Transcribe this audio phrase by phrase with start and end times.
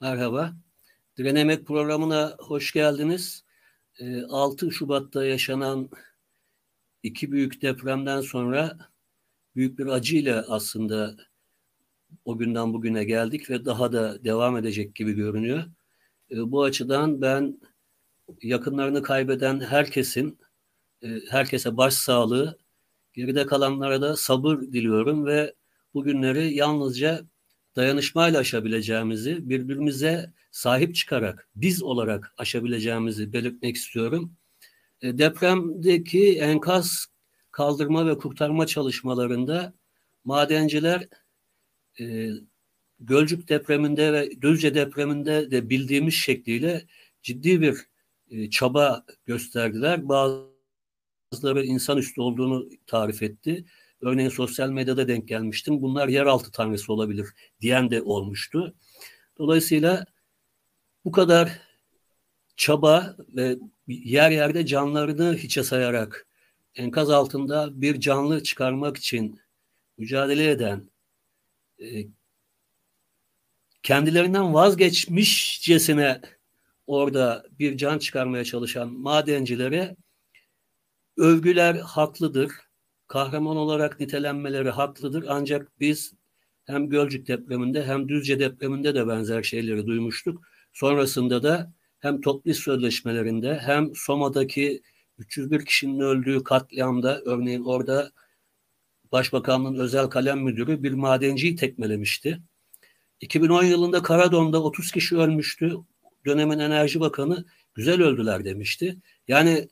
[0.00, 0.52] Merhaba.
[1.18, 3.44] Direnemek programına hoş geldiniz.
[4.28, 5.90] 6 ee, Şubat'ta yaşanan
[7.02, 8.78] iki büyük depremden sonra
[9.54, 11.16] büyük bir acıyla aslında
[12.24, 15.64] o günden bugüne geldik ve daha da devam edecek gibi görünüyor.
[16.30, 17.60] Ee, bu açıdan ben
[18.42, 20.38] yakınlarını kaybeden herkesin
[21.02, 22.58] e, herkese başsağlığı,
[23.12, 25.54] geride kalanlara da sabır diliyorum ve
[25.94, 27.26] bugünleri yalnızca
[27.76, 34.36] dayanışmayla aşabileceğimizi, birbirimize sahip çıkarak biz olarak aşabileceğimizi belirtmek istiyorum.
[35.00, 37.06] E, depremdeki enkaz
[37.50, 39.74] kaldırma ve kurtarma çalışmalarında
[40.24, 41.08] madenciler
[42.00, 42.30] e,
[43.00, 46.86] Gölcük depreminde ve Düzce depreminde de bildiğimiz şekliyle
[47.22, 47.76] ciddi bir
[48.30, 50.08] e, çaba gösterdiler.
[50.08, 53.64] Bazıları insanüstü olduğunu tarif etti.
[54.00, 55.82] Örneğin sosyal medyada denk gelmiştim.
[55.82, 57.28] Bunlar yeraltı tanrısı olabilir
[57.60, 58.74] diyen de olmuştu.
[59.38, 60.04] Dolayısıyla
[61.04, 61.60] bu kadar
[62.56, 66.26] çaba ve yer yerde canlarını hiçe sayarak
[66.74, 69.40] enkaz altında bir canlı çıkarmak için
[69.98, 70.90] mücadele eden
[71.78, 71.86] e,
[73.82, 76.20] kendilerinden vazgeçmişcesine
[76.86, 79.96] orada bir can çıkarmaya çalışan madencilere
[81.16, 82.52] övgüler haklıdır
[83.08, 85.24] kahraman olarak nitelenmeleri haklıdır.
[85.28, 86.14] Ancak biz
[86.64, 90.42] hem Gölcük depreminde hem Düzce depreminde de benzer şeyleri duymuştuk.
[90.72, 94.82] Sonrasında da hem Toplis sözleşmelerinde hem Soma'daki
[95.18, 98.12] 301 kişinin öldüğü katliamda örneğin orada
[99.12, 102.40] Başbakanlığın özel kalem müdürü bir madenciyi tekmelemişti.
[103.20, 105.74] 2010 yılında Karadon'da 30 kişi ölmüştü.
[106.26, 108.96] Dönemin Enerji Bakanı güzel öldüler demişti.
[109.28, 109.68] Yani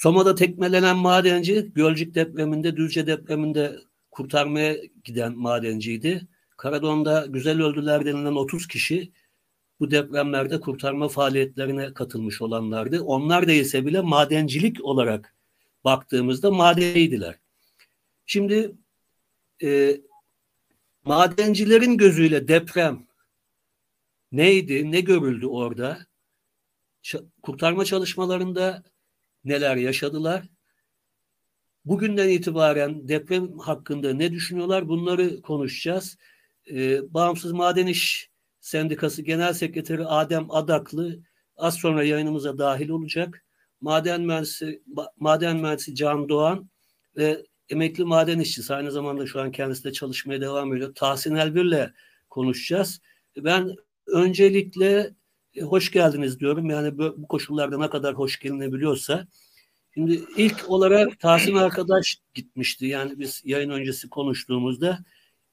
[0.00, 3.78] Soma'da tekmelenen madenci Gölcük depreminde, Düzce depreminde
[4.10, 6.26] kurtarmaya giden madenciydi.
[6.56, 9.12] Karadon'da güzel öldüler denilen 30 kişi
[9.80, 13.02] bu depremlerde kurtarma faaliyetlerine katılmış olanlardı.
[13.02, 15.34] Onlar değilse bile madencilik olarak
[15.84, 17.38] baktığımızda madenciydiler.
[18.26, 18.72] Şimdi
[19.62, 20.00] e,
[21.04, 23.06] madencilerin gözüyle deprem
[24.32, 25.98] neydi, ne görüldü orada?
[27.02, 28.89] Ç- kurtarma çalışmalarında
[29.44, 30.48] neler yaşadılar?
[31.84, 34.88] Bugünden itibaren deprem hakkında ne düşünüyorlar?
[34.88, 36.18] Bunları konuşacağız.
[36.70, 38.30] Ee, Bağımsız Maden İş
[38.60, 41.20] Sendikası Genel Sekreteri Adem Adaklı
[41.56, 43.44] az sonra yayınımıza dahil olacak.
[43.80, 44.82] Maden mühendisi,
[45.16, 46.70] maden mühendisi Can Doğan
[47.16, 50.94] ve emekli maden işçisi aynı zamanda şu an kendisi de çalışmaya devam ediyor.
[50.94, 51.92] Tahsin Elbir'le
[52.30, 53.00] konuşacağız.
[53.36, 53.76] Ben
[54.06, 55.14] öncelikle
[55.54, 56.70] e, hoş geldiniz diyorum.
[56.70, 59.26] Yani bu, bu koşullarda ne kadar hoş gelinebiliyorsa.
[59.94, 62.86] Şimdi ilk olarak Tahsin arkadaş gitmişti.
[62.86, 64.98] Yani biz yayın öncesi konuştuğumuzda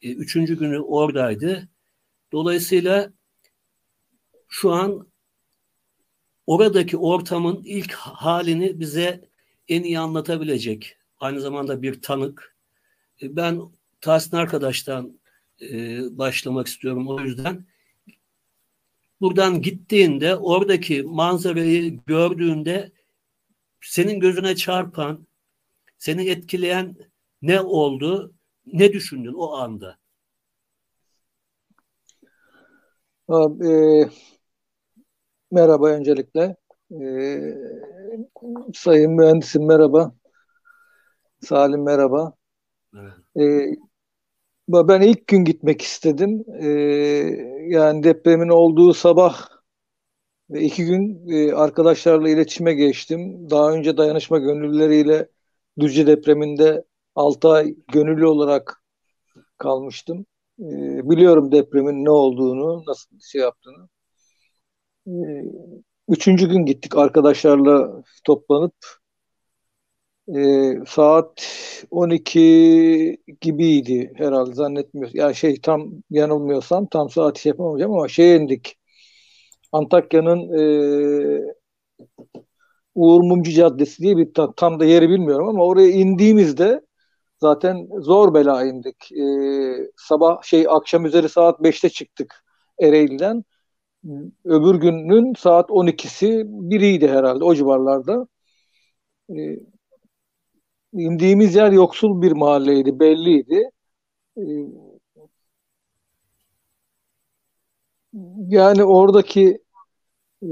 [0.02, 1.70] e, üçüncü günü oradaydı.
[2.32, 3.14] Dolayısıyla
[4.48, 5.08] şu an
[6.48, 9.30] oradaki ortamın ilk halini bize
[9.68, 10.98] en iyi anlatabilecek.
[11.20, 12.56] Aynı zamanda bir tanık.
[13.22, 13.62] E, ben
[14.02, 15.20] Tahsin arkadaştan
[15.62, 17.66] e, başlamak istiyorum o yüzden
[19.22, 22.92] buradan gittiğinde oradaki manzarayı gördüğünde
[23.82, 25.28] senin gözüne çarpan,
[25.98, 26.96] seni etkileyen
[27.42, 28.34] ne oldu?
[28.66, 29.98] Ne düşündün o anda?
[33.28, 34.10] Abi, e,
[35.52, 36.56] merhaba öncelikle.
[36.92, 37.06] E,
[38.74, 40.16] sayın mühendisim merhaba.
[41.42, 42.34] Salim merhaba.
[42.96, 43.14] Evet.
[43.40, 43.76] E,
[44.70, 46.46] ben ilk gün gitmek istedim.
[46.62, 46.68] Ee,
[47.70, 49.48] yani depremin olduğu sabah
[50.50, 53.50] ve iki gün e, arkadaşlarla iletişime geçtim.
[53.50, 55.30] Daha önce dayanışma gönüllüleriyle
[55.80, 56.84] Düzce depreminde
[57.16, 58.84] 6 ay gönüllü olarak
[59.58, 60.26] kalmıştım.
[60.60, 63.90] Ee, biliyorum depremin ne olduğunu, nasıl şey yaptığını.
[65.08, 65.12] Ee,
[66.10, 68.74] üçüncü gün gittik arkadaşlarla toplanıp
[70.36, 71.48] e, saat
[71.92, 75.14] 12 gibiydi herhalde zannetmiyorum.
[75.16, 78.78] Yani şey tam yanılmıyorsam tam saat şey yapamayacağım ama şey indik.
[79.72, 81.54] Antakya'nın e,
[82.96, 86.82] Uğur Mumcu Caddesi diye bir tam, tam da yeri bilmiyorum ama oraya indiğimizde
[87.42, 89.12] zaten zor bela indik.
[89.12, 89.24] E,
[89.98, 92.44] sabah şey akşam üzeri saat 5'te çıktık
[92.82, 93.44] Ereğli'den.
[94.46, 98.28] Öbür günün saat 12'si biriydi herhalde o civarlarda.
[99.30, 99.36] E,
[100.94, 103.72] indiğimiz yer yoksul bir mahalleydi, belliydi.
[104.38, 104.42] Ee,
[108.48, 109.60] yani oradaki
[110.44, 110.48] e,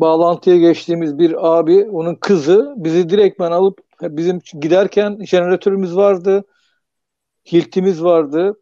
[0.00, 6.44] bağlantıya geçtiğimiz bir abi, onun kızı bizi direktmen alıp bizim giderken jeneratörümüz vardı,
[7.52, 8.54] hiltimiz vardı.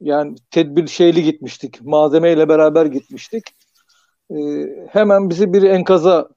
[0.00, 1.82] Yani tedbir şeyli gitmiştik.
[1.82, 3.44] Malzemeyle beraber gitmiştik.
[4.30, 4.36] E,
[4.90, 6.28] hemen bizi bir enkaza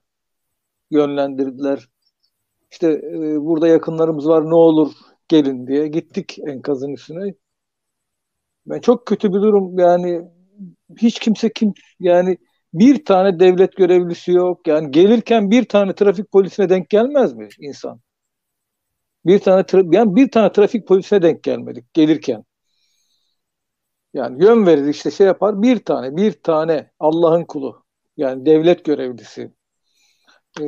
[0.90, 1.88] yönlendirdiler.
[2.74, 4.92] İşte e, burada yakınlarımız var ne olur
[5.28, 7.34] gelin diye gittik enkazın üstüne.
[8.66, 10.22] Ben çok kötü bir durum yani
[10.98, 12.38] hiç kimse kim yani
[12.74, 14.66] bir tane devlet görevlisi yok.
[14.66, 18.00] Yani gelirken bir tane trafik polisine denk gelmez mi insan?
[19.26, 22.44] Bir tane yani bir tane trafik polisine denk gelmedik gelirken.
[24.14, 27.84] Yani yön verir işte şey yapar bir tane bir tane Allah'ın kulu
[28.16, 29.52] yani devlet görevlisi.
[30.60, 30.64] Ee,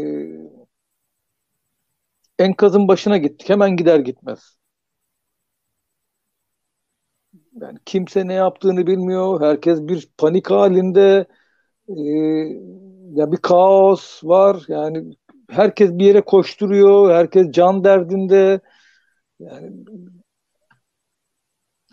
[2.39, 4.57] enkazın başına gittik hemen gider gitmez.
[7.61, 9.41] Yani kimse ne yaptığını bilmiyor.
[9.41, 11.27] Herkes bir panik halinde.
[11.89, 11.95] Ee,
[13.15, 14.63] ya bir kaos var.
[14.69, 15.17] Yani
[15.51, 17.11] herkes bir yere koşturuyor.
[17.15, 18.61] Herkes can derdinde.
[19.41, 19.73] Yani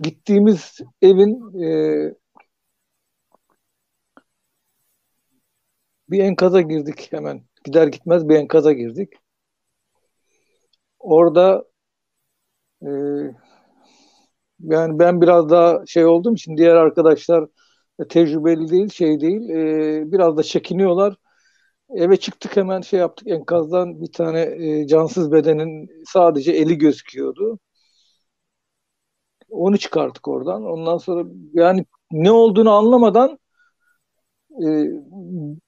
[0.03, 1.69] gittiğimiz evin e,
[6.09, 7.43] bir enkaza girdik hemen.
[7.63, 9.13] Gider gitmez bir enkaza girdik.
[11.03, 11.63] Orada
[12.81, 13.33] e,
[14.59, 17.45] yani ben biraz daha şey olduğum için diğer arkadaşlar
[18.09, 19.49] tecrübeli değil, şey değil.
[19.49, 21.15] E, biraz da çekiniyorlar.
[21.95, 27.59] Eve çıktık hemen şey yaptık enkazdan bir tane e, cansız bedenin sadece eli gözüküyordu.
[29.49, 30.63] Onu çıkarttık oradan.
[30.65, 33.39] Ondan sonra yani ne olduğunu anlamadan
[34.51, 34.67] e,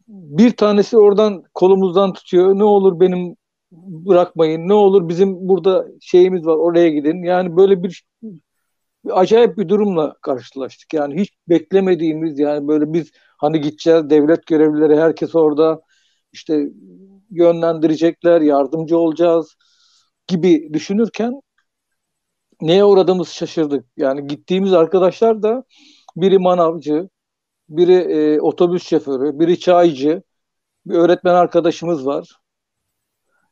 [0.08, 2.60] bir tanesi oradan kolumuzdan tutuyor.
[2.60, 3.36] Ne olur benim
[3.88, 4.68] bırakmayın.
[4.68, 7.24] Ne olur bizim burada şeyimiz var oraya gidin.
[7.24, 10.94] Yani böyle bir, bir acayip bir durumla karşılaştık.
[10.94, 15.82] Yani hiç beklemediğimiz yani böyle biz hani gideceğiz devlet görevlileri herkes orada
[16.34, 16.70] işte
[17.32, 19.56] yönlendirecekler, yardımcı olacağız
[20.28, 21.42] gibi düşünürken
[22.62, 23.86] neye uğradığımız şaşırdık.
[23.98, 25.64] Yani gittiğimiz arkadaşlar da
[26.16, 27.10] biri manavcı,
[27.70, 30.24] biri e, otobüs şoförü, biri çaycı,
[30.86, 32.30] bir öğretmen arkadaşımız var.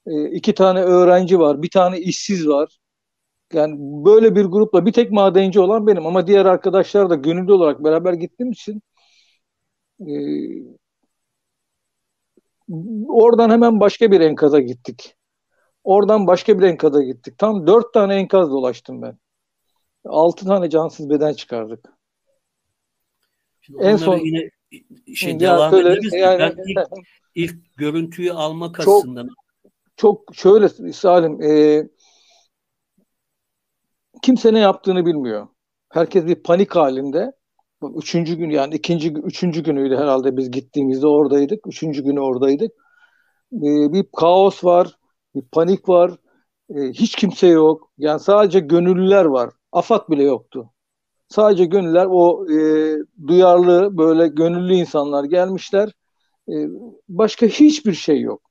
[0.08, 2.80] E, iki tane öğrenci var, bir tane işsiz var.
[3.54, 7.84] Yani böyle bir grupla bir tek madenci olan benim ama diğer arkadaşlar da gönüllü olarak
[7.84, 8.82] beraber gittiğim için
[10.00, 10.14] e,
[13.08, 15.16] oradan hemen başka bir enkaza gittik.
[15.84, 17.38] Oradan başka bir enkaza gittik.
[17.38, 19.18] Tam dört tane enkaz dolaştım ben.
[20.06, 21.90] Altı tane cansız beden çıkardık.
[23.62, 24.50] Şimdi en son yine
[25.16, 26.14] şey devam söyle, ederiz.
[26.14, 26.80] Yani, ben ilk,
[27.36, 29.30] ilk görüntüyü almak çok, açısından.
[29.96, 31.84] Çok şöyle Salim e,
[34.22, 35.48] kimse ne yaptığını bilmiyor.
[35.90, 37.32] Herkes bir panik halinde.
[37.96, 41.68] Üçüncü gün yani ikinci, üçüncü günüydü herhalde biz gittiğimizde oradaydık.
[41.68, 42.72] Üçüncü günü oradaydık.
[43.54, 44.98] E, bir kaos var,
[45.36, 46.12] bir panik var.
[46.76, 47.92] E, hiç kimse yok.
[47.98, 49.52] Yani sadece gönüllüler var.
[49.72, 50.70] Afat bile yoktu.
[51.30, 52.58] Sadece gönüller o e,
[53.28, 55.92] duyarlı böyle gönüllü insanlar gelmişler.
[56.50, 56.54] E,
[57.10, 58.42] başka hiçbir şey yok.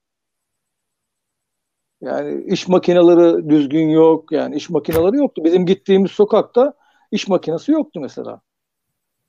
[2.03, 4.33] Yani iş makineleri düzgün yok.
[4.33, 5.45] Yani iş makineleri yoktu.
[5.45, 6.75] Bizim gittiğimiz sokakta
[7.11, 8.41] iş makinesi yoktu mesela.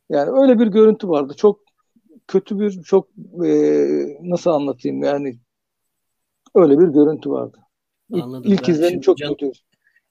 [0.09, 1.33] Yani öyle bir görüntü vardı.
[1.37, 1.59] Çok
[2.27, 3.09] kötü bir, çok
[3.45, 3.49] e,
[4.21, 5.39] nasıl anlatayım yani
[6.55, 7.57] öyle bir görüntü vardı.
[8.13, 8.51] Anladım.
[8.51, 9.51] İlk, ilk izlenim çok Can, kötü.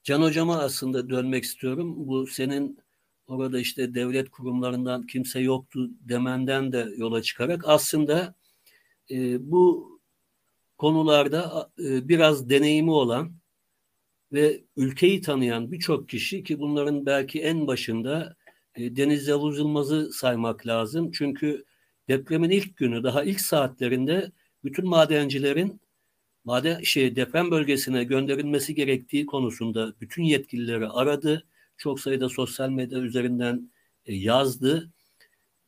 [0.03, 1.93] Can Hocam'a aslında dönmek istiyorum.
[1.97, 2.79] Bu senin
[3.27, 8.35] orada işte devlet kurumlarından kimse yoktu demenden de yola çıkarak aslında
[9.11, 9.92] e, bu
[10.83, 13.33] konularda e, biraz deneyimi olan
[14.33, 18.35] ve ülkeyi tanıyan birçok kişi ki bunların belki en başında
[18.75, 21.11] e, Deniz Yavuz Yılmaz'ı saymak lazım.
[21.11, 21.65] Çünkü
[22.09, 24.31] depremin ilk günü daha ilk saatlerinde
[24.63, 25.81] bütün madencilerin
[26.43, 31.47] maden şey deprem bölgesine gönderilmesi gerektiği konusunda bütün yetkilileri aradı.
[31.77, 33.71] Çok sayıda sosyal medya üzerinden
[34.05, 34.91] e, yazdı.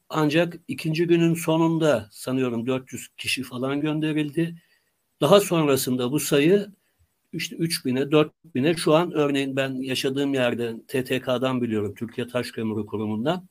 [0.09, 4.55] Ancak ikinci günün sonunda sanıyorum 400 kişi falan gönderildi.
[5.21, 6.67] Daha sonrasında bu sayı
[7.33, 13.47] işte 3000'e 4000'e şu an örneğin ben yaşadığım yerde TTK'dan biliyorum Türkiye Taş Kömürü Kurumu'ndan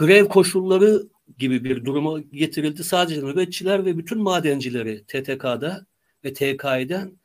[0.00, 1.02] grev koşulları
[1.38, 2.84] gibi bir duruma getirildi.
[2.84, 5.86] Sadece nöbetçiler ve bütün madencileri TTK'da
[6.24, 7.18] ve TK'den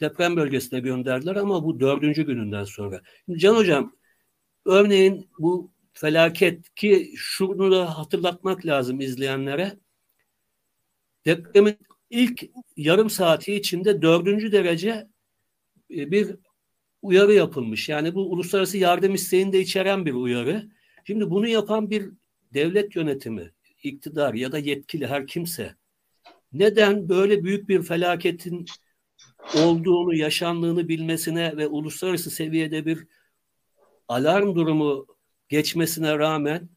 [0.00, 3.02] deprem bölgesine gönderdiler ama bu dördüncü gününden sonra.
[3.26, 3.92] Şimdi Can Hocam
[4.64, 9.76] örneğin bu felaket ki şunu da hatırlatmak lazım izleyenlere.
[11.24, 11.78] Depremin
[12.10, 12.44] ilk
[12.76, 15.08] yarım saati içinde dördüncü derece
[15.90, 16.36] e, bir
[17.02, 17.88] uyarı yapılmış.
[17.88, 20.68] Yani bu uluslararası yardım isteğini de içeren bir uyarı.
[21.04, 22.10] Şimdi bunu yapan bir
[22.54, 25.74] devlet yönetimi, iktidar ya da yetkili her kimse
[26.52, 28.66] neden böyle büyük bir felaketin
[29.54, 33.06] olduğunu, yaşandığını bilmesine ve uluslararası seviyede bir
[34.08, 35.06] alarm durumu
[35.48, 36.68] geçmesine rağmen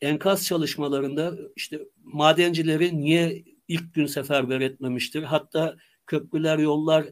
[0.00, 5.22] enkaz çalışmalarında işte madencileri niye ilk gün seferber etmemiştir?
[5.22, 7.06] Hatta köprüler, yollar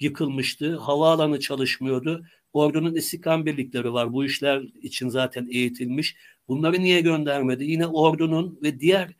[0.00, 0.76] yıkılmıştı.
[0.76, 2.24] Havaalanı çalışmıyordu.
[2.52, 4.12] Ordunun istikam birlikleri var.
[4.12, 6.16] Bu işler için zaten eğitilmiş.
[6.48, 7.64] Bunları niye göndermedi?
[7.64, 9.14] Yine ordunun ve diğer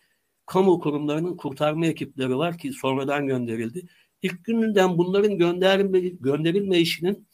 [0.46, 3.86] kamu kurumlarının kurtarma ekipleri var ki sonradan gönderildi.
[4.22, 7.26] İlk gününden bunların gönderilme, gönderilme işinin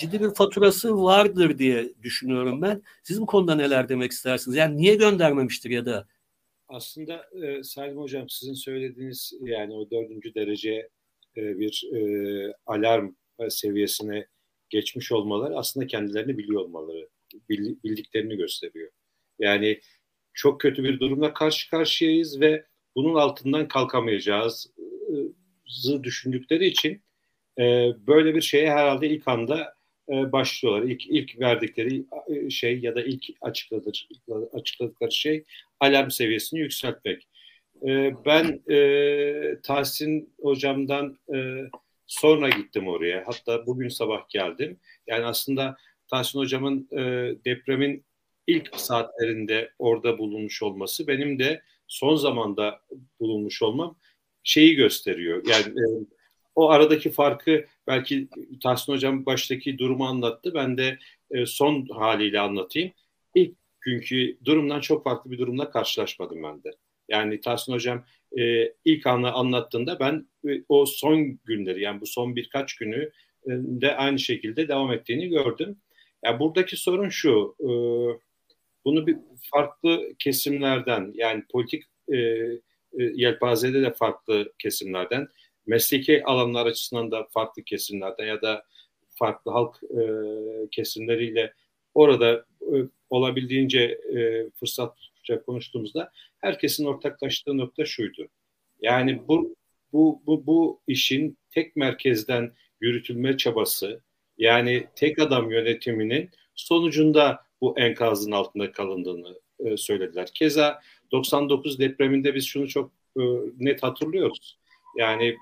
[0.00, 2.82] ciddi bir faturası vardır diye düşünüyorum ben.
[3.02, 4.56] Siz bu konuda neler demek istersiniz?
[4.56, 6.06] Yani niye göndermemiştir ya da?
[6.72, 10.88] Aslında e, Salim Hocam sizin söylediğiniz yani o dördüncü derece
[11.36, 13.14] e, bir e, alarm
[13.48, 14.26] seviyesine
[14.70, 17.08] geçmiş olmaları aslında kendilerini biliyor olmaları,
[17.84, 18.90] bildiklerini gösteriyor.
[19.38, 19.80] Yani
[20.34, 24.72] çok kötü bir durumla karşı karşıyayız ve bunun altından kalkamayacağız
[26.02, 27.02] düşündükleri için
[27.58, 27.62] e,
[28.06, 29.74] böyle bir şeye herhalde ilk anda
[30.08, 30.82] e, başlıyorlar.
[30.88, 34.08] İlk, ilk verdikleri e, şey ya da ilk açıkladır,
[34.52, 35.44] açıkladıkları şey
[35.80, 37.28] alarm seviyesini yükseltmek.
[37.86, 41.58] E, ben e, Tahsin hocamdan e,
[42.06, 43.24] sonra gittim oraya.
[43.26, 44.80] Hatta bugün sabah geldim.
[45.06, 45.76] Yani aslında
[46.10, 47.00] Tahsin hocamın e,
[47.44, 48.04] depremin
[48.46, 52.80] ilk saatlerinde orada bulunmuş olması benim de son zamanda
[53.20, 53.96] bulunmuş olmam
[54.42, 55.42] şeyi gösteriyor.
[55.46, 55.84] Yani e,
[56.54, 58.28] o aradaki farkı belki
[58.62, 60.54] Tahsin Hocam baştaki durumu anlattı.
[60.54, 60.98] Ben de
[61.30, 62.92] e, son haliyle anlatayım.
[63.34, 66.70] İlk günkü durumdan çok farklı bir durumla karşılaşmadım ben de.
[67.08, 68.04] Yani Tahsin Hocam
[68.38, 73.10] e, ilk anı anlattığında ben e, o son günleri yani bu son birkaç günü
[73.46, 75.76] e, de aynı şekilde devam ettiğini gördüm.
[76.24, 77.68] Yani buradaki sorun şu, e,
[78.84, 79.16] bunu bir
[79.50, 82.58] farklı kesimlerden yani politik e, e,
[83.14, 85.28] yelpazede de farklı kesimlerden
[85.66, 88.64] mesleki alanlar açısından da farklı kesimlerden ya da
[89.10, 90.02] farklı halk e,
[90.70, 91.52] kesimleriyle
[91.94, 92.74] orada e,
[93.10, 93.80] olabildiğince
[94.16, 98.28] e, fırsatça konuştuğumuzda herkesin ortaklaştığı nokta şuydu.
[98.80, 99.56] Yani bu
[99.92, 104.00] bu bu bu işin tek merkezden yürütülme çabası
[104.38, 110.28] yani tek adam yönetiminin sonucunda bu enkazın altında kalındığını e, söylediler.
[110.34, 110.80] Keza
[111.12, 113.22] 99 depreminde biz şunu çok e,
[113.58, 114.58] net hatırlıyoruz.
[114.96, 115.36] Yani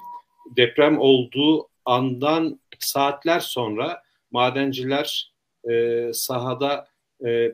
[0.57, 5.33] deprem olduğu andan saatler sonra madenciler
[5.71, 6.89] e, sahada
[7.25, 7.53] e,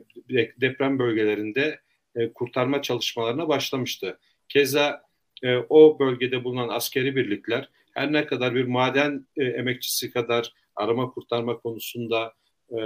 [0.61, 1.79] deprem bölgelerinde
[2.15, 4.19] e, kurtarma çalışmalarına başlamıştı.
[4.49, 5.01] Keza
[5.43, 11.11] e, o bölgede bulunan askeri birlikler her ne kadar bir maden e, emekçisi kadar arama
[11.11, 12.33] kurtarma konusunda
[12.71, 12.79] e,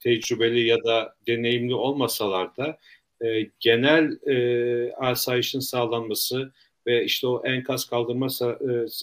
[0.00, 2.78] tecrübeli ya da deneyimli olmasalar da
[3.26, 6.52] e, genel e, asayişin sağlanması
[6.86, 8.46] ve işte o enkaz kaldırma e,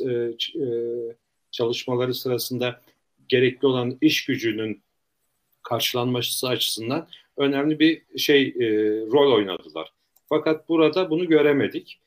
[0.10, 0.14] e,
[0.64, 0.70] e,
[1.52, 2.82] çalışmaları sırasında
[3.28, 4.82] gerekli olan iş gücünün
[5.64, 7.08] karşılanması açısından
[7.38, 8.54] önemli bir şey
[9.12, 9.94] rol oynadılar.
[10.30, 12.00] Fakat burada bunu göremedik.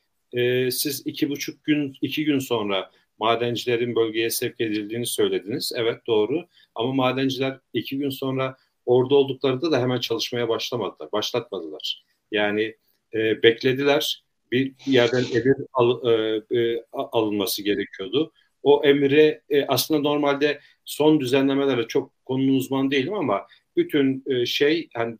[0.71, 5.71] Siz iki buçuk gün, iki gün sonra madencilerin bölgeye sevk edildiğini söylediniz.
[5.75, 6.45] Evet doğru.
[6.75, 12.03] Ama madenciler iki gün sonra orada olduklarında da hemen çalışmaya başlamadılar, başlatmadılar.
[12.31, 12.75] Yani
[13.13, 18.31] e, beklediler bir yerden emir al, e, e, alınması gerekiyordu.
[18.63, 24.89] O emire e, aslında normalde son düzenlemelere çok konunun uzman değilim ama bütün e, şey
[24.93, 25.17] hani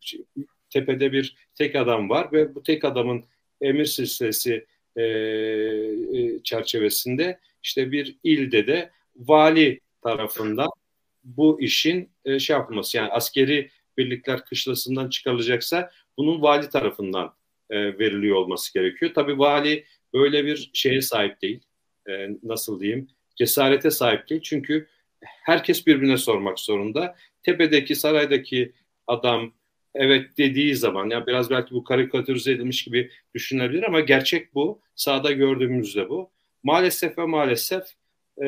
[0.70, 3.24] tepede bir tek adam var ve bu tek adamın
[3.60, 10.68] emir silsilesi e, e, çerçevesinde işte bir ilde de vali tarafından
[11.24, 17.34] bu işin e, şey yapılması yani askeri birlikler kışlasından çıkarılacaksa bunun vali tarafından
[17.72, 19.12] e, veriliyor olması gerekiyor.
[19.14, 21.60] Tabii vali böyle bir şeye sahip değil.
[22.08, 23.08] E, nasıl diyeyim?
[23.36, 24.40] Cesarete sahip değil.
[24.40, 24.88] Çünkü
[25.20, 27.16] herkes birbirine sormak zorunda.
[27.42, 28.72] Tepedeki, saraydaki
[29.06, 29.52] adam
[29.94, 34.80] evet dediği zaman ya biraz belki bu karikatürize edilmiş gibi düşünülebilir ama gerçek bu.
[34.94, 36.30] Sağda gördüğümüzde bu.
[36.62, 37.82] Maalesef ve maalesef
[38.42, 38.46] e,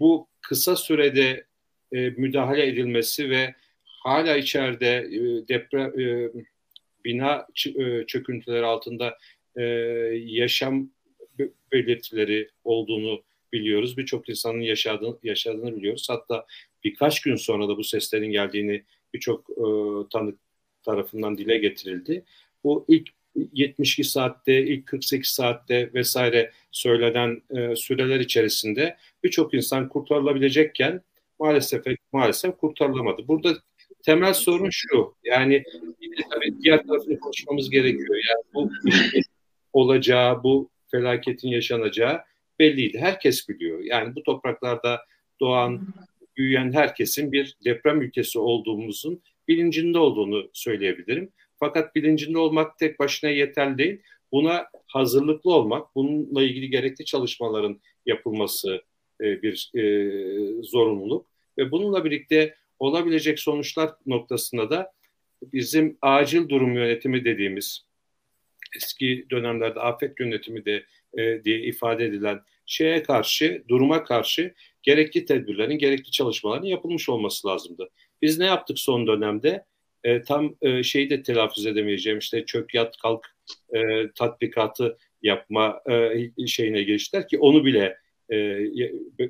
[0.00, 1.44] bu kısa sürede
[1.92, 6.30] e, müdahale edilmesi ve hala içeride e, deprem e,
[7.06, 9.18] bina e, çöküntüleri altında
[9.56, 9.62] e,
[10.24, 10.90] yaşam
[11.72, 13.22] belirtileri olduğunu
[13.52, 13.96] biliyoruz.
[13.96, 16.06] Birçok insanın yaşadığını, yaşadığını biliyoruz.
[16.10, 16.46] Hatta
[16.84, 18.84] birkaç gün sonra da bu seslerin geldiğini
[19.14, 19.64] birçok e,
[20.12, 20.38] tanık
[20.82, 22.24] tarafından dile getirildi.
[22.64, 23.08] Bu ilk
[23.52, 31.02] 72 saatte, ilk 48 saatte vesaire söylenen e, süreler içerisinde birçok insan kurtarılabilecekken
[31.38, 33.28] maalesef maalesef kurtarılamadı.
[33.28, 33.56] Burada
[34.06, 35.14] temel sorun şu.
[35.24, 35.64] Yani
[36.30, 38.16] tabii diğer tarafını konuşmamız gerekiyor.
[38.28, 38.70] Yani bu
[39.72, 42.20] olacağı, bu felaketin yaşanacağı
[42.58, 42.98] belliydi.
[42.98, 43.80] Herkes biliyor.
[43.80, 45.00] Yani bu topraklarda
[45.40, 45.88] doğan,
[46.36, 51.32] büyüyen herkesin bir deprem ülkesi olduğumuzun bilincinde olduğunu söyleyebilirim.
[51.58, 54.02] Fakat bilincinde olmak tek başına yeterli değil.
[54.32, 58.82] Buna hazırlıklı olmak, bununla ilgili gerekli çalışmaların yapılması
[59.20, 59.82] e, bir e,
[60.62, 61.26] zorunluluk
[61.58, 64.92] ve bununla birlikte olabilecek sonuçlar noktasında da
[65.42, 67.86] bizim acil durum yönetimi dediğimiz
[68.76, 70.84] eski dönemlerde afet yönetimi de
[71.18, 77.90] e, diye ifade edilen şeye karşı, duruma karşı gerekli tedbirlerin, gerekli çalışmaların yapılmış olması lazımdı.
[78.22, 79.64] Biz ne yaptık son dönemde?
[80.04, 83.26] E, tam e, şeyi de telaffuz edemeyeceğim işte çök yat kalk
[83.74, 87.98] e, tatbikatı yapma e, şeyine geçtiler ki onu bile
[88.32, 88.58] e,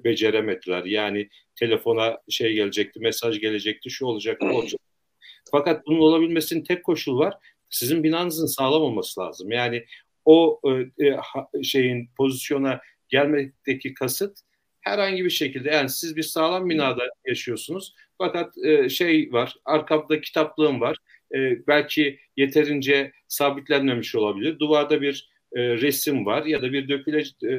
[0.05, 0.85] beceremediler.
[0.85, 4.81] Yani telefona şey gelecekti, mesaj gelecekti, şu olacak, bu olacak.
[5.51, 7.35] Fakat bunun olabilmesinin tek koşulu var.
[7.71, 9.51] Sizin binanızın sağlam olması lazım.
[9.51, 9.85] Yani
[10.25, 10.61] o
[10.99, 14.39] e, e şeyin pozisyona gelmekteki kasıt
[14.87, 20.81] herhangi bir şekilde yani siz bir sağlam binada yaşıyorsunuz fakat e, şey var arkamda kitaplığım
[20.81, 20.97] var
[21.35, 27.51] e, belki yeterince sabitlenmemiş olabilir duvarda bir e, resim var ya da bir döküle e,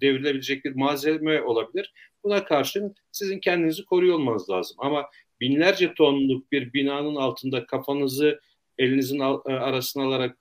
[0.00, 1.92] devrilebilecek bir malzeme olabilir
[2.24, 8.40] buna karşın sizin kendinizi koruyor olmanız lazım ama binlerce tonluk bir binanın altında kafanızı
[8.78, 10.36] elinizin al, e, arasına alarak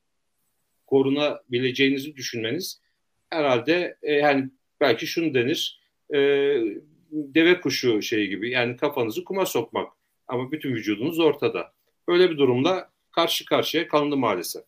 [0.88, 2.82] korunabileceğinizi düşünmeniz
[3.30, 4.50] herhalde e, yani
[4.82, 5.82] belki şunu denir
[6.14, 6.18] e,
[7.12, 9.94] deve kuşu şey gibi yani kafanızı kuma sokmak
[10.28, 11.74] ama bütün vücudunuz ortada.
[12.08, 14.64] Böyle bir durumla karşı karşıya kalındı maalesef.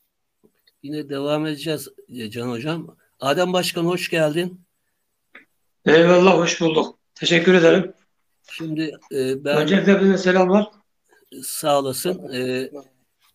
[0.83, 2.97] Yine devam edeceğiz e, Can Hocam.
[3.19, 4.61] Adem Başkan hoş geldin.
[5.85, 6.99] Eyvallah hoş bulduk.
[7.15, 7.93] Teşekkür ederim.
[8.51, 9.57] Şimdi e, ben...
[9.57, 10.67] Öncelikle bize selamlar.
[11.43, 12.33] Sağ olasın.
[12.33, 12.71] E,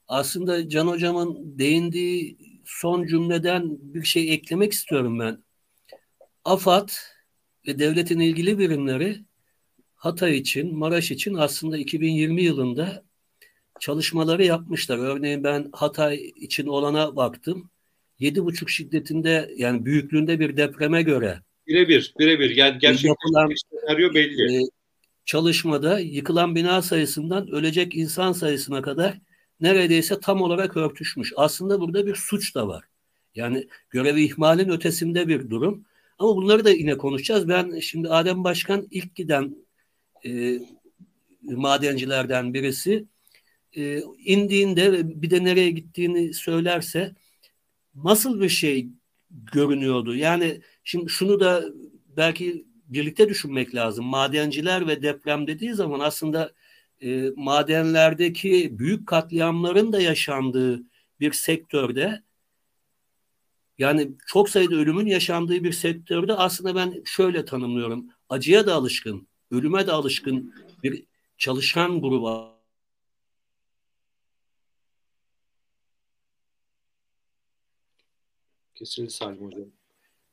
[0.09, 5.45] aslında Can Hocam'ın değindiği son cümleden bir şey eklemek istiyorum ben.
[6.45, 6.89] AFAD
[7.67, 9.25] ve devletin ilgili birimleri
[9.95, 13.05] Hatay için, Maraş için aslında 2020 yılında
[13.81, 14.99] çalışmaları yapmışlar.
[14.99, 17.71] Örneğin ben Hatay için olana baktım.
[18.21, 24.63] 7,5 şiddetinde yani büyüklüğünde bir depreme göre birebir birebir yani gerçekten yapılan, senaryo belli.
[24.63, 24.67] E,
[25.25, 29.19] çalışmada yıkılan bina sayısından ölecek insan sayısına kadar
[29.61, 31.33] neredeyse tam olarak örtüşmüş.
[31.37, 32.85] Aslında burada bir suç da var.
[33.35, 35.85] Yani görevi ihmalin ötesinde bir durum.
[36.19, 37.49] Ama bunları da yine konuşacağız.
[37.49, 39.57] Ben şimdi Adem Başkan ilk giden
[40.27, 40.59] e,
[41.43, 43.05] madencilerden birisi
[43.77, 47.15] e, indiğinde bir de nereye gittiğini söylerse
[47.95, 48.89] nasıl bir şey
[49.31, 50.17] görünüyordu?
[50.17, 51.65] Yani şimdi şunu da
[52.17, 54.05] belki birlikte düşünmek lazım.
[54.05, 56.53] Madenciler ve deprem dediği zaman aslında
[57.03, 60.83] e, madenlerdeki büyük katliamların da yaşandığı
[61.21, 62.23] bir sektörde
[63.79, 68.07] yani çok sayıda ölümün yaşandığı bir sektörde aslında ben şöyle tanımlıyorum.
[68.29, 71.05] Acıya da alışkın, ölüme de alışkın bir
[71.39, 72.58] çalışan grubu
[78.79, 79.65] Kesinlikle Salim Hocam.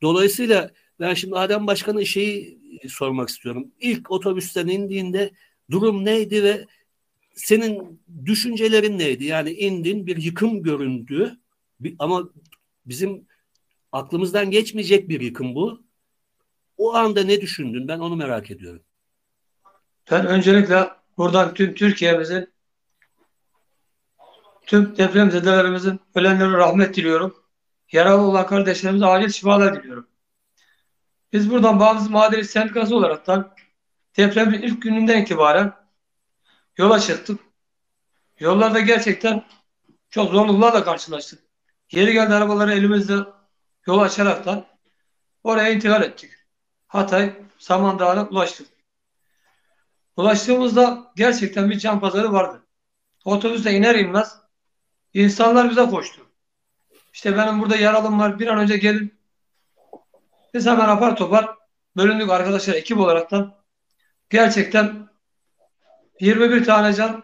[0.01, 3.71] Dolayısıyla ben şimdi Adem Başkan'a şeyi sormak istiyorum.
[3.79, 5.31] İlk otobüsten indiğinde
[5.71, 6.65] durum neydi ve
[7.35, 9.25] senin düşüncelerin neydi?
[9.25, 11.37] Yani indin bir yıkım göründü
[11.99, 12.29] ama
[12.85, 13.27] bizim
[13.91, 15.83] aklımızdan geçmeyecek bir yıkım bu.
[16.77, 17.87] O anda ne düşündün?
[17.87, 18.81] Ben onu merak ediyorum.
[20.11, 22.53] Ben öncelikle buradan tüm Türkiye'mizin
[24.65, 27.44] tüm depremzedelerimizin ölenlere rahmet diliyorum.
[27.91, 30.07] Yaralı olan kardeşlerimize acil şifalar diliyorum.
[31.33, 33.55] Biz buradan Bağımsız Madeni Sendikası olaraktan
[34.17, 35.73] depremin ilk gününden itibaren
[36.77, 37.39] yola çıktık.
[38.39, 39.43] Yollarda gerçekten
[40.09, 41.43] çok zorluklarla karşılaştık.
[41.91, 43.13] Yeri geldi arabaları elimizde
[43.87, 44.65] yol açaraktan
[45.43, 46.31] oraya intikal ettik.
[46.87, 48.67] Hatay Samandağ'a ulaştık.
[50.17, 52.63] Ulaştığımızda gerçekten bir can pazarı vardı.
[53.25, 54.37] Otobüste iner inmez
[55.13, 56.24] insanlar bize koştu.
[57.15, 59.19] İşte benim burada yaralım var bir an önce gelin.
[60.53, 61.55] Biz hemen apar topar
[61.97, 63.55] bölündük arkadaşlar ekip olaraktan.
[64.29, 65.09] Gerçekten
[66.19, 67.23] 21 tane can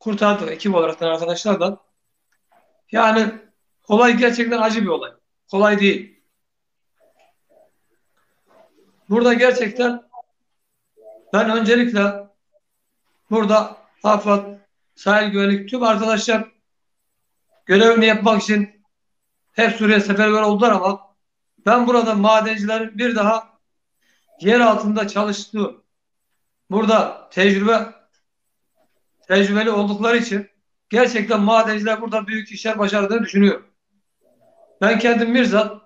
[0.00, 1.80] kurtardık ekip olaraktan arkadaşlardan.
[2.90, 3.32] Yani
[3.88, 5.10] olay gerçekten acı bir olay.
[5.50, 6.22] Kolay değil.
[9.08, 10.02] Burada gerçekten
[11.32, 12.02] ben öncelikle
[13.30, 14.44] burada AFAD,
[14.94, 16.52] sahil güvenlik tüm arkadaşlar
[17.66, 18.81] görevini yapmak için
[19.52, 21.14] hep Suriye seferber oldular ama
[21.66, 23.58] ben burada madencilerin bir daha
[24.40, 25.82] yer altında çalıştığı
[26.70, 27.86] burada tecrübe
[29.28, 30.50] tecrübeli oldukları için
[30.90, 33.66] gerçekten madenciler burada büyük işler başardığını düşünüyorum.
[34.80, 35.82] Ben kendim Mirzat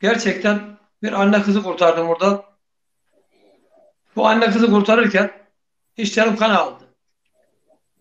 [0.00, 2.44] gerçekten bir anne kızı kurtardım burada.
[4.16, 5.32] Bu anne kızı kurtarırken
[6.04, 6.84] canım kan aldı.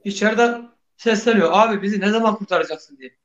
[0.03, 1.49] içeriden sesleniyor.
[1.53, 3.22] Abi bizi ne zaman kurtaracaksın diye.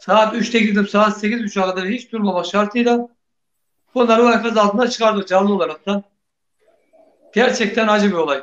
[0.00, 3.08] Saat 3'te girdim saat 8.30'a kadar hiç durmama şartıyla
[3.94, 6.02] bunları o enkaz altına çıkardık canlı olarak da.
[7.34, 8.42] Gerçekten acı bir olay.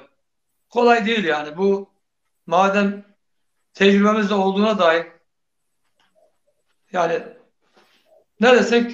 [0.69, 1.57] Kolay değil yani.
[1.57, 1.89] Bu
[2.45, 3.05] madem
[3.73, 5.07] tecrübemizde olduğuna dair
[6.91, 7.23] yani
[8.39, 8.91] ne desek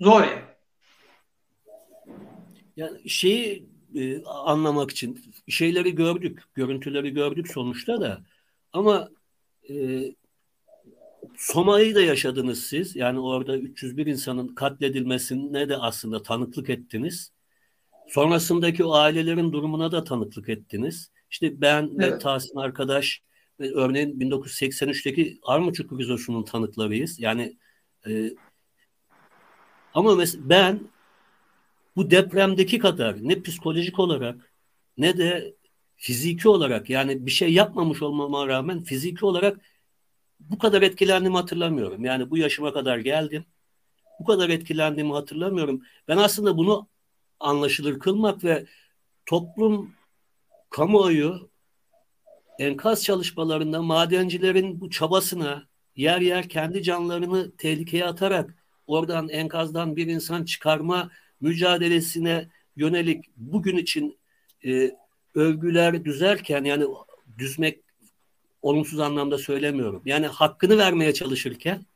[0.00, 0.42] zor yani.
[2.76, 8.20] Yani şeyi e, anlamak için şeyleri gördük, görüntüleri gördük sonuçta da
[8.72, 9.10] ama
[9.70, 9.74] e,
[11.38, 12.96] Soma'yı da yaşadınız siz.
[12.96, 17.32] Yani orada 301 insanın katledilmesine de aslında tanıklık ettiniz.
[18.08, 21.10] Sonrasındaki o ailelerin durumuna da tanıklık ettiniz.
[21.30, 22.12] İşte ben evet.
[22.12, 23.22] ve Tahsin arkadaş
[23.60, 27.20] ve örneğin 1983'teki Armuçuk krizosunun tanıklarıyız.
[27.20, 27.56] Yani
[28.06, 28.30] e,
[29.94, 30.80] ama ben
[31.96, 34.52] bu depremdeki kadar ne psikolojik olarak
[34.96, 35.54] ne de
[35.96, 39.60] fiziki olarak yani bir şey yapmamış olmama rağmen fiziki olarak
[40.40, 42.04] bu kadar etkilendiğimi hatırlamıyorum.
[42.04, 43.44] Yani bu yaşıma kadar geldim.
[44.20, 45.82] Bu kadar etkilendiğimi hatırlamıyorum.
[46.08, 46.88] Ben aslında bunu
[47.40, 48.66] anlaşılır kılmak ve
[49.26, 49.94] toplum,
[50.70, 51.50] kamuoyu
[52.58, 58.54] enkaz çalışmalarında madencilerin bu çabasına yer yer kendi canlarını tehlikeye atarak
[58.86, 64.18] oradan enkazdan bir insan çıkarma mücadelesine yönelik bugün için
[64.66, 64.90] e,
[65.34, 66.84] övgüler düzerken yani
[67.38, 67.87] düzmek
[68.62, 70.02] olumsuz anlamda söylemiyorum.
[70.04, 71.86] Yani hakkını vermeye çalışırken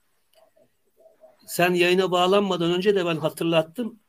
[1.46, 4.00] sen yayına bağlanmadan önce de ben hatırlattım.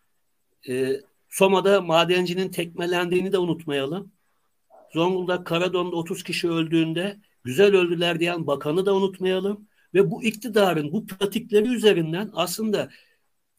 [0.69, 4.11] E, Soma'da madencinin tekmelendiğini de unutmayalım.
[4.93, 9.67] Zonguldak Karadon'da 30 kişi öldüğünde güzel öldüler diyen bakanı da unutmayalım.
[9.93, 12.89] Ve bu iktidarın bu pratikleri üzerinden aslında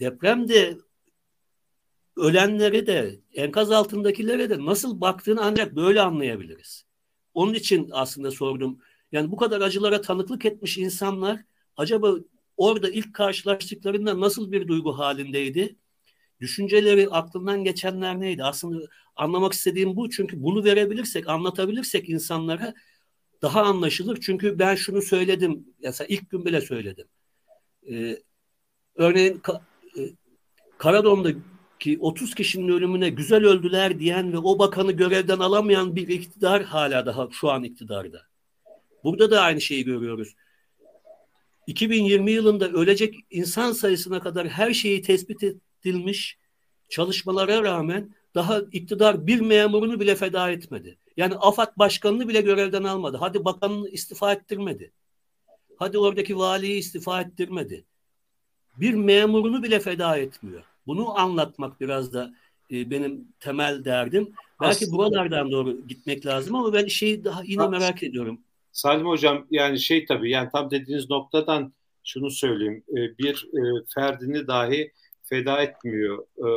[0.00, 0.78] depremde
[2.16, 6.86] ölenlere de enkaz altındakilere de nasıl baktığını ancak böyle anlayabiliriz.
[7.34, 8.78] Onun için aslında sordum.
[9.12, 11.40] Yani bu kadar acılara tanıklık etmiş insanlar
[11.76, 12.14] acaba
[12.56, 15.76] orada ilk karşılaştıklarında nasıl bir duygu halindeydi?
[16.40, 18.44] Düşünceleri aklından geçenler neydi?
[18.44, 20.10] Aslında anlamak istediğim bu.
[20.10, 22.74] Çünkü bunu verebilirsek, anlatabilirsek insanlara
[23.42, 24.18] daha anlaşılır.
[24.20, 25.64] Çünkü ben şunu söyledim.
[25.82, 27.06] Mesela ilk gün bile söyledim.
[27.90, 28.18] Ee,
[28.94, 29.42] örneğin
[29.98, 30.00] e,
[30.78, 31.30] Karadon'da
[31.84, 37.06] ki 30 kişinin ölümüne güzel öldüler diyen ve o bakanı görevden alamayan bir iktidar hala
[37.06, 38.22] daha şu an iktidarda.
[39.04, 40.34] Burada da aynı şeyi görüyoruz.
[41.66, 46.38] 2020 yılında ölecek insan sayısına kadar her şeyi tespit edilmiş
[46.88, 50.98] çalışmalara rağmen daha iktidar bir memurunu bile feda etmedi.
[51.16, 53.16] Yani AFAD başkanını bile görevden almadı.
[53.20, 54.92] Hadi bakanını istifa ettirmedi.
[55.76, 57.84] Hadi oradaki valiyi istifa ettirmedi.
[58.76, 60.73] Bir memurunu bile feda etmiyor.
[60.86, 62.34] Bunu anlatmak biraz da
[62.70, 64.28] e, benim temel derdim.
[64.60, 68.40] Belki Aslında, buralardan doğru gitmek lazım ama ben şeyi daha yine merak ediyorum.
[68.72, 71.72] Salim Hocam yani şey tabii yani tam dediğiniz noktadan
[72.04, 72.84] şunu söyleyeyim.
[72.90, 74.92] E, bir e, ferdini dahi
[75.22, 76.48] feda etmiyor e,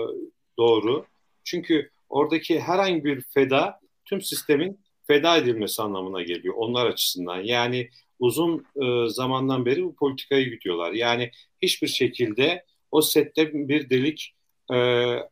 [0.57, 1.05] doğru.
[1.43, 7.37] Çünkü oradaki herhangi bir feda tüm sistemin feda edilmesi anlamına geliyor onlar açısından.
[7.37, 8.65] Yani uzun
[9.07, 10.91] zamandan beri bu politikayı gidiyorlar.
[10.91, 14.35] Yani hiçbir şekilde o sette bir delik
[14.71, 14.75] e,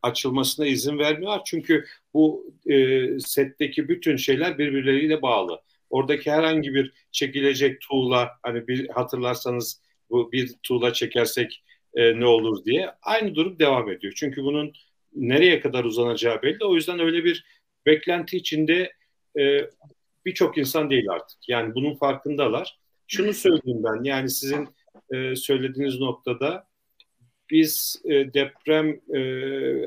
[0.02, 1.42] açılmasına izin vermiyorlar.
[1.46, 5.62] Çünkü bu e, setteki bütün şeyler birbirleriyle bağlı.
[5.90, 11.64] Oradaki herhangi bir çekilecek tuğla hani bir hatırlarsanız bu bir tuğla çekersek
[11.94, 14.14] e, ne olur diye aynı durum devam ediyor.
[14.16, 14.74] Çünkü bunun
[15.16, 16.66] nereye kadar uzanacağı belli.
[16.66, 17.46] O yüzden öyle bir
[17.86, 18.92] beklenti içinde
[19.40, 19.70] e,
[20.26, 21.50] birçok insan değil artık.
[21.50, 22.80] Yani bunun farkındalar.
[23.08, 24.68] Şunu söyleyeyim ben yani sizin
[25.14, 26.68] e, söylediğiniz noktada
[27.50, 29.20] biz e, deprem e,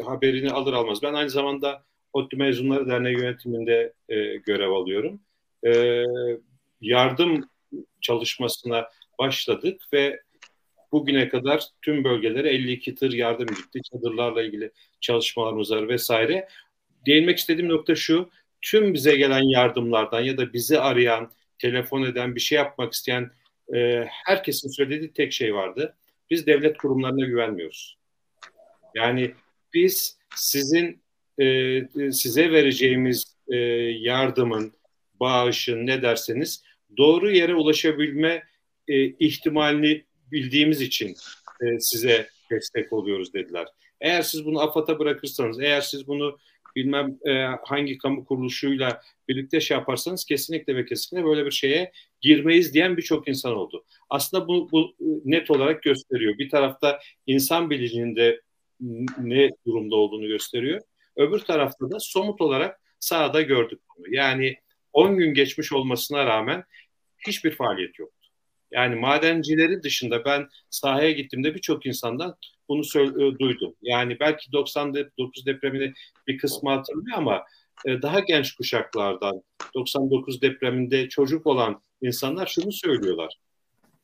[0.03, 1.03] haberini alır almaz.
[1.03, 5.21] Ben aynı zamanda ODTÜ Mezunları Derneği yönetiminde e, görev alıyorum.
[5.66, 6.05] E,
[6.81, 7.49] yardım
[8.01, 10.21] çalışmasına başladık ve
[10.92, 13.81] bugüne kadar tüm bölgelere 52 tır yardım gitti.
[13.92, 16.49] Çadırlarla ilgili çalışmalarımız var vesaire.
[17.07, 18.31] Değinmek istediğim nokta şu.
[18.62, 23.31] Tüm bize gelen yardımlardan ya da bizi arayan, telefon eden, bir şey yapmak isteyen
[23.75, 25.94] e, herkesin söylediği tek şey vardı
[26.31, 27.99] biz devlet kurumlarına güvenmiyoruz.
[28.95, 29.35] Yani
[29.75, 31.03] biz sizin
[31.41, 31.81] e,
[32.12, 33.57] size vereceğimiz e,
[34.01, 34.73] yardımın,
[35.21, 36.62] bağışın ne derseniz
[36.97, 38.43] doğru yere ulaşabilme
[38.88, 41.17] e, ihtimalini bildiğimiz için
[41.62, 43.67] e, size destek oluyoruz dediler.
[44.01, 46.38] Eğer siz bunu AFAD'a bırakırsanız, eğer siz bunu
[46.79, 47.33] bilmem e,
[47.64, 53.29] hangi kamu kuruluşuyla birlikte şey yaparsanız kesinlikle ve kesinlikle böyle bir şeye girmeyiz diyen birçok
[53.29, 53.85] insan oldu.
[54.11, 56.38] Aslında bu, bu net olarak gösteriyor.
[56.38, 58.41] Bir tarafta insan bilincinde
[59.19, 60.81] ne durumda olduğunu gösteriyor.
[61.17, 64.14] Öbür tarafta da somut olarak sahada gördük bunu.
[64.14, 64.57] Yani
[64.93, 66.64] 10 gün geçmiş olmasına rağmen
[67.27, 68.29] hiçbir faaliyet yoktu.
[68.71, 72.37] Yani madencileri dışında ben sahaya gittiğimde birçok insandan
[72.69, 73.75] bunu e, duydum.
[73.83, 75.93] Yani belki 99 depremini
[76.27, 77.45] bir kısmı hatırlıyor ama
[77.87, 79.43] e, daha genç kuşaklardan
[79.75, 83.39] 99 depreminde çocuk olan insanlar şunu söylüyorlar.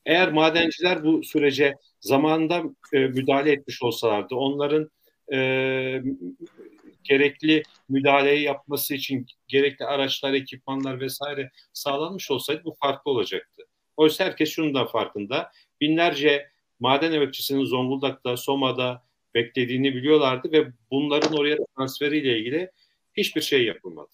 [0.06, 4.90] Eğer madenciler bu sürece zamanında e, müdahale etmiş olsalardı, onların
[5.32, 6.02] e,
[7.04, 13.62] gerekli müdahaleyi yapması için gerekli araçlar, ekipmanlar vesaire sağlanmış olsaydı bu farklı olacaktı.
[13.96, 15.52] Oysa herkes şunun da farkında.
[15.80, 19.02] Binlerce maden emekçisinin Zonguldak'ta, Soma'da
[19.34, 22.70] beklediğini biliyorlardı ve bunların oraya transferiyle ilgili
[23.14, 24.10] hiçbir şey yapılmadı.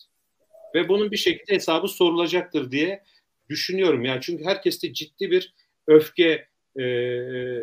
[0.75, 3.05] Ve bunun bir şekilde hesabı sorulacaktır diye
[3.49, 4.05] düşünüyorum.
[4.05, 5.55] Yani çünkü herkeste ciddi bir
[5.87, 6.49] öfke
[6.81, 6.85] e,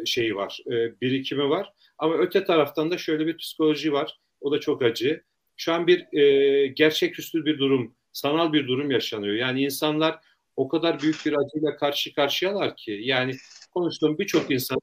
[0.05, 1.73] şeyi var, e, birikimi var.
[1.97, 4.19] Ama öte taraftan da şöyle bir psikoloji var.
[4.41, 5.23] O da çok acı.
[5.55, 9.35] Şu an bir e, gerçeküstü bir durum, sanal bir durum yaşanıyor.
[9.35, 10.19] Yani insanlar
[10.55, 12.99] o kadar büyük bir acıyla karşı karşıyalar ki.
[13.03, 13.35] Yani
[13.77, 14.79] konuştuğum birçok insan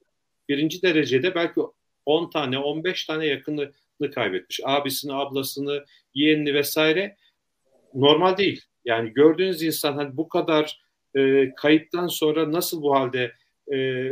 [0.49, 1.61] birinci derecede belki
[2.05, 3.71] 10 tane, 15 tane yakını
[4.15, 4.59] kaybetmiş.
[4.63, 7.17] Abisini, ablasını, yeğenini vesaire
[7.93, 8.61] normal değil.
[8.85, 10.81] Yani gördüğünüz insan hani bu kadar
[11.17, 13.31] e, kayıptan sonra nasıl bu halde
[13.73, 14.11] e,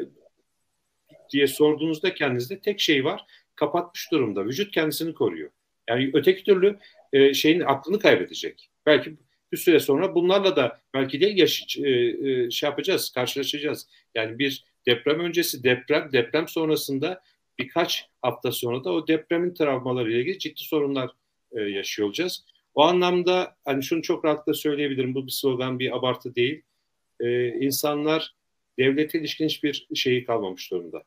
[1.30, 3.26] diye sorduğunuzda kendinizde tek şey var.
[3.56, 4.46] Kapatmış durumda.
[4.46, 5.50] Vücut kendisini koruyor.
[5.89, 6.80] Yani öteki türlü
[7.13, 8.69] e, şeyin aklını kaybedecek.
[8.86, 9.17] Belki
[9.52, 13.88] bir süre sonra bunlarla da belki de yaş, e, e, şey yapacağız, karşılaşacağız.
[14.15, 17.22] Yani bir deprem öncesi, deprem, deprem sonrasında
[17.60, 21.12] birkaç hafta sonra da o depremin travmaları ile ilgili ciddi sorunlar
[21.52, 22.46] e, yaşıyor olacağız.
[22.76, 25.15] O anlamda hani şunu çok rahatlıkla söyleyebilirim.
[25.15, 26.62] Bu bir slogan, bir abartı değil.
[27.19, 28.36] E, insanlar
[28.80, 31.04] devlete ilişkin hiçbir şeyi kalmamış durumda.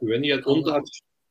[0.00, 0.82] Güveni ya onu da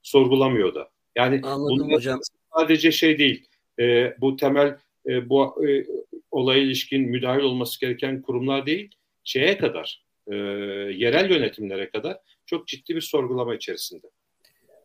[0.01, 0.89] sorgulamıyor da.
[1.15, 2.19] Yani Anladım hocam.
[2.57, 3.47] sadece şey değil.
[3.79, 4.77] E, bu temel
[5.07, 5.85] e, bu e,
[6.31, 8.95] olaya ilişkin müdahil olması gereken kurumlar değil.
[9.23, 14.07] Şeye kadar, e, yerel yönetimlere kadar çok ciddi bir sorgulama içerisinde.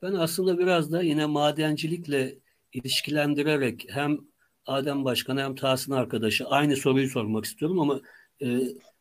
[0.03, 2.38] Ben aslında biraz da yine madencilikle
[2.72, 4.18] ilişkilendirerek hem
[4.66, 8.01] Adem Başkan hem Tahsin arkadaşı aynı soruyu sormak istiyorum ama
[8.42, 8.61] e,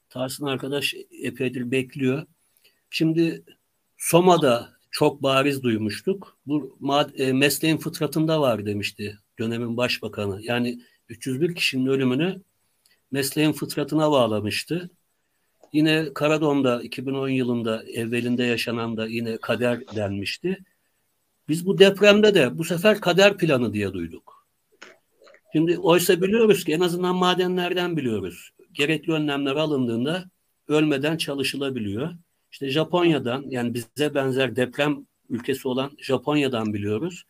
[0.10, 2.26] Tahsin arkadaş epeydir bekliyor.
[2.90, 3.44] Şimdi
[3.98, 6.38] Soma'da çok bariz duymuştuk.
[6.46, 6.78] Bu
[7.18, 10.40] e, mesleğin fıtratında var demişti dönemin başbakanı.
[10.42, 12.42] Yani 301 kişinin ölümünü
[13.12, 14.90] mesleğin fıtratına bağlamıştı.
[15.74, 20.58] Yine Karadom'da 2010 yılında evvelinde yaşanan da yine kader denmişti.
[21.50, 24.48] Biz bu depremde de bu sefer kader planı diye duyduk.
[25.54, 28.50] Şimdi oysa biliyoruz ki en azından madenlerden biliyoruz.
[28.74, 30.30] Gerekli önlemler alındığında
[30.68, 32.12] ölmeden çalışılabiliyor.
[32.52, 37.24] İşte Japonya'dan yani bize benzer deprem ülkesi olan Japonya'dan biliyoruz.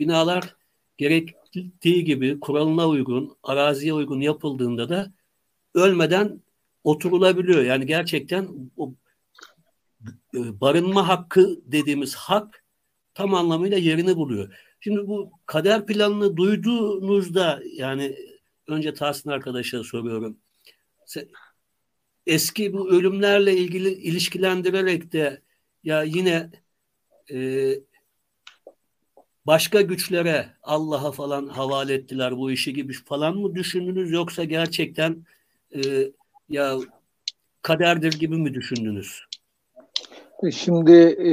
[0.00, 0.56] Binalar
[0.96, 5.12] gerektiği gibi kuralına uygun, araziye uygun yapıldığında da
[5.74, 6.40] ölmeden
[6.84, 7.62] oturulabiliyor.
[7.62, 8.94] Yani gerçekten o
[10.34, 12.64] e, barınma hakkı dediğimiz hak
[13.14, 14.54] tam anlamıyla yerini buluyor.
[14.80, 18.16] Şimdi bu kader planını duyduğunuzda yani
[18.66, 20.38] önce Tahsin arkadaşa soruyorum.
[22.26, 25.40] Eski bu ölümlerle ilgili ilişkilendirerek de
[25.84, 26.50] ya yine
[27.32, 27.70] e,
[29.46, 35.26] başka güçlere Allah'a falan havale ettiler bu işi gibi falan mı düşündünüz yoksa gerçekten
[35.74, 35.80] e,
[36.48, 36.78] ya
[37.62, 39.20] kaderdir gibi mi düşündünüz?
[40.42, 41.32] E, şimdi e,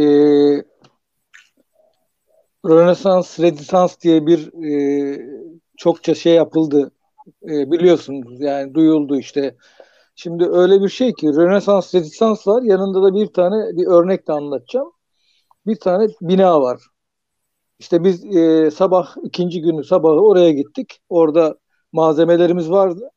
[2.66, 6.92] Rönesans, Redisans diye bir e, çokça şey yapıldı.
[7.44, 9.56] E, biliyorsunuz yani duyuldu işte.
[10.16, 12.62] Şimdi öyle bir şey ki Rönesans, Redisans var.
[12.62, 14.92] Yanında da bir tane bir örnek de anlatacağım.
[15.68, 16.82] Bir tane bina var.
[17.80, 21.02] İşte biz e, sabah ikinci günü sabahı oraya gittik.
[21.10, 21.56] Orada
[21.92, 23.12] malzemelerimiz vardı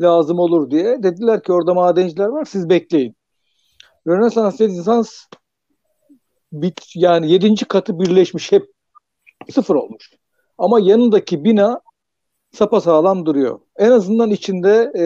[0.00, 1.02] lazım olur diye.
[1.02, 3.16] Dediler ki orada madenciler var siz bekleyin.
[4.06, 5.26] Rönesans Rönesans
[6.52, 8.66] bit yani yedinci katı birleşmiş hep
[9.50, 10.10] sıfır olmuş.
[10.58, 11.80] Ama yanındaki bina
[12.52, 13.60] sapasağlam duruyor.
[13.76, 15.04] En azından içinde e,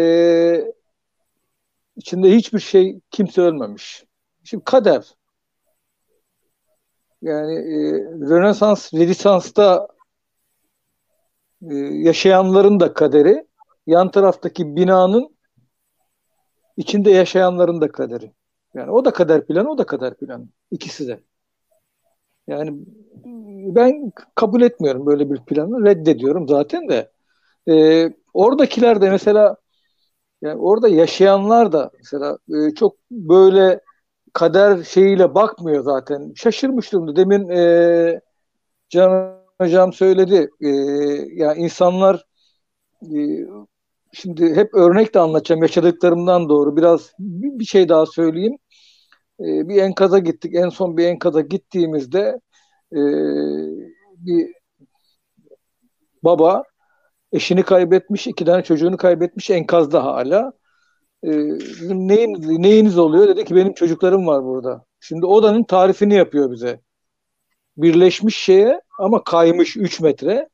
[1.97, 4.05] içinde hiçbir şey kimse ölmemiş.
[4.45, 5.15] Şimdi kader.
[7.23, 7.81] Yani e,
[8.31, 9.89] Rönesans, Rönesans'ta
[11.71, 13.47] e, yaşayanların da kaderi
[13.87, 15.37] yan taraftaki binanın
[16.77, 18.33] içinde yaşayanların da kaderi.
[18.75, 20.49] Yani o da kader planı, o da kader planı.
[20.71, 21.21] İkisi de.
[22.47, 22.79] Yani
[23.75, 25.85] ben kabul etmiyorum böyle bir planı.
[25.85, 27.11] Reddediyorum zaten de.
[27.69, 29.57] Ee, oradakiler de mesela
[30.43, 33.81] yani orada yaşayanlar da mesela e, çok böyle
[34.33, 36.33] kader şeyiyle bakmıyor zaten.
[36.37, 37.17] Şaşırmış durumda.
[37.17, 38.21] Demin e,
[38.89, 40.51] Can Hocam söyledi.
[40.61, 40.69] E,
[41.35, 42.27] yani insanlar
[43.03, 43.17] e,
[44.13, 46.77] şimdi hep örnek de anlatacağım yaşadıklarımdan doğru.
[46.77, 48.59] Biraz bir, şey daha söyleyeyim.
[49.41, 50.55] E, bir enkaza gittik.
[50.55, 52.41] En son bir enkaza gittiğimizde
[52.93, 53.01] e,
[54.17, 54.53] bir
[56.25, 56.65] baba
[57.33, 60.53] eşini kaybetmiş, iki tane çocuğunu kaybetmiş enkazda hala.
[61.23, 61.29] E,
[61.83, 63.29] dedim neyiniz, neyiniz oluyor?
[63.29, 64.85] Dedi ki benim çocuklarım var burada.
[65.01, 66.81] Şimdi odanın tarifini yapıyor bize.
[67.77, 70.49] Birleşmiş şeye ama kaymış 3 metre.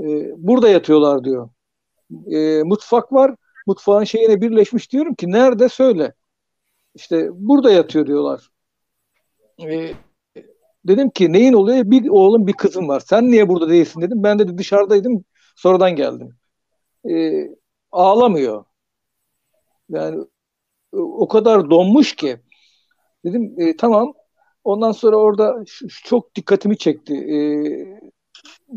[0.00, 0.04] E,
[0.36, 1.48] burada yatıyorlar diyor.
[2.30, 3.34] E, mutfak var.
[3.66, 6.14] Mutfağın şeyine birleşmiş diyorum ki nerede söyle.
[6.94, 8.50] İşte burada yatıyor diyorlar.
[9.60, 9.94] E,
[10.84, 11.90] dedim ki neyin oluyor?
[11.90, 13.00] Bir oğlum bir kızım var.
[13.00, 14.22] Sen niye burada değilsin dedim.
[14.22, 15.24] Ben de dışarıdaydım.
[15.56, 16.34] Sonradan geldim.
[17.10, 17.48] E,
[17.92, 18.64] ağlamıyor.
[19.88, 20.24] Yani
[20.92, 22.40] o kadar donmuş ki.
[23.24, 24.12] Dedim e, tamam.
[24.64, 25.64] Ondan sonra orada
[26.04, 27.14] çok dikkatimi çekti.
[27.14, 27.36] E,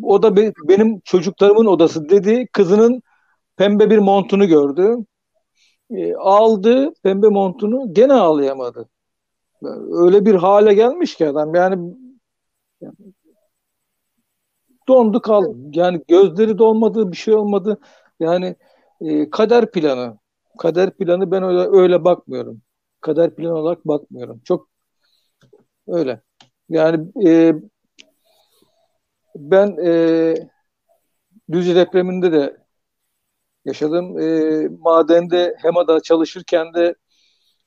[0.04, 2.48] o da be, benim çocuklarımın odası dedi.
[2.54, 3.02] Kızının
[3.58, 4.98] pembe bir montunu gördü.
[5.90, 8.90] E, aldı pembe montunu gene ağlayamadı.
[9.92, 11.96] Öyle bir hale gelmiş ki adam yani,
[12.82, 12.94] yani
[14.88, 15.58] dondu kaldı.
[15.74, 17.80] Yani gözleri dolmadı, bir şey olmadı.
[18.20, 18.56] Yani
[19.02, 20.18] e, kader planı.
[20.60, 22.62] Kader planı ben öyle öyle bakmıyorum.
[23.02, 24.42] Kader planı olarak bakmıyorum.
[24.46, 24.70] Çok
[25.88, 26.22] öyle.
[26.70, 27.56] Yani e,
[29.36, 30.36] ben e,
[31.52, 32.65] Düzce depreminde de
[33.66, 34.20] yaşadım.
[34.20, 36.96] E, madende HEMA'da çalışırken de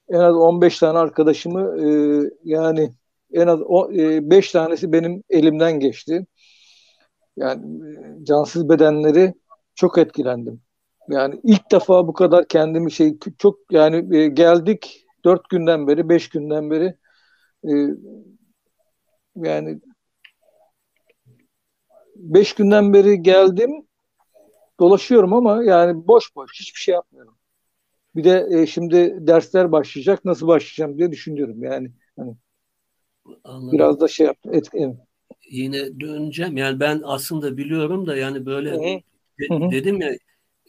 [0.09, 1.89] en az 15 tane arkadaşımı e,
[2.45, 2.93] yani
[3.33, 6.27] en az 5 e, tanesi benim elimden geçti.
[7.37, 9.35] Yani e, cansız bedenleri
[9.75, 10.61] çok etkilendim.
[11.11, 16.29] Yani ilk defa bu kadar kendimi şey çok yani e, geldik dört günden beri, beş
[16.29, 16.95] günden beri
[17.65, 17.73] e,
[19.37, 19.81] yani
[22.17, 23.88] beş günden beri geldim
[24.81, 27.35] dolaşıyorum ama yani boş boş hiçbir şey yapmıyorum.
[28.17, 31.91] Bir de e, şimdi dersler başlayacak nasıl başlayacağım diye düşünüyorum yani.
[32.17, 32.35] Hani
[33.45, 33.73] Anladım.
[33.73, 34.37] biraz da şey yap.
[34.53, 34.97] Et, evet.
[35.51, 39.03] Yine döneceğim yani ben aslında biliyorum da yani böyle de,
[39.51, 40.17] dedim ya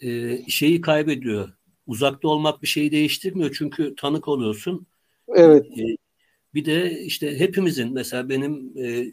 [0.01, 1.49] e, şeyi kaybediyor.
[1.87, 4.87] Uzakta olmak bir şeyi değiştirmiyor çünkü tanık oluyorsun.
[5.35, 5.65] Evet.
[5.65, 5.83] E,
[6.53, 9.05] bir de işte hepimizin mesela benim e,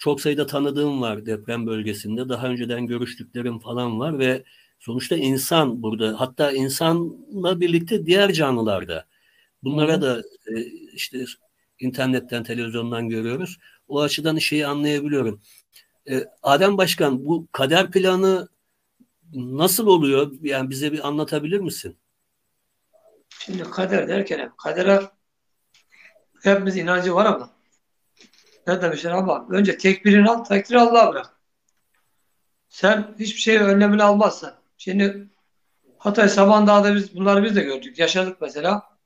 [0.00, 2.28] çok sayıda tanıdığım var deprem bölgesinde.
[2.28, 4.44] Daha önceden görüştüklerim falan var ve
[4.78, 6.20] sonuçta insan burada.
[6.20, 9.06] Hatta insanla birlikte diğer canlılar da.
[9.62, 11.24] Bunlara da e, işte
[11.78, 13.58] internetten, televizyondan görüyoruz.
[13.88, 15.40] O açıdan şeyi anlayabiliyorum.
[16.10, 18.48] E, Adem Başkan bu kader planı
[19.34, 20.32] nasıl oluyor?
[20.42, 21.96] Yani bize bir anlatabilir misin?
[23.28, 25.00] Şimdi kader derken kadere
[26.42, 27.59] hepimiz inancı var ama
[28.70, 31.36] ne demişler ama önce tekbirini al, tekbir Allah'a bırak.
[32.68, 34.54] Sen hiçbir şey önlemini almazsan.
[34.78, 35.28] Şimdi
[35.98, 37.98] Hatay Samandağ'da biz bunları biz de gördük.
[37.98, 38.96] Yaşadık mesela.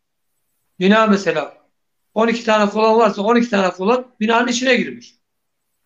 [0.81, 1.55] Bina mesela
[2.15, 5.15] 12 tane kolon varsa 12 tane kolon binanın içine girmiş.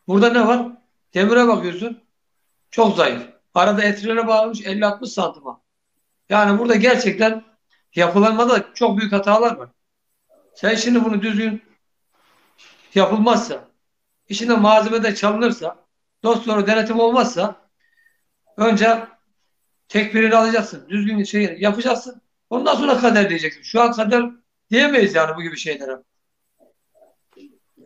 [0.09, 0.67] Burada ne var?
[1.15, 2.03] Demire bakıyorsun.
[2.71, 3.23] Çok zayıf.
[3.55, 5.61] Arada etrilere bağlamış 50-60 santıma.
[6.29, 7.45] Yani burada gerçekten
[7.95, 9.69] yapılanmada çok büyük hatalar var.
[10.55, 11.63] Sen şimdi bunu düzgün
[12.95, 13.68] yapılmazsa,
[14.29, 15.77] içinde malzeme de çalınırsa,
[16.23, 17.71] dost doğru denetim olmazsa
[18.57, 19.07] önce
[19.89, 20.87] tekbirini alacaksın.
[20.89, 22.23] Düzgün şey yapacaksın.
[22.51, 23.63] Ondan sonra kader diyeceksin.
[23.63, 24.25] Şu an kader
[24.71, 25.99] diyemeyiz yani bu gibi şeylere.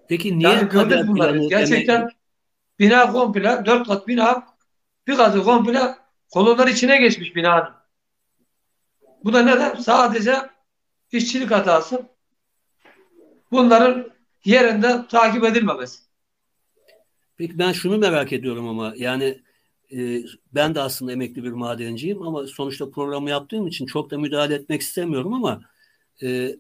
[0.09, 1.39] Peki niye yani kader bunları?
[1.39, 2.17] Gerçekten demek...
[2.79, 4.47] bina komple, dört kat bina
[5.07, 5.81] bir katı komple
[6.33, 7.73] kolonlar içine geçmiş binanın.
[9.25, 9.75] Bu da neden?
[9.75, 10.37] Sadece
[11.13, 12.03] işçilik hatası.
[13.51, 14.13] Bunların
[14.45, 16.02] yerinde takip edilmemesi.
[17.43, 19.43] Peki ben şunu merak ediyorum ama yani
[19.93, 24.55] e, ben de aslında emekli bir madenciyim ama sonuçta programı yaptığım için çok da müdahale
[24.55, 25.63] etmek istemiyorum ama
[26.23, 26.57] e,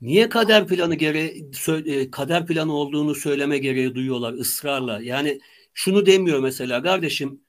[0.00, 1.50] niye kader planı gereği
[1.86, 5.00] e, kader planı olduğunu söyleme gereği duyuyorlar ısrarla.
[5.02, 5.40] Yani
[5.74, 7.40] şunu demiyor mesela kardeşim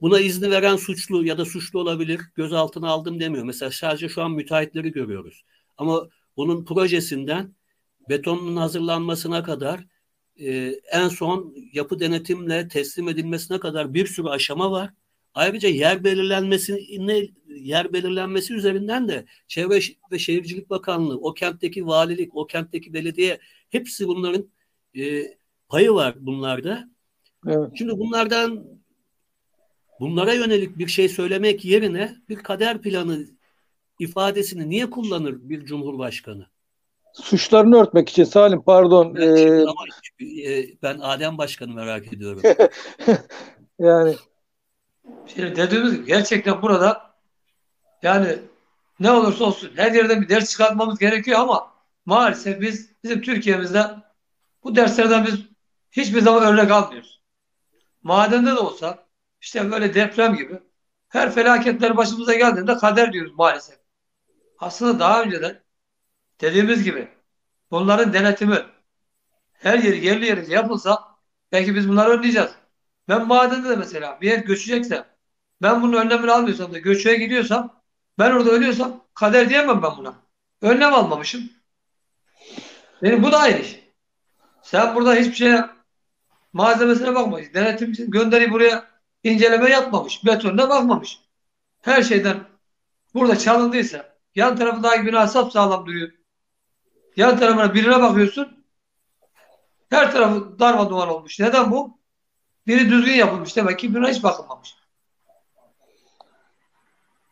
[0.00, 3.44] buna izni veren suçlu ya da suçlu olabilir gözaltına aldım demiyor.
[3.44, 5.42] Mesela sadece şu an müteahhitleri görüyoruz.
[5.76, 7.54] Ama bunun projesinden
[8.08, 9.97] betonun hazırlanmasına kadar
[10.38, 14.90] e, en son yapı denetimle teslim edilmesine kadar bir sürü aşama var.
[15.34, 16.86] Ayrıca yer belirlenmesi
[17.48, 19.80] yer belirlenmesi üzerinden de Çevre
[20.12, 23.38] ve Şehircilik Bakanlığı, o kentteki valilik, o kentteki belediye
[23.70, 24.50] hepsi bunların
[24.96, 25.24] e,
[25.68, 26.90] payı var bunlarda.
[27.46, 27.70] Evet.
[27.74, 28.64] Şimdi bunlardan
[30.00, 33.26] bunlara yönelik bir şey söylemek yerine bir kader planı
[33.98, 36.46] ifadesini niye kullanır bir cumhurbaşkanı?
[37.12, 39.14] Suçlarını örtmek için Salim pardon.
[39.14, 39.84] Ben, ama,
[40.46, 42.42] e, ben Adem Başkan'ı merak ediyorum.
[43.78, 44.16] yani
[45.26, 47.14] Şimdi dediğimiz gibi gerçekten burada
[48.02, 48.38] yani
[49.00, 51.72] ne olursa olsun her yerden bir ders çıkartmamız gerekiyor ama
[52.06, 53.84] maalesef biz bizim Türkiye'mizde
[54.64, 55.34] bu derslerden biz
[55.90, 57.22] hiçbir zaman örnek almıyoruz.
[58.02, 59.06] Madende de olsa
[59.40, 60.60] işte böyle deprem gibi
[61.08, 63.78] her felaketler başımıza geldiğinde kader diyoruz maalesef.
[64.58, 65.62] Aslında daha önceden
[66.40, 67.08] dediğimiz gibi
[67.70, 68.66] bunların denetimi
[69.52, 71.04] her yeri yerli yerince yapılsa
[71.52, 72.50] belki biz bunları önleyeceğiz.
[73.08, 75.04] Ben madende de mesela bir yer göçecekse
[75.62, 77.82] ben bunun önlemini almıyorsam da göçüye gidiyorsam
[78.18, 80.14] ben orada ölüyorsam kader diyemem ben buna.
[80.62, 81.50] Önlem almamışım.
[83.02, 83.80] Benim bu da aynı iş.
[84.62, 85.64] Sen burada hiçbir şeye
[86.52, 87.54] malzemesine bakmamış.
[87.54, 88.84] Denetimci gönderi buraya
[89.24, 90.24] inceleme yapmamış.
[90.24, 91.20] Betonuna bakmamış.
[91.80, 92.44] Her şeyden
[93.14, 96.17] burada çalındıysa yan tarafındaki bina sağlam duruyor.
[97.18, 98.64] Yan tarafına birine bakıyorsun
[99.90, 101.40] her tarafı darma duman olmuş.
[101.40, 101.98] Neden bu?
[102.66, 103.56] Biri düzgün yapılmış.
[103.56, 104.76] Demek ki birine hiç bakılmamış.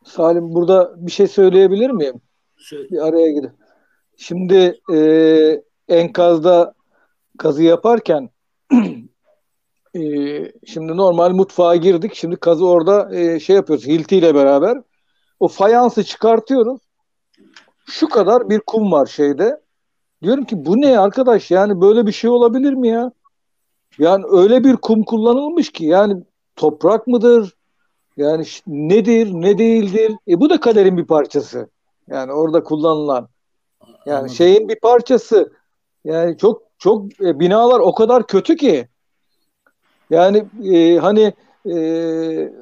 [0.04, 2.20] Salim burada bir şey söyleyebilir miyim?
[2.56, 2.88] Söyle.
[2.90, 3.50] Bir araya gidip.
[4.16, 4.98] Şimdi e,
[5.88, 6.74] enkazda
[7.38, 8.30] kazı yaparken
[9.94, 10.00] e,
[10.66, 12.14] şimdi normal mutfağa girdik.
[12.14, 14.78] Şimdi kazı orada e, şey yapıyoruz Hilti ile beraber.
[15.40, 16.80] O fayansı çıkartıyoruz.
[17.86, 19.65] Şu kadar bir kum var şeyde.
[20.22, 23.12] Diyorum ki bu ne arkadaş yani böyle bir şey olabilir mi ya?
[23.98, 26.22] Yani öyle bir kum kullanılmış ki yani
[26.56, 27.56] toprak mıdır?
[28.16, 30.12] Yani nedir, ne değildir?
[30.28, 31.68] E bu da kaderin bir parçası.
[32.08, 33.28] Yani orada kullanılan.
[34.06, 34.34] Yani Anladım.
[34.34, 35.52] şeyin bir parçası.
[36.04, 38.88] Yani çok çok e, binalar o kadar kötü ki.
[40.10, 41.32] Yani e, hani
[41.70, 42.52] e,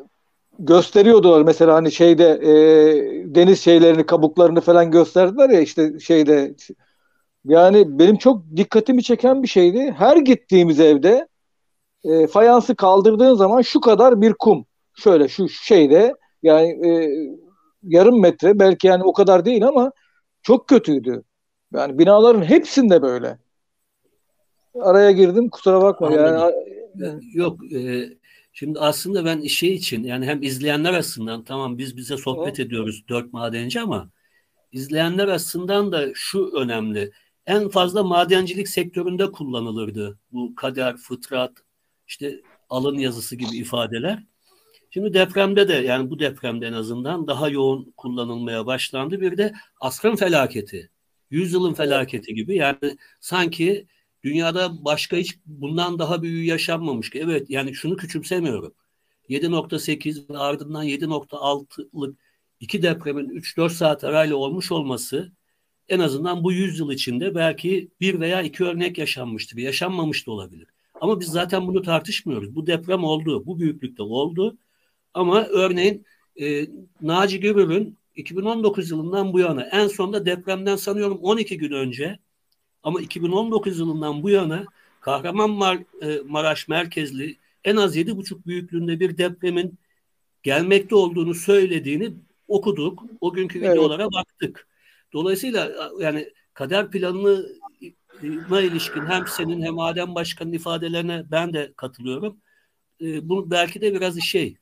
[0.58, 2.54] gösteriyordular mesela hani şeyde e,
[3.34, 6.54] deniz şeylerini kabuklarını falan gösterdiler ya işte şeyde
[7.44, 9.94] yani benim çok dikkatimi çeken bir şeydi.
[9.98, 11.28] Her gittiğimiz evde
[12.04, 14.66] e, fayansı kaldırdığın zaman şu kadar bir kum.
[14.94, 17.10] Şöyle şu şeyde yani e,
[17.82, 19.92] yarım metre belki yani o kadar değil ama
[20.42, 21.22] çok kötüydü.
[21.74, 23.38] Yani binaların hepsinde böyle.
[24.80, 26.12] Araya girdim kusura bakma.
[26.12, 26.54] Yani,
[27.32, 28.08] Yok e,
[28.52, 32.60] şimdi aslında ben şey için yani hem izleyenler açısından tamam biz bize sohbet evet.
[32.60, 34.10] ediyoruz dört madenci ama
[34.72, 37.12] izleyenler açısından da şu önemli.
[37.46, 41.52] En fazla madencilik sektöründe kullanılırdı bu kader, fıtrat,
[42.06, 42.40] işte
[42.70, 44.24] alın yazısı gibi ifadeler.
[44.90, 49.20] Şimdi depremde de yani bu depremde en azından daha yoğun kullanılmaya başlandı.
[49.20, 50.90] Bir de asrın felaketi,
[51.30, 53.86] yüzyılın felaketi gibi yani sanki
[54.24, 57.20] dünyada başka hiç bundan daha büyüğü yaşanmamış ki.
[57.24, 58.74] Evet yani şunu küçümsemiyorum.
[59.28, 62.16] 7.8 ve ardından 7.6'lık
[62.60, 65.32] iki depremin 3-4 saat arayla olmuş olması
[65.88, 69.58] en azından bu yüzyıl içinde belki bir veya iki örnek yaşanmıştır.
[69.58, 70.68] Yaşanmamış da olabilir.
[71.00, 72.54] Ama biz zaten bunu tartışmıyoruz.
[72.56, 73.46] Bu deprem oldu.
[73.46, 74.56] Bu büyüklükte oldu.
[75.14, 76.06] Ama örneğin
[76.40, 76.66] e,
[77.00, 82.18] Naci Görür'ün 2019 yılından bu yana en sonunda depremden sanıyorum 12 gün önce
[82.82, 84.64] ama 2019 yılından bu yana
[85.00, 89.78] Kahramanmaraş e, merkezli en az 7,5 büyüklüğünde bir depremin
[90.42, 92.12] gelmekte olduğunu söylediğini
[92.48, 93.02] okuduk.
[93.20, 93.70] O günkü evet.
[93.70, 94.66] videolara baktık.
[95.14, 97.46] Dolayısıyla yani kader planını
[98.62, 102.40] ilişkin hem senin hem Adem Başkan'ın ifadelerine ben de katılıyorum.
[103.00, 104.56] E, bu belki de biraz şey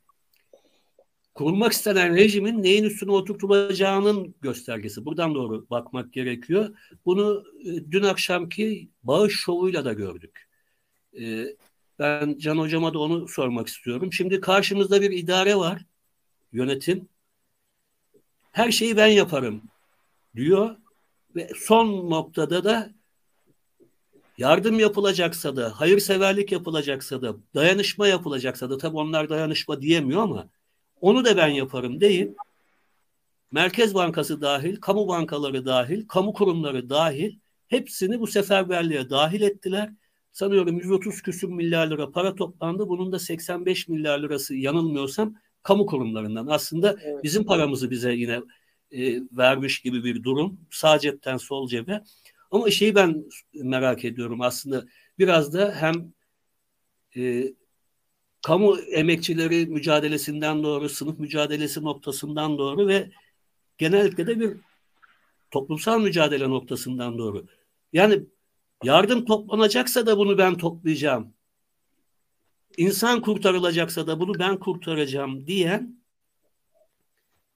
[1.33, 5.05] kurulmak istenen rejimin neyin üstüne oturtulacağının göstergesi.
[5.05, 6.77] Buradan doğru bakmak gerekiyor.
[7.05, 10.49] Bunu e, dün akşamki bağış şovuyla da gördük.
[11.19, 11.45] E,
[11.99, 14.13] ben Can Hocama da onu sormak istiyorum.
[14.13, 15.85] Şimdi karşımızda bir idare var,
[16.51, 17.09] yönetim.
[18.51, 19.61] Her şeyi ben yaparım
[20.35, 20.75] diyor
[21.35, 22.89] ve son noktada da
[24.37, 30.49] yardım yapılacaksa da, hayırseverlik yapılacaksa da, dayanışma yapılacaksa da tabii onlar dayanışma diyemiyor ama
[31.01, 32.35] onu da ben yaparım deyip
[33.51, 37.35] Merkez Bankası dahil, kamu bankaları dahil, kamu kurumları dahil
[37.67, 39.93] hepsini bu seferberliğe dahil ettiler.
[40.31, 42.89] Sanıyorum 130 küsür milyar lira para toplandı.
[42.89, 46.47] Bunun da 85 milyar lirası yanılmıyorsam kamu kurumlarından.
[46.47, 47.23] Aslında evet.
[47.23, 48.39] bizim paramızı bize yine
[48.93, 50.59] e, vermiş gibi bir durum.
[50.71, 52.03] Sağ cepten sol cebe.
[52.51, 54.85] Ama şeyi ben merak ediyorum aslında
[55.19, 56.13] biraz da hem
[57.17, 57.53] e,
[58.41, 63.11] kamu emekçileri mücadelesinden doğru, sınıf mücadelesi noktasından doğru ve
[63.77, 64.57] genellikle de bir
[65.51, 67.45] toplumsal mücadele noktasından doğru.
[67.93, 68.23] Yani
[68.83, 71.33] yardım toplanacaksa da bunu ben toplayacağım.
[72.77, 76.02] İnsan kurtarılacaksa da bunu ben kurtaracağım diyen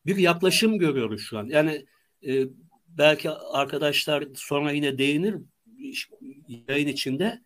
[0.07, 1.45] bir yaklaşım görüyoruz şu an.
[1.45, 1.85] Yani
[2.27, 2.43] e,
[2.87, 5.35] belki arkadaşlar sonra yine değinir
[6.67, 7.41] yayın içinde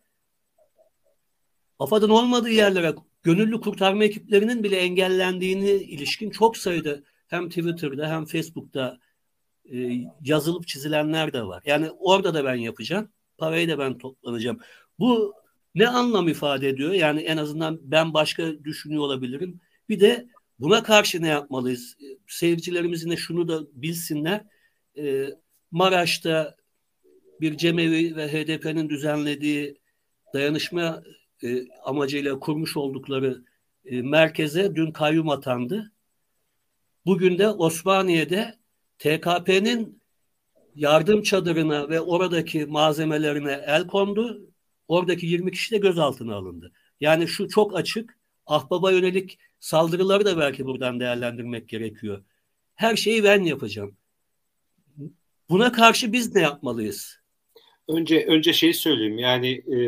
[1.78, 8.98] AFAD'ın olmadığı yerlere gönüllü kurtarma ekiplerinin bile engellendiğini ilişkin çok sayıda hem Twitter'da hem Facebook'ta
[9.72, 9.90] e,
[10.20, 11.62] yazılıp çizilenler de var.
[11.66, 13.08] Yani orada da ben yapacağım.
[13.38, 14.58] Parayı da ben toplanacağım.
[14.98, 15.34] Bu
[15.74, 16.92] ne anlam ifade ediyor?
[16.92, 19.60] Yani en azından ben başka düşünüyor olabilirim.
[19.88, 20.26] Bir de
[20.62, 21.96] buna karşı ne yapmalıyız?
[22.28, 24.44] Seyircilerimizin de şunu da bilsinler.
[24.98, 25.28] E,
[25.70, 26.56] Maraş'ta
[27.40, 29.80] bir cemevi ve HDP'nin düzenlediği
[30.34, 31.02] dayanışma
[31.42, 33.44] e, amacıyla kurmuş oldukları
[33.84, 35.92] e, merkeze dün kayyum atandı.
[37.06, 38.54] Bugün de Osmaniye'de
[38.98, 40.02] TKP'nin
[40.74, 44.50] yardım çadırına ve oradaki malzemelerine el kondu.
[44.88, 46.72] Oradaki 20 kişi de gözaltına alındı.
[47.00, 48.18] Yani şu çok açık.
[48.46, 52.24] Ahbaba yönelik saldırıları da belki buradan değerlendirmek gerekiyor.
[52.74, 53.96] Her şeyi ben yapacağım.
[55.50, 57.20] Buna karşı biz ne yapmalıyız?
[57.88, 59.18] Önce önce şey söyleyeyim.
[59.18, 59.78] Yani e,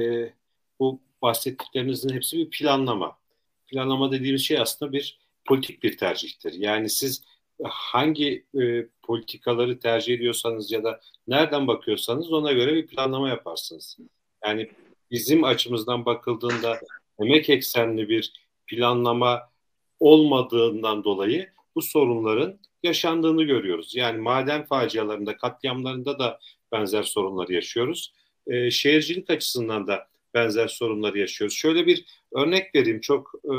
[0.80, 3.18] bu bahsettiklerinizin hepsi bir planlama.
[3.66, 6.52] Planlama dediğimiz şey aslında bir politik bir tercihtir.
[6.52, 7.22] Yani siz
[7.64, 13.98] hangi e, politikaları tercih ediyorsanız ya da nereden bakıyorsanız ona göre bir planlama yaparsınız.
[14.44, 14.70] Yani
[15.10, 16.80] bizim açımızdan bakıldığında
[17.20, 18.32] emek eksenli bir
[18.66, 19.53] planlama
[20.00, 23.96] olmadığından dolayı bu sorunların yaşandığını görüyoruz.
[23.96, 26.40] Yani maden facialarında, katliamlarında da
[26.72, 28.12] benzer sorunları yaşıyoruz.
[28.46, 31.56] E, şehircilik açısından da benzer sorunları yaşıyoruz.
[31.56, 33.52] Şöyle bir örnek vereyim çok e,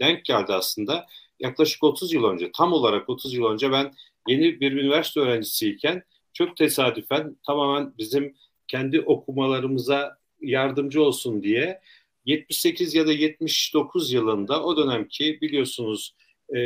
[0.00, 1.06] denk geldi aslında.
[1.40, 3.94] Yaklaşık 30 yıl önce, tam olarak 30 yıl önce ben
[4.28, 8.34] yeni bir üniversite öğrencisiyken çok tesadüfen tamamen bizim
[8.68, 11.80] kendi okumalarımıza yardımcı olsun diye
[12.24, 16.14] 78 ya da 79 yılında o dönemki biliyorsunuz
[16.48, 16.56] e,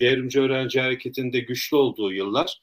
[0.00, 2.60] devrimci öğrenci hareketinde güçlü olduğu yıllar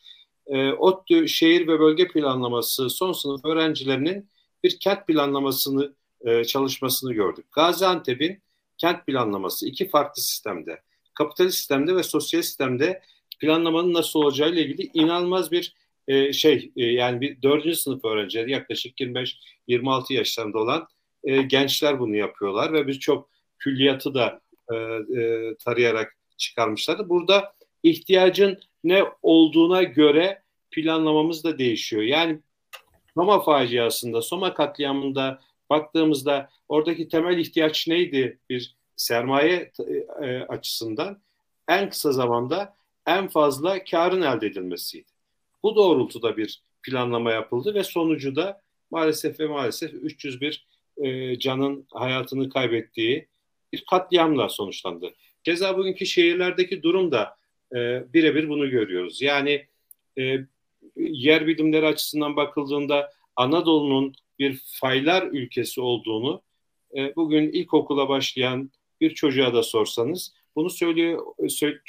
[0.48, 4.30] e, ODTÜ şehir ve bölge planlaması son sınıf öğrencilerinin
[4.64, 7.46] bir kent planlamasını e, çalışmasını gördük.
[7.52, 8.42] Gaziantep'in
[8.78, 10.82] kent planlaması iki farklı sistemde,
[11.14, 13.02] kapitalist sistemde ve sosyal sistemde
[13.40, 15.74] planlamanın nasıl olacağı ile ilgili inanılmaz bir
[16.08, 20.88] e, şey e, yani bir dördüncü sınıf öğrencileri yaklaşık 25-26 yaşlarında olan
[21.24, 24.42] e, gençler bunu yapıyorlar ve birçok külliyatı da
[24.72, 27.10] e, e, tarayarak çıkarmışlardı.
[27.10, 27.54] Burada
[27.84, 32.04] ihtiyacın ne olduğuna göre planlamamız da değişiyor.
[32.04, 32.40] Yani
[33.14, 39.72] Soma faciasında, Soma katliamında baktığımızda oradaki temel ihtiyaç neydi bir sermaye
[40.22, 41.22] e, açısından?
[41.68, 42.76] En kısa zamanda
[43.08, 45.12] en fazla karın elde edilmesiydi.
[45.64, 48.62] Bu doğrultuda bir planlama yapıldı ve sonucu da
[48.92, 50.68] maalesef ve maalesef 301
[51.04, 53.28] e, canın hayatını kaybettiği
[53.74, 55.14] bir katliamla sonuçlandı.
[55.44, 57.38] Keza bugünkü şehirlerdeki durum da
[57.76, 59.22] e, birebir bunu görüyoruz.
[59.22, 59.66] Yani
[60.20, 60.38] e,
[60.98, 66.42] yer bilimleri açısından bakıldığında Anadolu'nun bir faylar ülkesi olduğunu
[66.98, 68.72] e, bugün ilkokula başlayan
[69.02, 71.26] bir çocuğa da sorsanız bunu söylüyor,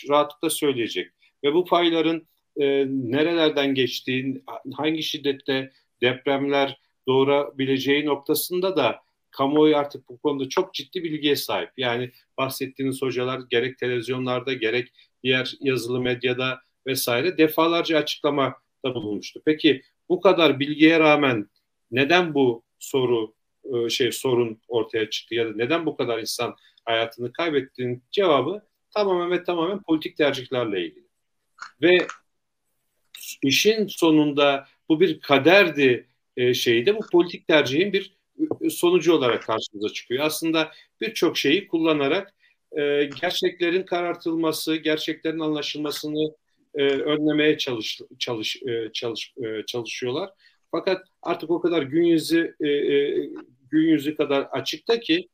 [0.09, 1.11] rahatlıkla söyleyecek.
[1.45, 4.43] Ve bu fayların e, nerelerden geçtiği,
[4.75, 6.81] hangi şiddette depremler
[7.11, 9.01] doğurabileceği noktasında da
[9.31, 11.71] kamuoyu artık bu konuda çok ciddi bilgiye sahip.
[11.77, 14.93] Yani bahsettiğiniz hocalar gerek televizyonlarda gerek
[15.23, 18.55] diğer yazılı medyada vesaire defalarca açıklama
[18.85, 19.43] da bulunmuştu.
[19.45, 21.51] Peki bu kadar bilgiye rağmen
[21.91, 23.35] neden bu soru
[23.65, 29.31] e, şey sorun ortaya çıktı ya da neden bu kadar insan hayatını kaybettiğinin cevabı tamamen
[29.31, 31.07] ve tamamen politik tercihlerle ilgili.
[31.83, 32.07] Ve
[33.43, 38.17] işin sonunda bu bir kaderdi e, şeyde bu politik tercihin bir
[38.61, 40.25] e, sonucu olarak karşımıza çıkıyor.
[40.25, 40.71] Aslında
[41.01, 42.35] birçok şeyi kullanarak
[42.73, 46.35] e, gerçeklerin karartılması, gerçeklerin anlaşılmasını
[46.75, 48.57] önlemeye çalış, çalış,
[48.93, 49.35] çalış,
[49.67, 50.31] çalışıyorlar.
[50.71, 52.55] Fakat artık o kadar gün yüzü
[53.71, 55.29] gün yüzü kadar açıkta ki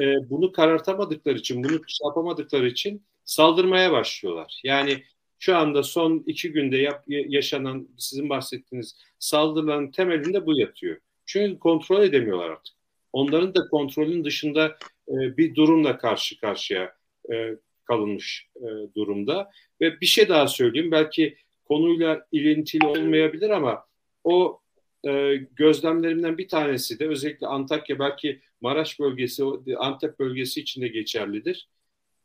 [0.00, 4.60] bunu karartamadıkları için, bunu şey yapamadıkları için saldırmaya başlıyorlar.
[4.64, 5.02] Yani
[5.42, 10.96] şu anda son iki günde yap, yaşanan sizin bahsettiğiniz saldırıların temelinde bu yatıyor.
[11.26, 12.74] Çünkü kontrol edemiyorlar artık.
[13.12, 14.78] Onların da kontrolün dışında
[15.08, 16.94] e, bir durumla karşı karşıya
[17.32, 19.50] e, kalınmış e, durumda.
[19.80, 20.90] Ve bir şey daha söyleyeyim.
[20.90, 23.84] Belki konuyla ilintili olmayabilir ama
[24.24, 24.60] o
[25.06, 29.44] e, gözlemlerimden bir tanesi de özellikle Antakya belki Maraş bölgesi,
[29.78, 31.68] Antep bölgesi içinde geçerlidir.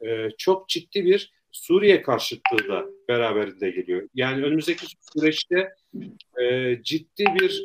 [0.05, 4.09] E, çok ciddi bir Suriye karşıtlığı da beraberinde geliyor.
[4.13, 5.75] Yani önümüzdeki süreçte
[6.41, 7.63] e, ciddi bir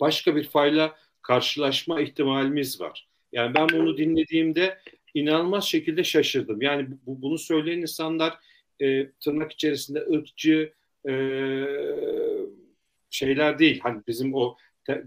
[0.00, 3.08] başka bir fayla karşılaşma ihtimalimiz var.
[3.32, 4.78] Yani ben bunu dinlediğimde
[5.14, 6.62] inanılmaz şekilde şaşırdım.
[6.62, 8.38] Yani bu, bunu söyleyen insanlar
[8.82, 10.72] e, tırnak içerisinde ırkçı
[11.08, 11.12] e,
[13.10, 13.80] şeyler değil.
[13.82, 15.04] Hani bizim o te,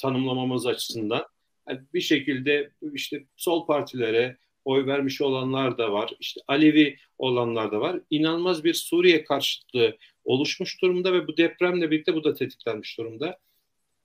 [0.00, 1.26] tanımlamamız açısından
[1.68, 6.10] Yani bir şekilde işte sol partilere oy vermiş olanlar da var.
[6.20, 8.00] İşte Alevi olanlar da var.
[8.10, 13.38] İnanılmaz bir Suriye karşıtlığı oluşmuş durumda ve bu depremle birlikte bu da tetiklenmiş durumda.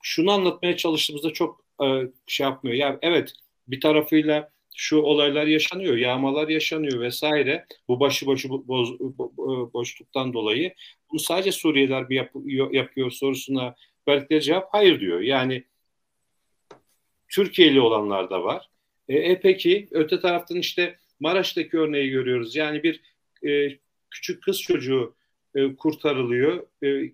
[0.04, 1.86] Şunu anlatmaya çalıştığımızda çok e,
[2.28, 2.76] şey yapmıyor.
[2.76, 3.34] Yani evet
[3.68, 7.66] bir tarafıyla şu olaylar yaşanıyor, yağmalar yaşanıyor vesaire.
[7.88, 9.00] Bu başıboş boz,
[9.74, 10.74] boşluktan dolayı
[11.12, 13.76] bunu sadece Suriyeliler mi yapıyor, yapıyor sorusuna
[14.08, 15.22] verdikleri cevap hayır diyor.
[15.22, 15.64] Yani
[17.30, 18.70] Türkiye'li olanlar da var.
[19.10, 22.56] E, e peki öte taraftan işte Maraş'taki örneği görüyoruz.
[22.56, 23.02] Yani bir
[23.48, 23.78] e,
[24.12, 25.16] küçük kız çocuğu
[25.56, 26.68] e, kurtarılıyor.
[26.84, 27.12] E,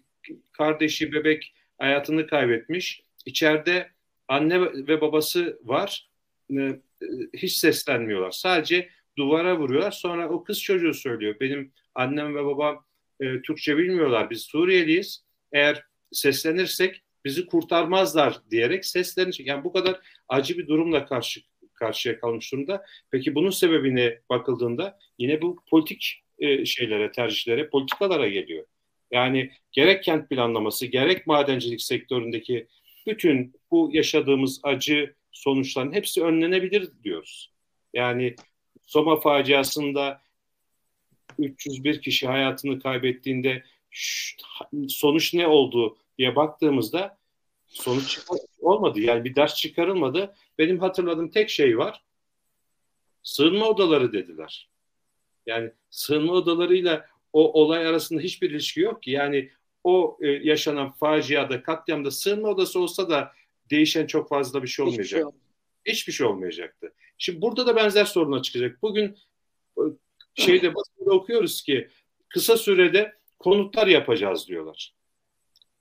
[0.51, 3.03] kardeşi bebek hayatını kaybetmiş.
[3.25, 3.89] İçeride
[4.27, 6.09] anne ve babası var.
[6.57, 6.79] E,
[7.33, 8.31] hiç seslenmiyorlar.
[8.31, 9.91] Sadece duvara vuruyorlar.
[9.91, 11.35] Sonra o kız çocuğu söylüyor.
[11.39, 12.85] Benim annem ve babam
[13.19, 14.29] e, Türkçe bilmiyorlar.
[14.29, 15.23] Biz Suriyeliyiz.
[15.51, 19.47] Eğer seslenirsek bizi kurtarmazlar diyerek seslenecek.
[19.47, 21.41] Yani bu kadar acı bir durumla karşı
[21.83, 22.85] karşıya kalmış durumda.
[23.11, 28.65] Peki bunun sebebine bakıldığında yine bu politik e, şeylere, tercihlere, politikalara geliyor.
[29.11, 32.67] Yani gerek kent planlaması, gerek madencilik sektöründeki
[33.07, 37.51] bütün bu yaşadığımız acı sonuçların hepsi önlenebilir diyoruz.
[37.93, 38.35] Yani
[38.81, 40.21] Soma faciasında
[41.39, 43.63] 301 kişi hayatını kaybettiğinde
[44.87, 47.17] sonuç ne oldu diye baktığımızda
[47.73, 48.19] sonuç
[48.59, 48.99] olmadı.
[48.99, 50.35] Yani bir ders çıkarılmadı.
[50.57, 52.03] Benim hatırladığım tek şey var.
[53.23, 54.69] Sığınma odaları dediler.
[55.45, 59.11] Yani sığınma odalarıyla o olay arasında hiçbir ilişki yok ki.
[59.11, 59.49] Yani
[59.83, 63.31] o e, yaşanan faciada, katliamda sığınma odası olsa da
[63.69, 65.05] değişen çok fazla bir şey olmayacak.
[65.05, 66.93] Hiçbir şey, Hiçbir şey olmayacaktı.
[67.17, 68.81] Şimdi burada da benzer sorunlar çıkacak.
[68.81, 69.17] Bugün
[69.77, 69.81] e,
[70.35, 71.87] şeyde basında okuyoruz ki
[72.29, 74.93] kısa sürede konutlar yapacağız diyorlar.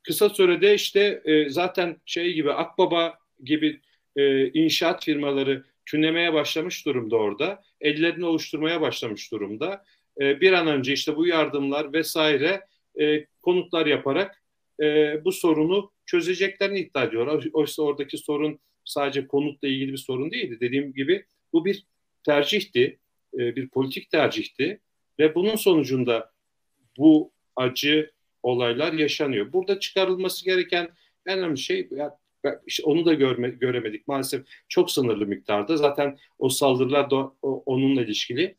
[0.03, 3.81] Kısa sürede işte e, zaten şey gibi Akbaba gibi
[4.17, 7.63] e, inşaat firmaları tünlemeye başlamış durumda orada.
[7.81, 9.85] Ellerini oluşturmaya başlamış durumda.
[10.21, 12.67] E, bir an önce işte bu yardımlar vesaire
[13.01, 14.43] e, konutlar yaparak
[14.83, 14.85] e,
[15.25, 17.45] bu sorunu çözeceklerini iddia ediyorlar.
[17.53, 20.59] Oysa oradaki sorun sadece konutla ilgili bir sorun değildi.
[20.61, 21.87] Dediğim gibi bu bir
[22.25, 22.99] tercihti,
[23.35, 24.81] e, bir politik tercihti
[25.19, 26.33] ve bunun sonucunda
[26.99, 28.11] bu acı
[28.43, 29.53] olaylar yaşanıyor.
[29.53, 30.89] Burada çıkarılması gereken
[31.27, 32.19] en önemli şey ya,
[32.67, 35.77] işte onu da görme, göremedik maalesef çok sınırlı miktarda.
[35.77, 38.55] Zaten o saldırılar da o, onunla ilişkili.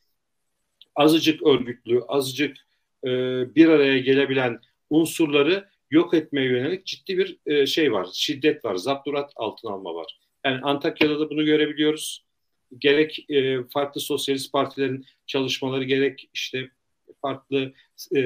[0.95, 2.57] Azıcık örgütlü, azıcık
[3.03, 3.09] e,
[3.55, 4.59] bir araya gelebilen
[4.89, 10.19] unsurları yok etmeye yönelik ciddi bir e, şey var, şiddet var, zapturat altına alma var.
[10.45, 12.25] Yani Antakya'da da bunu görebiliyoruz.
[12.77, 16.69] Gerek e, farklı sosyalist partilerin çalışmaları, gerek işte
[17.21, 17.73] farklı
[18.15, 18.21] e,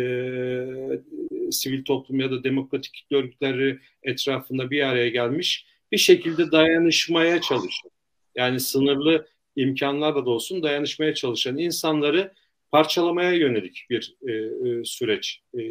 [1.51, 7.91] sivil toplum ya da demokratik örgütleri etrafında bir araya gelmiş bir şekilde dayanışmaya çalışan
[8.35, 12.33] yani sınırlı imkanlarla da olsun dayanışmaya çalışan insanları
[12.71, 15.61] parçalamaya yönelik bir e, e, süreç e,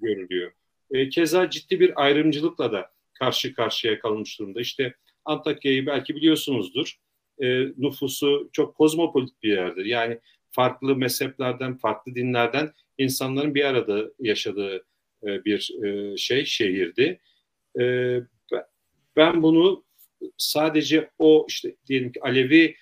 [0.00, 0.52] görülüyor.
[0.90, 4.60] E, keza ciddi bir ayrımcılıkla da karşı karşıya kalmış durumda.
[4.60, 6.98] İşte Antakya'yı belki biliyorsunuzdur.
[7.38, 9.84] E, nüfusu çok kozmopolit bir yerdir.
[9.84, 10.18] Yani
[10.50, 14.84] farklı mezheplerden, farklı dinlerden insanların bir arada yaşadığı
[15.26, 17.20] e, bir e, şey, şehirdi.
[17.80, 18.16] E,
[19.16, 19.84] ben bunu
[20.36, 22.76] sadece o işte diyelim ki Alevi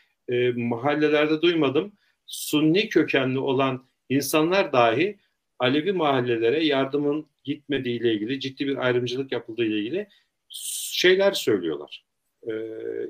[0.55, 1.93] mahallelerde duymadım.
[2.26, 5.18] Sunni kökenli olan insanlar dahi
[5.59, 10.09] Alevi mahallelere yardımın gitmediği ile ilgili ciddi bir ayrımcılık yapıldığı ile ilgili
[10.49, 12.05] şeyler söylüyorlar.
[12.43, 12.53] E,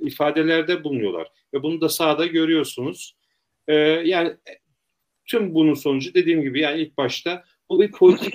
[0.02, 1.28] ifadelerde bulunuyorlar.
[1.54, 3.16] Ve bunu da sahada görüyorsunuz.
[3.68, 3.74] E,
[4.04, 4.36] yani
[5.26, 8.34] tüm bunun sonucu dediğim gibi yani ilk başta bu bir politik.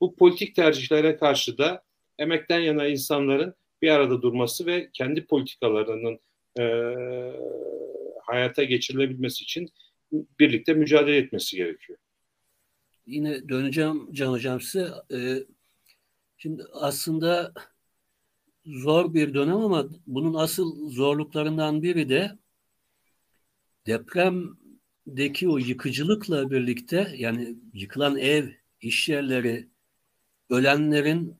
[0.00, 1.84] Bu politik tercihlere karşı da
[2.18, 6.20] emekten yana insanların bir arada durması ve kendi politikalarının
[6.58, 6.64] e,
[8.22, 9.68] hayata geçirilebilmesi için
[10.12, 11.98] birlikte mücadele etmesi gerekiyor
[13.06, 14.92] yine döneceğim Can Hocam size.
[15.12, 15.46] E,
[16.36, 17.52] şimdi aslında
[18.66, 22.38] zor bir dönem ama bunun asıl zorluklarından biri de
[23.86, 28.48] depremdeki o yıkıcılıkla birlikte yani yıkılan ev,
[28.80, 29.68] iş yerleri,
[30.50, 31.36] ölenlerin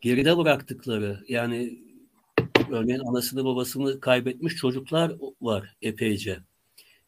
[0.00, 1.78] geride bıraktıkları yani
[2.70, 6.38] örneğin anasını babasını kaybetmiş çocuklar var epeyce.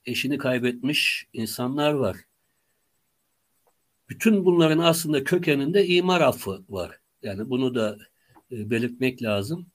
[0.07, 2.17] Eşini kaybetmiş insanlar var.
[4.09, 6.99] Bütün bunların aslında kökeninde imar affı var.
[7.23, 7.99] Yani bunu da
[8.53, 9.67] e, belirtmek lazım.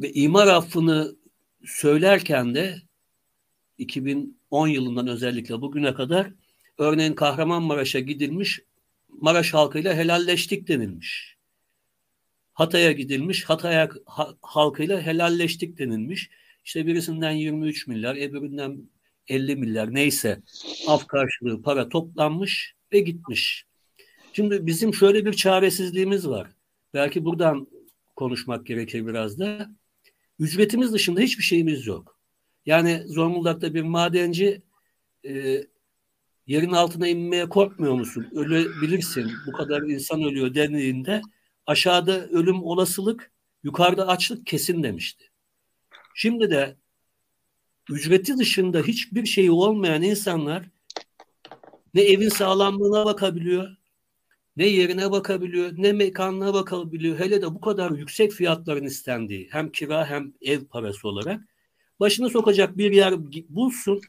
[0.00, 1.16] Ve imar affını
[1.64, 2.76] söylerken de
[3.78, 6.32] 2010 yılından özellikle bugüne kadar
[6.78, 8.60] örneğin Kahramanmaraş'a gidilmiş
[9.20, 11.36] Maraş halkıyla helalleştik denilmiş.
[12.52, 13.88] Hatay'a gidilmiş, Hatay
[14.42, 16.30] halkıyla helalleştik denilmiş.
[16.64, 18.90] İşte birisinden 23 milyar, öbüründen
[19.28, 20.42] 50 milyar neyse
[20.86, 23.64] af karşılığı para toplanmış ve gitmiş.
[24.32, 26.50] Şimdi bizim şöyle bir çaresizliğimiz var.
[26.94, 27.66] Belki buradan
[28.16, 29.70] konuşmak gerekir biraz da.
[30.38, 32.18] Ücretimiz dışında hiçbir şeyimiz yok.
[32.66, 34.62] Yani Zonguldak'ta bir madenci
[36.46, 38.28] yerin altına inmeye korkmuyor musun?
[38.34, 39.32] Ölebilirsin.
[39.46, 41.22] Bu kadar insan ölüyor denildiğinde
[41.66, 43.32] aşağıda ölüm olasılık,
[43.62, 45.24] yukarıda açlık kesin demişti.
[46.14, 46.76] Şimdi de
[47.90, 50.70] ücreti dışında hiçbir şeyi olmayan insanlar
[51.94, 53.76] ne evin sağlamlığına bakabiliyor,
[54.56, 57.18] ne yerine bakabiliyor, ne mekanına bakabiliyor.
[57.18, 61.40] Hele de bu kadar yüksek fiyatların istendiği hem kira hem ev parası olarak
[62.00, 63.14] başını sokacak bir yer
[63.48, 64.00] bulsun.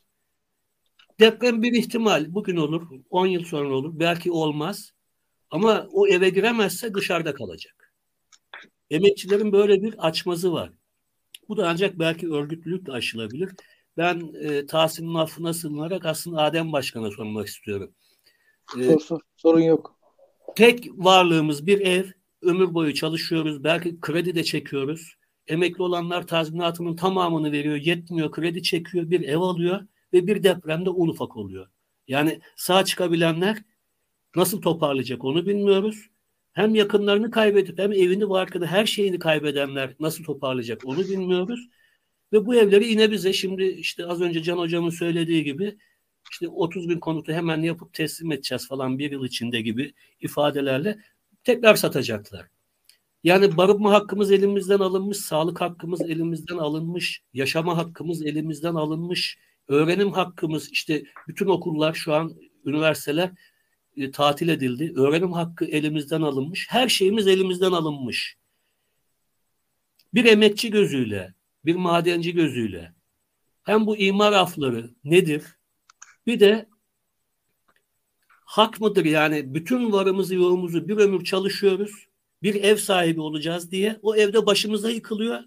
[1.20, 2.26] Deprem bir ihtimal.
[2.34, 4.92] Bugün olur, 10 yıl sonra olur, belki olmaz.
[5.52, 7.94] Ama o eve giremezse dışarıda kalacak.
[8.90, 10.72] Emekçilerin böyle bir açmazı var.
[11.50, 13.50] Bu da ancak belki örgütlülükle aşılabilir.
[13.98, 17.92] Ben e, Tahsin'in affına sığınarak aslında Adem Başkan'a sormak istiyorum.
[18.80, 20.00] E, sor, sor, sorun yok.
[20.56, 22.06] Tek varlığımız bir ev.
[22.42, 23.64] Ömür boyu çalışıyoruz.
[23.64, 25.16] Belki kredi de çekiyoruz.
[25.48, 27.76] Emekli olanlar tazminatının tamamını veriyor.
[27.76, 28.32] Yetmiyor.
[28.32, 29.10] Kredi çekiyor.
[29.10, 29.88] Bir ev alıyor.
[30.14, 31.68] Ve bir depremde un ufak oluyor.
[32.08, 33.64] Yani sağ çıkabilenler
[34.36, 36.10] nasıl toparlayacak onu bilmiyoruz.
[36.54, 41.70] Hem yakınlarını kaybedip hem evini barkını her şeyini kaybedenler nasıl toparlayacak onu bilmiyoruz.
[42.34, 45.78] Ve bu evleri yine bize şimdi işte az önce Can Hocam'ın söylediği gibi
[46.32, 50.98] işte 30 bin konutu hemen yapıp teslim edeceğiz falan bir yıl içinde gibi ifadelerle
[51.44, 52.48] tekrar satacaklar.
[53.24, 59.38] Yani barınma hakkımız elimizden alınmış, sağlık hakkımız elimizden alınmış, yaşama hakkımız elimizden alınmış,
[59.68, 62.36] öğrenim hakkımız işte bütün okullar şu an
[62.66, 63.32] üniversiteler
[63.98, 64.94] e, tatil edildi.
[64.96, 66.68] Öğrenim hakkı elimizden alınmış.
[66.70, 68.38] Her şeyimiz elimizden alınmış.
[70.14, 71.34] Bir emekçi gözüyle,
[71.66, 72.94] bir madenci gözüyle
[73.64, 75.44] hem bu imar afları nedir?
[76.28, 76.70] Bir de
[78.46, 82.08] hak mıdır yani bütün varımızı yoğumuzu bir ömür çalışıyoruz.
[82.44, 85.44] Bir ev sahibi olacağız diye o evde başımıza yıkılıyor.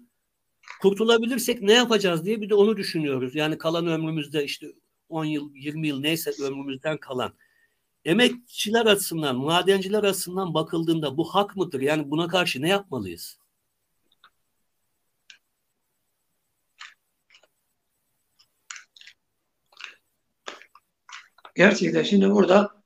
[0.81, 3.35] Kurtulabilirsek ne yapacağız diye bir de onu düşünüyoruz.
[3.35, 4.67] Yani kalan ömrümüzde işte
[5.09, 7.33] 10 yıl 20 yıl neyse ömrümüzden kalan.
[8.05, 11.81] Emekçiler açısından, madenciler açısından bakıldığında bu hak mıdır?
[11.81, 13.39] Yani buna karşı ne yapmalıyız?
[21.55, 22.83] Gerçekten şimdi burada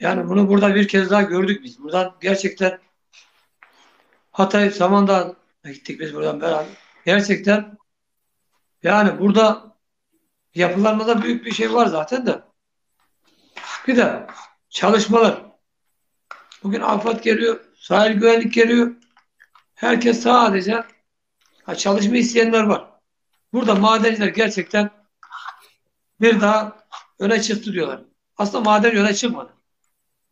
[0.00, 1.78] yani bunu burada bir kez daha gördük biz.
[1.82, 2.78] Buradan gerçekten
[4.32, 6.66] Hatay Samandağ gittik biz buradan beraber.
[7.04, 7.78] Gerçekten
[8.82, 9.76] yani burada
[10.54, 12.42] yapılanmada büyük bir şey var zaten de.
[13.86, 14.26] Bir de
[14.68, 15.42] çalışmalar.
[16.62, 18.96] Bugün AFAD geliyor, sahil güvenlik geliyor.
[19.74, 20.84] Herkes sadece
[21.62, 22.90] ha, çalışma isteyenler var.
[23.52, 24.90] Burada madenciler gerçekten
[26.20, 26.86] bir daha
[27.18, 28.02] öne çıktı diyorlar.
[28.36, 29.54] Aslında maden öne çıkmadı.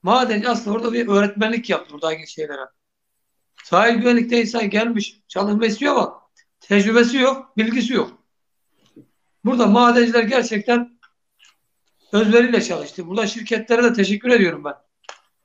[0.03, 2.61] Madenci aslında orada bir öğretmenlik yaptı buradaki şeylere.
[3.69, 6.23] Sahil güvenlikte insan gelmiş, çalışma istiyor ama
[6.61, 8.23] tecrübesi yok, bilgisi yok.
[9.45, 10.99] Burada madenciler gerçekten
[12.13, 13.07] özveriyle çalıştı.
[13.07, 14.75] Burada şirketlere de teşekkür ediyorum ben.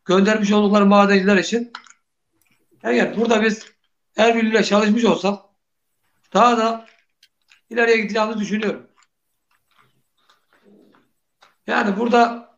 [0.06, 1.72] Göndermiş oldukları madenciler için.
[2.84, 3.66] Eğer burada biz
[4.18, 5.40] el birliğiyle çalışmış olsak
[6.34, 6.86] daha da
[7.70, 8.88] ileriye gideceğimizi düşünüyorum.
[11.68, 12.50] Yani burada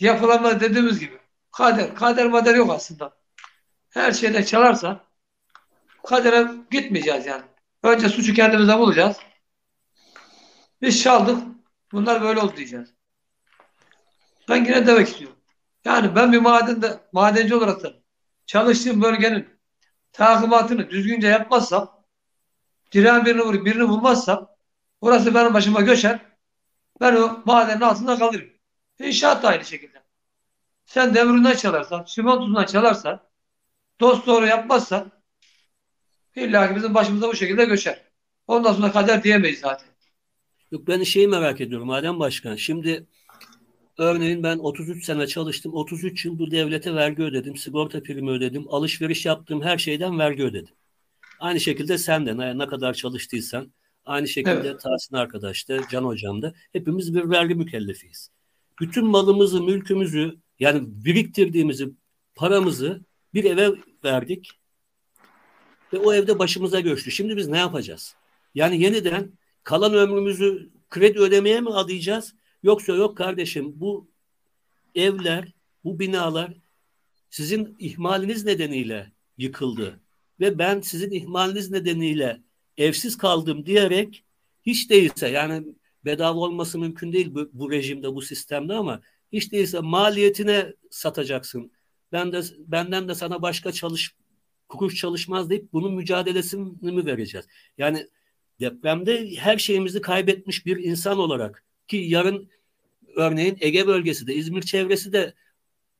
[0.00, 1.18] yapılanma dediğimiz gibi
[1.52, 3.17] kader, kader mader yok aslında.
[3.90, 5.00] Her şeyde çalarsa
[6.06, 7.42] kadere gitmeyeceğiz yani.
[7.82, 9.16] Önce suçu kendimize bulacağız.
[10.82, 11.42] Biz çaldık.
[11.92, 12.94] Bunlar böyle oldu diyeceğiz.
[14.48, 15.36] Ben yine demek istiyorum.
[15.84, 17.92] Yani ben bir madende, madenci olarak da
[18.46, 19.48] çalıştığım bölgenin
[20.12, 22.04] takimatını düzgünce yapmazsam,
[22.92, 24.50] diren birini vurup birini bulmazsam,
[25.00, 26.20] orası benim başıma göçer.
[27.00, 28.48] Ben o madenin altında kalırım.
[28.98, 30.02] İnşaat da aynı şekilde.
[30.86, 33.27] Sen demirinden çalarsan, simontundan çalarsan,
[34.00, 35.12] dost doğru yapmazsan,
[36.36, 38.02] illa ki bizim başımıza bu şekilde göçer.
[38.46, 39.88] Ondan sonra kader diyemeyiz zaten.
[40.70, 42.56] Yok ben şeyi merak ediyorum Madem Başkan.
[42.56, 43.06] Şimdi
[43.98, 45.74] örneğin ben 33 sene çalıştım.
[45.74, 47.56] 33 yıl bu devlete vergi ödedim.
[47.56, 48.64] Sigorta primi ödedim.
[48.68, 50.74] Alışveriş yaptığım her şeyden vergi ödedim.
[51.40, 53.72] Aynı şekilde sen de ne, ne kadar çalıştıysan
[54.08, 54.80] Aynı şekilde evet.
[54.80, 58.30] Tahsin arkadaş da, Can hocam da hepimiz bir vergi mükellefiyiz.
[58.80, 61.88] Bütün malımızı, mülkümüzü yani biriktirdiğimizi,
[62.34, 63.70] paramızı bir eve
[64.04, 64.50] verdik
[65.92, 67.10] ve o evde başımıza göçtü.
[67.10, 68.14] Şimdi biz ne yapacağız?
[68.54, 69.32] Yani yeniden
[69.64, 72.34] kalan ömrümüzü kredi ödemeye mi adayacağız?
[72.62, 74.10] Yoksa yok kardeşim bu
[74.94, 75.52] evler,
[75.84, 76.54] bu binalar
[77.30, 80.00] sizin ihmaliniz nedeniyle yıkıldı.
[80.40, 82.42] ve ben sizin ihmaliniz nedeniyle
[82.76, 84.24] evsiz kaldım diyerek
[84.66, 85.64] hiç değilse yani
[86.04, 89.00] bedava olması mümkün değil bu, bu rejimde bu sistemde ama
[89.32, 91.72] hiç değilse maliyetine satacaksın.
[92.12, 94.14] Ben de benden de sana başka çalış
[94.68, 97.46] kuruş çalışmaz deyip bunun mücadelesini mi vereceğiz?
[97.78, 98.06] Yani
[98.60, 102.48] depremde her şeyimizi kaybetmiş bir insan olarak ki yarın
[103.16, 105.34] örneğin Ege bölgesi de İzmir çevresi de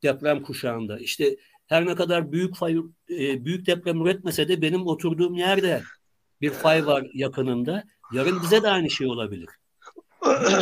[0.02, 0.98] deprem kuşağında.
[0.98, 1.36] İşte
[1.66, 2.76] her ne kadar büyük fay,
[3.10, 5.82] e, büyük deprem üretmese de benim oturduğum yerde
[6.40, 7.84] bir fay var yakınında.
[8.12, 9.48] Yarın bize de aynı şey olabilir.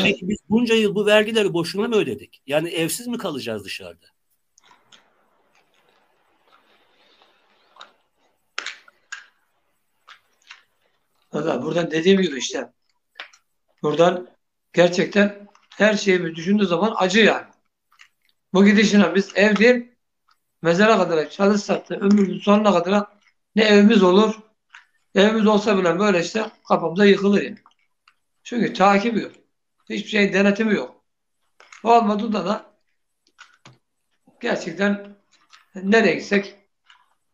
[0.03, 2.43] Peki biz bunca yıl bu vergileri boşuna mı ödedik?
[2.47, 4.07] Yani evsiz mi kalacağız dışarıda?
[11.37, 12.72] Valla buradan dediğim gibi işte
[13.82, 14.28] buradan
[14.72, 17.47] gerçekten her şeyi düşündüğü zaman acı yani.
[18.55, 19.93] Bu gidişine biz ev değil
[20.62, 23.07] mezara kadar çalışsak da ömrümüzün sonuna kadar
[23.57, 24.39] ne evimiz olur
[25.14, 27.59] evimiz olsa bile böyle işte kafamıza yıkılır yani.
[28.45, 29.32] Çünkü takibi yok.
[29.91, 31.05] Hiçbir şey denetimi yok.
[31.84, 32.74] Olmadığında da
[34.41, 35.16] gerçekten
[35.74, 36.55] nereye gitsek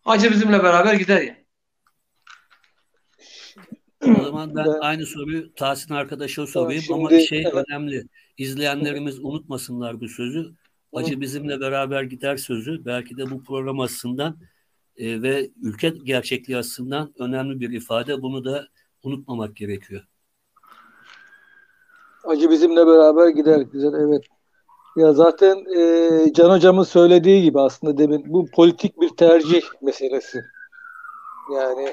[0.05, 1.42] acı bizimle beraber gider yani.
[4.21, 7.55] O zaman ben aynı soruyu Tahsin arkadaşa sorayım şimdi, ama şey evet.
[7.55, 8.05] önemli.
[8.39, 10.53] İzleyenlerimiz unutmasınlar bu sözü.
[10.93, 12.85] Acı bizimle beraber gider sözü.
[12.85, 14.37] Belki de bu program açısından
[14.97, 18.23] e, ve ülke gerçekliği açısından önemli bir ifade.
[18.23, 18.67] Bunu da
[19.03, 20.03] unutmamak gerekiyor.
[22.25, 23.61] Acı bizimle beraber gider.
[23.61, 24.23] Güzel evet.
[24.97, 30.43] Ya zaten e, Can Hocam'ın söylediği gibi aslında demin bu politik bir tercih meselesi.
[31.55, 31.93] Yani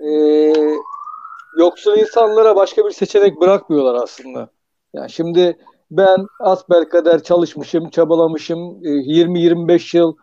[0.00, 0.10] e,
[1.58, 4.48] yoksul insanlara başka bir seçenek bırakmıyorlar aslında.
[4.92, 5.58] Yani şimdi
[5.90, 10.16] ben asbelkader çalışmışım, çabalamışım, 20-25 e, yıl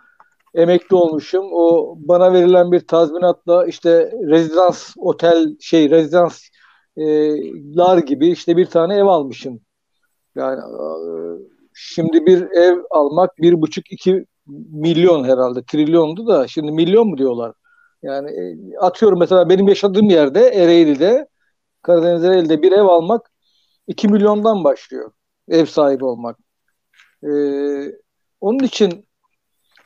[0.54, 1.46] emekli olmuşum.
[1.52, 9.06] O bana verilen bir tazminatla işte rezidans otel şey rezidanslar gibi işte bir tane ev
[9.06, 9.60] almışım.
[10.36, 10.86] Yani e,
[11.74, 14.26] şimdi bir ev almak bir buçuk iki
[14.72, 17.54] milyon herhalde trilyondu da şimdi milyon mu diyorlar.
[18.06, 21.28] Yani e, atıyorum mesela benim yaşadığım yerde Ereğli'de
[21.82, 23.32] Karadeniz Ereğli'de bir ev almak
[23.88, 25.12] 2 milyondan başlıyor.
[25.50, 26.38] Ev sahibi olmak.
[27.24, 27.28] Ee,
[28.42, 29.08] onun için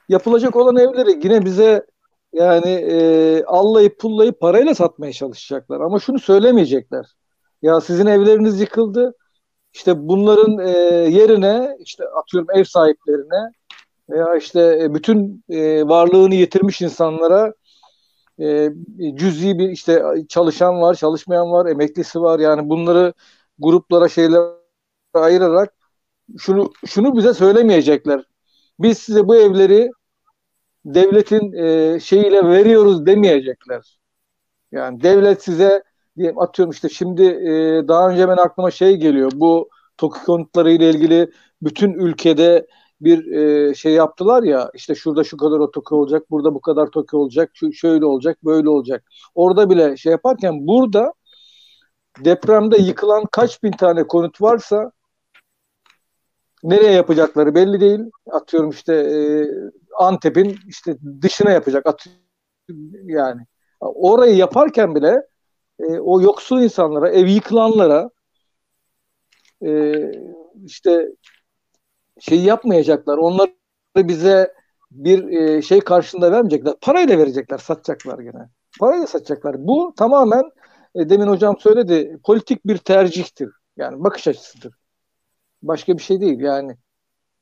[0.09, 1.85] yapılacak olan evleri yine bize
[2.33, 5.81] yani e, allayıp pullayıp parayla satmaya çalışacaklar.
[5.81, 7.05] Ama şunu söylemeyecekler.
[7.61, 9.13] Ya sizin evleriniz yıkıldı.
[9.73, 10.69] İşte bunların e,
[11.09, 13.51] yerine işte atıyorum ev sahiplerine
[14.09, 17.53] veya işte e, bütün e, varlığını yitirmiş insanlara
[18.41, 18.69] e,
[19.15, 22.39] cüzi bir işte çalışan var, çalışmayan var, emeklisi var.
[22.39, 23.13] Yani bunları
[23.59, 24.41] gruplara şeyler
[25.13, 25.73] ayırarak
[26.37, 28.23] şunu şunu bize söylemeyecekler.
[28.79, 29.91] Biz size bu evleri
[30.85, 33.99] devletin e, şeyiyle veriyoruz demeyecekler.
[34.71, 35.83] Yani devlet size
[36.17, 39.31] diyelim atıyorum işte şimdi e, daha önce ben aklıma şey geliyor.
[39.35, 41.31] Bu TOKİ konutları ile ilgili
[41.61, 42.67] bütün ülkede
[43.01, 47.15] bir e, şey yaptılar ya işte şurada şu kadar otoki olacak, burada bu kadar toki
[47.15, 49.03] olacak, şu şöyle olacak, böyle olacak.
[49.35, 51.13] Orada bile şey yaparken burada
[52.19, 54.91] depremde yıkılan kaç bin tane konut varsa
[56.63, 57.99] nereye yapacakları belli değil.
[58.31, 59.47] Atıyorum işte e,
[59.97, 61.87] Antep'in işte dışına yapacak.
[61.87, 62.07] At
[63.03, 63.41] yani
[63.79, 65.27] orayı yaparken bile
[65.79, 68.09] e, o yoksul insanlara, ev yıkılanlara
[69.65, 69.93] e,
[70.65, 71.09] işte
[72.19, 73.17] şey yapmayacaklar.
[73.17, 73.49] Onlar
[73.97, 74.53] bize
[74.91, 76.73] bir e, şey karşılığında vermeyecekler.
[76.81, 78.49] Parayla verecekler, satacaklar gene.
[78.79, 79.67] Parayla satacaklar.
[79.67, 80.43] Bu tamamen
[80.95, 83.49] e, demin hocam söyledi politik bir tercihtir.
[83.77, 84.73] Yani bakış açısıdır.
[85.63, 86.71] Başka bir şey değil yani.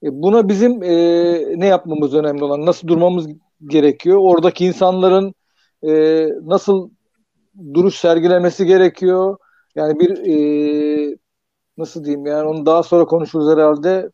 [0.04, 0.90] E, buna bizim e,
[1.60, 3.28] ne yapmamız önemli olan, nasıl durmamız
[3.68, 4.18] gerekiyor?
[4.22, 5.34] Oradaki insanların
[5.84, 5.92] e,
[6.44, 6.90] nasıl
[7.74, 9.38] duruş sergilemesi gerekiyor?
[9.76, 11.18] Yani bir e,
[11.78, 14.10] nasıl diyeyim yani onu daha sonra konuşuruz herhalde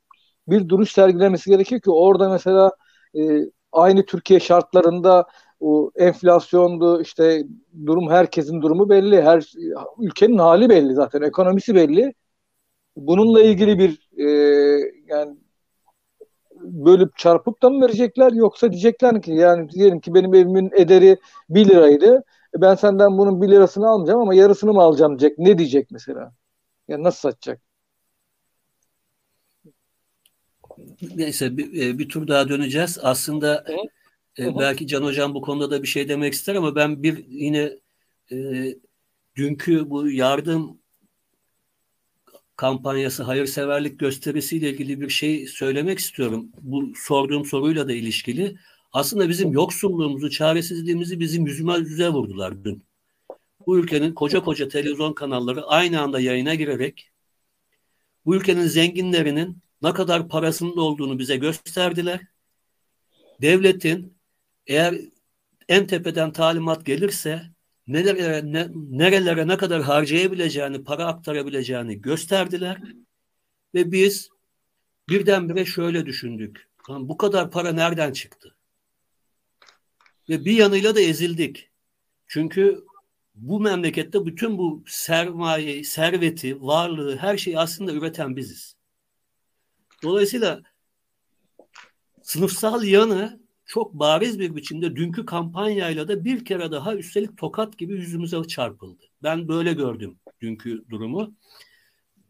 [0.48, 2.72] bir duruş sergilemesi gerekiyor ki orada mesela
[3.18, 3.22] e,
[3.72, 5.28] aynı Türkiye şartlarında
[5.60, 7.44] o enflasyondu işte
[7.86, 9.22] durum herkesin durumu belli.
[9.22, 9.44] Her
[10.00, 11.22] ülkenin hali belli zaten.
[11.22, 12.14] Ekonomisi belli.
[12.98, 14.26] Bununla ilgili bir e,
[15.08, 15.38] yani
[16.62, 21.18] bölüp çarpıp da mı verecekler yoksa diyecekler ki yani diyelim ki benim evimin ederi
[21.50, 22.24] 1 liraydı.
[22.58, 25.40] E ben senden bunun 1 lirasını almayacağım ama yarısını mı alacağım diyecek.
[25.40, 26.34] Ne diyecek mesela?
[26.90, 27.63] Yani nasıl satacak?
[31.16, 33.00] Neyse bir, e, bir tur daha döneceğiz.
[33.02, 33.66] Aslında
[34.40, 37.72] e, belki Can Hocam bu konuda da bir şey demek ister ama ben bir yine
[38.32, 38.38] e,
[39.36, 40.78] dünkü bu yardım
[42.56, 46.50] kampanyası, hayırseverlik gösterisiyle ilgili bir şey söylemek istiyorum.
[46.62, 48.58] Bu sorduğum soruyla da ilişkili.
[48.94, 52.84] Aslında bizim yoksulluğumuzu, çaresizliğimizi bizim yüzüme yüze vurdular dün.
[53.68, 57.12] Bu ülkenin koca koca televizyon kanalları aynı anda yayına girerek
[58.26, 62.22] bu ülkenin zenginlerinin ne kadar parasının olduğunu bize gösterdiler.
[63.42, 64.18] Devletin
[64.68, 64.96] eğer
[65.70, 67.42] en tepeden talimat gelirse
[67.88, 72.82] nerelere ne, nerelere ne kadar harcayabileceğini, para aktarabileceğini gösterdiler.
[73.74, 74.30] Ve biz
[75.10, 76.70] birdenbire şöyle düşündük.
[76.90, 78.56] Bu kadar para nereden çıktı?
[80.30, 81.70] Ve bir yanıyla da ezildik.
[82.28, 82.84] Çünkü
[83.36, 88.76] bu memlekette bütün bu sermaye, serveti, varlığı, her şeyi aslında üreten biziz.
[90.04, 90.62] Dolayısıyla
[92.22, 97.94] sınıfsal yanı çok bariz bir biçimde dünkü kampanyayla da bir kere daha üstelik tokat gibi
[97.94, 99.04] yüzümüze çarpıldı.
[99.24, 101.34] Ben böyle gördüm dünkü durumu.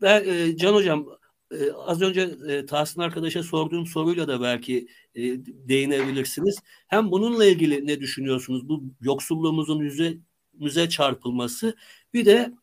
[0.01, 1.07] Ve e, Can Hocam
[1.51, 6.55] e, az önce e, Tahsin arkadaşa sorduğum soruyla da belki e, değinebilirsiniz.
[6.87, 8.69] Hem bununla ilgili ne düşünüyorsunuz?
[8.69, 10.17] Bu yoksulluğumuzun yüze
[10.53, 11.75] müze çarpılması
[12.13, 12.53] bir de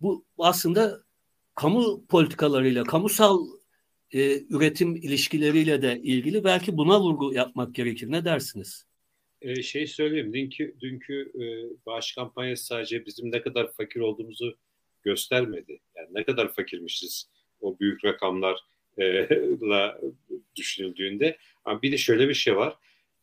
[0.00, 1.02] bu aslında
[1.54, 3.46] kamu politikalarıyla, kamusal
[4.12, 8.10] e, üretim ilişkileriyle de ilgili belki buna vurgu yapmak gerekir.
[8.10, 8.86] Ne dersiniz?
[9.42, 11.44] E, şey söyleyeyim, dünkü, dünkü e,
[11.86, 14.58] bağış kampanyası sadece bizim ne kadar fakir olduğumuzu
[15.02, 15.80] göstermedi.
[15.96, 17.30] Yani ne kadar fakirmişiz
[17.60, 18.56] o büyük rakamlarla
[20.56, 21.36] düşünüldüğünde.
[21.64, 22.76] Ama bir de şöyle bir şey var.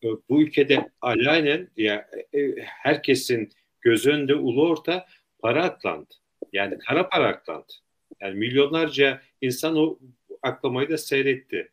[0.03, 3.49] E, bu ülkede alenen ya, e, herkesin
[3.81, 5.05] göz önünde ulu orta
[5.39, 6.13] para aklandı.
[6.53, 7.73] Yani kara para aklandı.
[8.21, 9.99] Yani milyonlarca insan o
[10.47, 11.71] aklamayı da seyretti.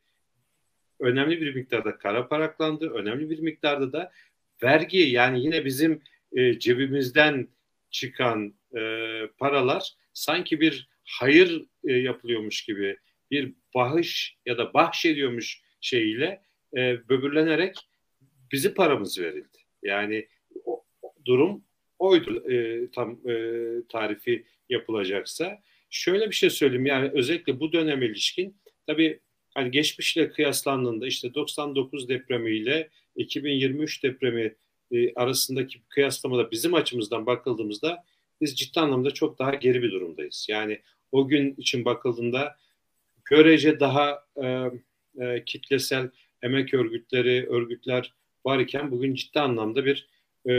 [1.00, 2.90] Önemli bir miktarda kara para aklandı.
[2.90, 4.12] Önemli bir miktarda da
[4.62, 6.02] vergi yani yine bizim
[6.32, 7.48] e, cebimizden
[7.90, 8.80] çıkan e,
[9.38, 12.96] paralar sanki bir hayır e, yapılıyormuş gibi
[13.30, 16.42] bir bahış ya da bahşediyormuş şeyiyle
[16.76, 17.76] e, böbürlenerek
[18.52, 19.58] bizi paramız verildi.
[19.82, 20.28] Yani
[20.64, 20.84] o,
[21.24, 21.64] durum
[21.98, 25.62] oydu e, tam e, tarifi yapılacaksa.
[25.90, 28.56] Şöyle bir şey söyleyeyim yani özellikle bu dönem ilişkin
[28.86, 29.20] tabii
[29.54, 34.54] hani geçmişle kıyaslandığında işte 99 depremiyle 2023 depremi
[34.92, 38.04] e, arasındaki kıyaslamada bizim açımızdan bakıldığımızda
[38.40, 40.46] biz ciddi anlamda çok daha geri bir durumdayız.
[40.50, 40.80] Yani
[41.12, 42.56] o gün için bakıldığında
[43.24, 44.70] görece daha e,
[45.24, 46.10] e, kitlesel
[46.42, 48.14] emek örgütleri, örgütler
[48.44, 50.08] var iken bugün ciddi anlamda bir
[50.46, 50.52] e,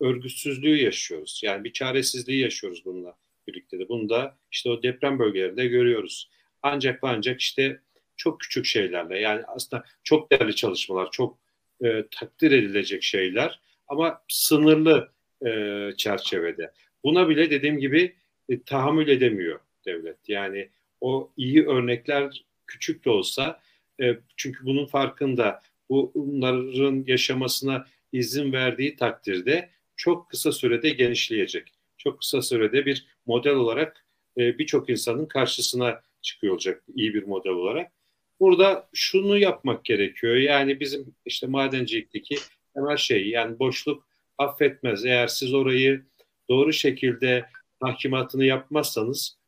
[0.00, 1.40] örgütsüzlüğü yaşıyoruz.
[1.44, 3.88] Yani bir çaresizliği yaşıyoruz bununla birlikte de.
[3.88, 6.30] Bunu da işte o deprem bölgelerinde görüyoruz.
[6.62, 7.80] Ancak ve ancak işte
[8.16, 11.38] çok küçük şeylerle yani aslında çok değerli çalışmalar, çok
[11.84, 15.12] e, takdir edilecek şeyler ama sınırlı
[15.46, 16.72] e, çerçevede.
[17.04, 18.16] Buna bile dediğim gibi
[18.48, 20.28] e, tahammül edemiyor devlet.
[20.28, 20.68] Yani
[21.00, 23.60] o iyi örnekler küçük de olsa
[24.00, 31.72] e, çünkü bunun farkında bunların yaşamasına izin verdiği takdirde çok kısa sürede genişleyecek.
[31.96, 34.04] Çok kısa sürede bir model olarak
[34.38, 37.92] e, birçok insanın karşısına çıkıyor olacak iyi bir model olarak.
[38.40, 40.36] Burada şunu yapmak gerekiyor.
[40.36, 42.36] Yani bizim işte madencilikteki
[42.74, 44.06] temel şey yani boşluk
[44.38, 45.04] affetmez.
[45.04, 46.04] Eğer siz orayı
[46.48, 47.44] doğru şekilde
[47.80, 49.38] tahkimatını yapmazsanız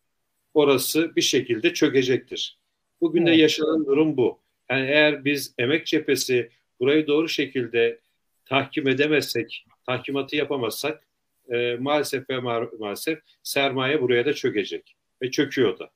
[0.55, 2.59] orası bir şekilde çökecektir.
[3.01, 4.41] Bugün de yaşanan durum bu.
[4.70, 6.51] Yani eğer biz emek cephesi
[6.81, 8.01] burayı doğru şekilde
[8.45, 11.07] tahkim edemezsek, tahkimatı yapamazsak
[11.53, 14.97] e, maalesef ve ma- maalesef sermaye buraya da çökecek.
[15.22, 15.91] Ve çöküyor da.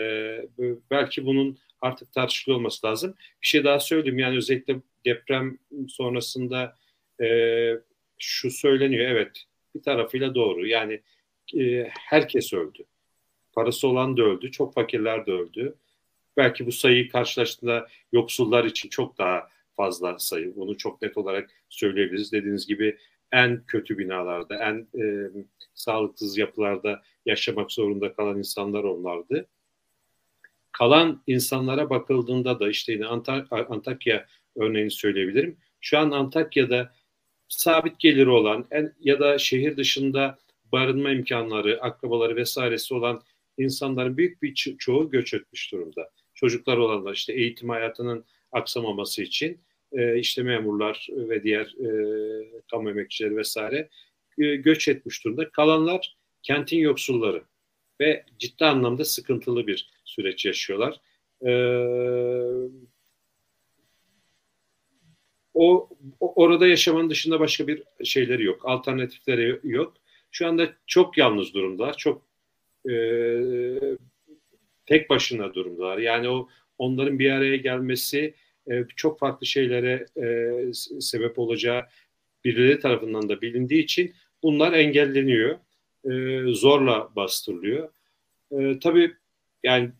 [0.00, 0.02] E,
[0.90, 3.14] belki bunun artık tartışılı olması lazım.
[3.42, 4.18] Bir şey daha söyleyeyim.
[4.18, 6.76] Yani özellikle deprem sonrasında
[7.20, 7.28] e,
[8.18, 9.10] şu söyleniyor.
[9.10, 9.44] Evet
[9.74, 10.66] bir tarafıyla doğru.
[10.66, 11.00] Yani
[11.58, 12.84] e, herkes öldü.
[13.52, 14.50] Parası olan da öldü.
[14.50, 15.74] Çok fakirler de öldü.
[16.36, 20.56] Belki bu sayıyı karşılaştığında yoksullar için çok daha fazla sayı.
[20.56, 22.32] Bunu çok net olarak söyleyebiliriz.
[22.32, 22.98] Dediğiniz gibi
[23.32, 25.30] en kötü binalarda, en e,
[25.74, 29.46] sağlıksız yapılarda yaşamak zorunda kalan insanlar onlardı.
[30.78, 34.26] Kalan insanlara bakıldığında da işte yine Antak Antakya
[34.56, 35.56] örneğini söyleyebilirim.
[35.80, 36.92] Şu an Antakya'da
[37.48, 40.38] sabit geliri olan en, ya da şehir dışında
[40.72, 43.22] barınma imkanları, akrabaları vesairesi olan
[43.58, 46.10] insanların büyük bir ço- çoğu göç etmiş durumda.
[46.34, 49.60] Çocuklar olanlar işte eğitim hayatının aksamaması için
[49.92, 51.90] e, işte memurlar ve diğer e,
[52.70, 53.88] kamu emekçileri vesaire
[54.38, 55.50] e, göç etmiş durumda.
[55.50, 57.42] Kalanlar kentin yoksulları
[58.00, 61.00] ve ciddi anlamda sıkıntılı bir süreç yaşıyorlar.
[61.46, 61.52] E,
[65.54, 65.88] o,
[66.20, 69.94] o orada yaşamanın dışında başka bir şeyleri yok, alternatifleri yok.
[70.30, 72.22] Şu anda çok yalnız durumdalar, çok
[72.90, 72.94] e,
[74.86, 75.98] tek başına durumdalar.
[75.98, 78.34] Yani o onların bir araya gelmesi
[78.70, 81.84] e, çok farklı şeylere e, sebep olacağı
[82.44, 85.58] birileri tarafından da bilindiği için bunlar engelleniyor.
[86.10, 87.92] E, zorla bastırılıyor.
[88.50, 89.12] E, tabii
[89.62, 89.90] yani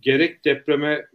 [0.00, 1.06] gerek depreme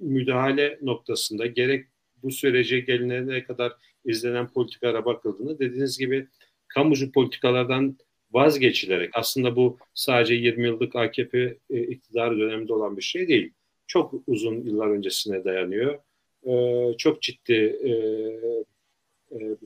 [0.00, 1.86] müdahale noktasında gerek
[2.22, 3.72] bu sürece gelinene kadar
[4.04, 6.28] izlenen politikalara bakıldığında dediğiniz gibi
[6.68, 7.98] kamucu politikalardan
[8.32, 13.52] vazgeçilerek aslında bu sadece 20 yıllık AKP e, iktidar döneminde olan bir şey değil.
[13.86, 15.98] Çok uzun yıllar öncesine dayanıyor.
[16.46, 16.52] E,
[16.96, 17.90] çok ciddi e,
[19.32, 19.56] e,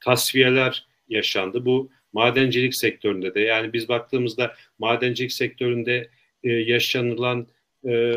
[0.00, 1.66] tasfiyeler yaşandı.
[1.66, 6.10] Bu madencilik sektöründe de yani biz baktığımızda madencilik sektöründe
[6.44, 7.46] e, yaşanılan
[7.88, 8.14] e,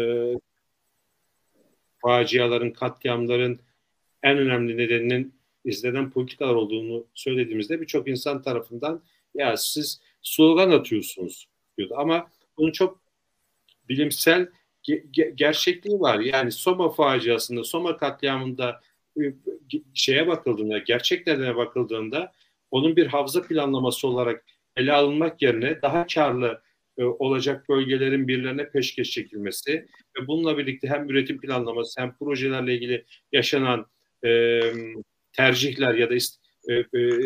[2.01, 3.59] faciaların, katliamların
[4.23, 5.33] en önemli nedeninin
[5.65, 9.01] izlenen politikalar olduğunu söylediğimizde birçok insan tarafından
[9.35, 11.93] ya siz slogan atıyorsunuz diyordu.
[11.97, 13.01] Ama bunun çok
[13.89, 14.47] bilimsel
[14.87, 16.19] ge- gerçekliği var.
[16.19, 18.81] Yani Soma faciasında, Soma katliamında
[19.21, 19.33] e,
[19.93, 22.31] şeye bakıldığında, gerçeklerine bakıldığında
[22.71, 24.45] onun bir havza planlaması olarak
[24.75, 26.61] ele alınmak yerine daha karlı
[26.97, 29.87] e, olacak bölgelerin birilerine peşkeş çekilmesi
[30.19, 33.85] ve bununla birlikte hem üretim planlaması hem projelerle ilgili yaşanan
[34.25, 34.61] e,
[35.33, 37.21] tercihler ya da ist, e, e,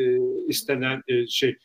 [0.47, 1.57] istenen e, şey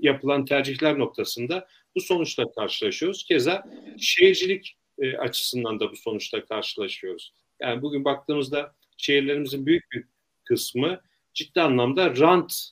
[0.00, 3.24] yapılan tercihler noktasında bu sonuçla karşılaşıyoruz.
[3.24, 3.64] Keza
[3.98, 7.32] şehircilik e, açısından da bu sonuçla karşılaşıyoruz.
[7.60, 10.04] Yani bugün baktığımızda şehirlerimizin büyük bir
[10.44, 11.00] kısmı
[11.34, 12.70] ciddi anlamda rant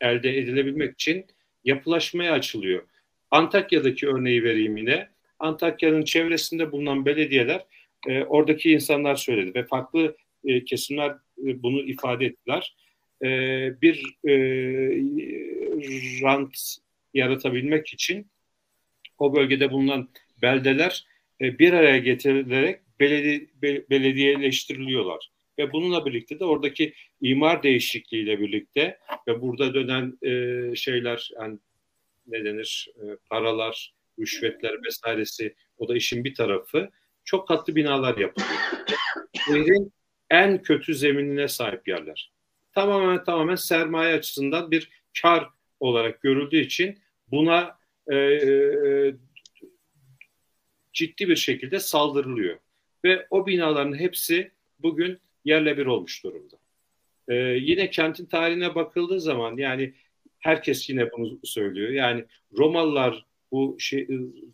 [0.00, 1.26] elde edilebilmek için
[1.64, 2.82] yapılaşmaya açılıyor.
[3.30, 5.08] Antakya'daki örneği vereyim yine.
[5.38, 7.66] Antakya'nın çevresinde bulunan belediyeler
[8.06, 11.10] e, oradaki insanlar söyledi ve farklı e, kesimler
[11.46, 12.76] e, bunu ifade ettiler.
[13.22, 13.28] E,
[13.82, 14.34] bir e,
[16.22, 16.58] rant
[17.14, 18.26] yaratabilmek için
[19.18, 20.08] o bölgede bulunan
[20.42, 21.06] beldeler
[21.40, 25.30] e, bir araya getirilerek beledi, be, belediyeleştiriliyorlar.
[25.58, 28.98] Ve bununla birlikte de oradaki imar değişikliğiyle birlikte
[29.28, 31.58] ve burada dönen e, şeyler yani
[32.26, 36.90] ne denir e, paralar, rüşvetler vesairesi o da işin bir tarafı
[37.24, 38.60] çok katlı binalar yapılıyor.
[39.32, 39.92] Şehrin
[40.30, 42.32] en kötü zeminine sahip yerler.
[42.72, 44.90] Tamamen tamamen sermaye açısından bir
[45.22, 45.50] kar
[45.80, 46.98] olarak görüldüğü için
[47.30, 47.78] buna
[48.08, 49.14] e, e,
[50.92, 52.58] ciddi bir şekilde saldırılıyor.
[53.04, 56.56] Ve o binaların hepsi bugün yerle bir olmuş durumda.
[57.28, 59.94] E, yine kentin tarihine bakıldığı zaman yani
[60.38, 61.90] herkes yine bunu söylüyor.
[61.90, 62.24] Yani
[62.58, 64.08] Romalılar bu şey,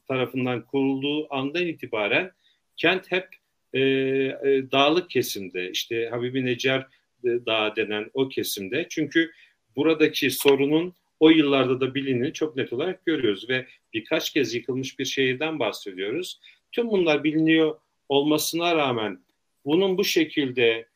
[0.08, 2.32] tarafından kurulduğu andan itibaren
[2.76, 3.28] kent hep
[3.72, 6.88] e, e, dağlık kesimde işte Habibi Necar
[7.24, 8.86] Dağı denen o kesimde.
[8.90, 9.30] Çünkü
[9.76, 15.04] buradaki sorunun o yıllarda da bilinini çok net olarak görüyoruz ve birkaç kez yıkılmış bir
[15.04, 16.40] şehirden bahsediyoruz.
[16.72, 17.78] Tüm bunlar biliniyor
[18.08, 19.21] olmasına rağmen
[19.64, 20.86] bunun bu şekilde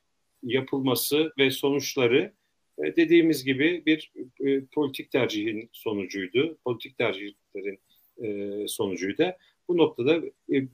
[0.43, 2.33] yapılması ve sonuçları
[2.79, 6.59] e, dediğimiz gibi bir e, politik tercihin sonucuydu.
[6.65, 7.79] Politik tercihlerin
[8.23, 9.33] e, sonucuydu.
[9.69, 10.23] Bu noktada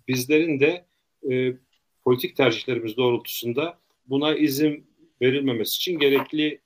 [0.09, 0.87] bizlerin de
[2.05, 4.87] politik tercihlerimiz doğrultusunda buna izin
[5.23, 6.61] verilmemesi için gerekli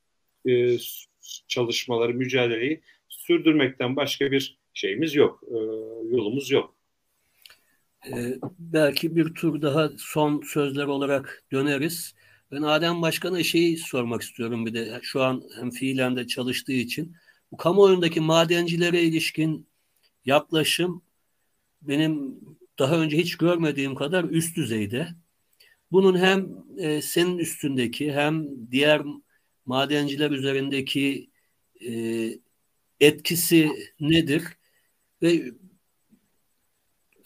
[1.49, 5.43] çalışmaları, mücadeleyi sürdürmekten başka bir şeyimiz yok,
[6.11, 6.76] yolumuz yok.
[8.11, 12.15] Ee, belki bir tur daha son sözler olarak döneriz.
[12.53, 17.17] Ben Adem Başkan'a şeyi sormak istiyorum bir de şu an hem fiilen de çalıştığı için.
[17.53, 19.69] Bu kamuoyundaki madencilere ilişkin
[20.25, 21.03] yaklaşım
[21.83, 22.41] benim
[22.79, 25.09] daha önce hiç görmediğim kadar üst düzeyde.
[25.93, 29.03] Bunun hem e, senin üstündeki hem diğer
[29.67, 31.31] madenciler üzerindeki
[31.87, 31.93] e,
[33.01, 33.71] etkisi
[34.01, 34.45] nedir?
[35.23, 35.53] Ve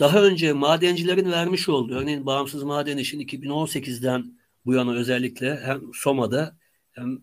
[0.00, 6.56] daha önce madencilerin vermiş olduğu, örneğin bağımsız maden işin 2018'den bu yana özellikle hem Soma'da
[6.92, 7.18] hem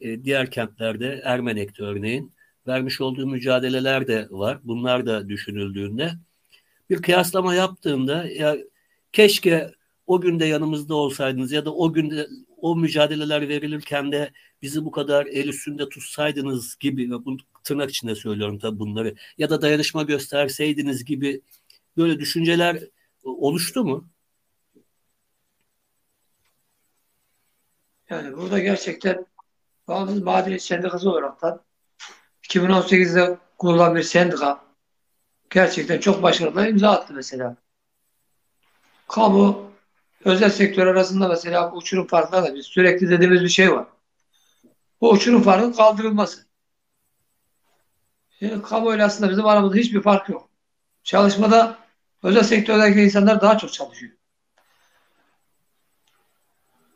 [0.00, 2.32] e, diğer kentlerde Ermenek'te örneğin
[2.66, 4.58] vermiş olduğu mücadeleler de var.
[4.64, 6.12] Bunlar da düşünüldüğünde
[6.90, 8.56] bir kıyaslama yaptığımda ya
[9.12, 9.70] keşke
[10.06, 14.32] o günde yanımızda olsaydınız ya da o günde o mücadeleler verilirken de
[14.62, 19.50] bizi bu kadar el üstünde tutsaydınız gibi ve bu tırnak içinde söylüyorum tabii bunları ya
[19.50, 21.40] da dayanışma gösterseydiniz gibi
[21.98, 22.82] böyle düşünceler
[23.24, 24.08] oluştu mu?
[28.10, 29.26] Yani burada gerçekten
[29.88, 31.42] Bağımsız Madeniyet Sendikası olarak
[32.42, 34.64] 2018'de kurulan bir sendika
[35.50, 37.56] gerçekten çok başarılı imza attı mesela.
[39.08, 39.70] Kamu
[40.24, 43.86] özel sektör arasında mesela uçurum farkları da biz sürekli dediğimiz bir şey var.
[45.00, 46.46] Bu uçurum farkının kaldırılması.
[48.38, 50.48] Şimdi kamuoyuyla aslında bizim aramızda hiçbir fark yok.
[51.02, 51.78] Çalışmada
[52.22, 54.12] özel sektördeki insanlar daha çok çalışıyor.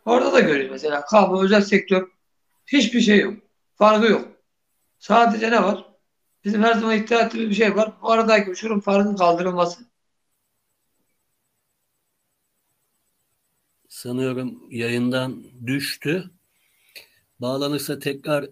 [0.04, 2.08] Orada da görüyoruz mesela kamu özel sektör
[2.66, 3.34] hiçbir şey yok.
[3.74, 4.28] Farkı yok.
[4.98, 5.84] Sadece ne var?
[6.44, 7.92] Bizim her zaman iddia ettiğimiz bir şey var.
[8.02, 9.84] Bu aradaki uçurum farkın kaldırılması.
[13.88, 16.30] Sanıyorum yayından düştü.
[17.40, 18.46] Bağlanırsa tekrar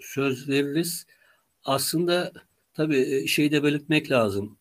[0.00, 1.06] söz veririz.
[1.64, 2.32] Aslında
[2.74, 4.58] tabii e, şeyi de belirtmek lazım.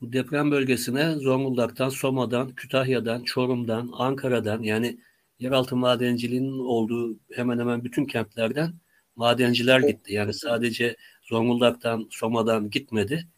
[0.00, 4.98] Bu deprem bölgesine Zonguldak'tan, Soma'dan, Kütahya'dan, Çorum'dan, Ankara'dan yani
[5.38, 8.74] yeraltı madenciliğinin olduğu hemen hemen bütün kentlerden
[9.16, 10.14] madenciler gitti.
[10.14, 13.28] Yani sadece Zonguldak'tan, Soma'dan gitmedi.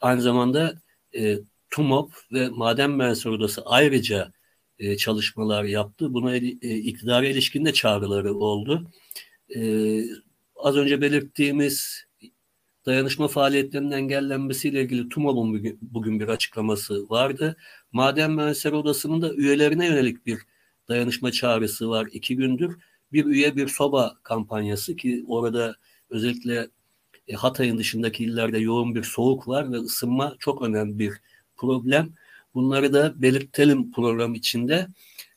[0.00, 0.82] Aynı zamanda
[1.16, 1.38] e,
[1.70, 4.32] TUMOP ve Maden Mühendisleri Odası ayrıca
[4.78, 6.14] e, çalışmalar yaptı.
[6.14, 8.90] Buna e, iktidara ilişkin de çağrıları oldu.
[9.56, 9.60] E,
[10.56, 12.04] az önce belirttiğimiz
[12.86, 17.56] dayanışma faaliyetlerinin engellenmesiyle ilgili TUMOP'un bugün bir açıklaması vardı.
[17.92, 20.38] Maden Mühendisleri Odası'nın da üyelerine yönelik bir
[20.88, 22.78] dayanışma çağrısı var iki gündür.
[23.12, 25.76] Bir üye bir soba kampanyası ki orada
[26.10, 26.68] özellikle
[27.28, 31.12] e, Hatay'ın dışındaki illerde yoğun bir soğuk var ve ısınma çok önemli bir
[31.56, 32.14] problem.
[32.54, 34.86] Bunları da belirtelim program içinde.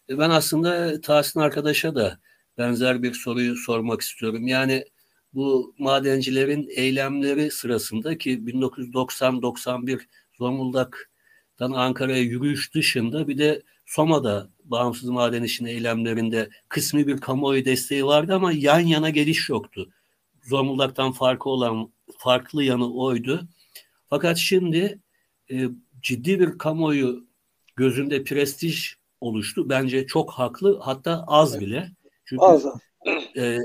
[0.10, 2.20] E, ben aslında Tahsin arkadaşa da
[2.58, 4.48] benzer bir soruyu sormak istiyorum.
[4.48, 4.86] Yani
[5.36, 10.02] bu madencilerin eylemleri sırasında ki 1990-91
[10.38, 18.06] Zonguldak'tan Ankara'ya yürüyüş dışında bir de Soma'da bağımsız maden işin eylemlerinde kısmi bir kamuoyu desteği
[18.06, 19.90] vardı ama yan yana geliş yoktu.
[20.44, 23.48] Zonguldak'tan farkı olan farklı yanı oydu.
[24.10, 25.00] Fakat şimdi
[25.52, 25.66] e,
[26.02, 27.28] ciddi bir kamuoyu
[27.76, 29.70] gözünde prestij oluştu.
[29.70, 31.92] Bence çok haklı hatta az bile.
[32.26, 32.66] Çünkü az.
[33.38, 33.58] E,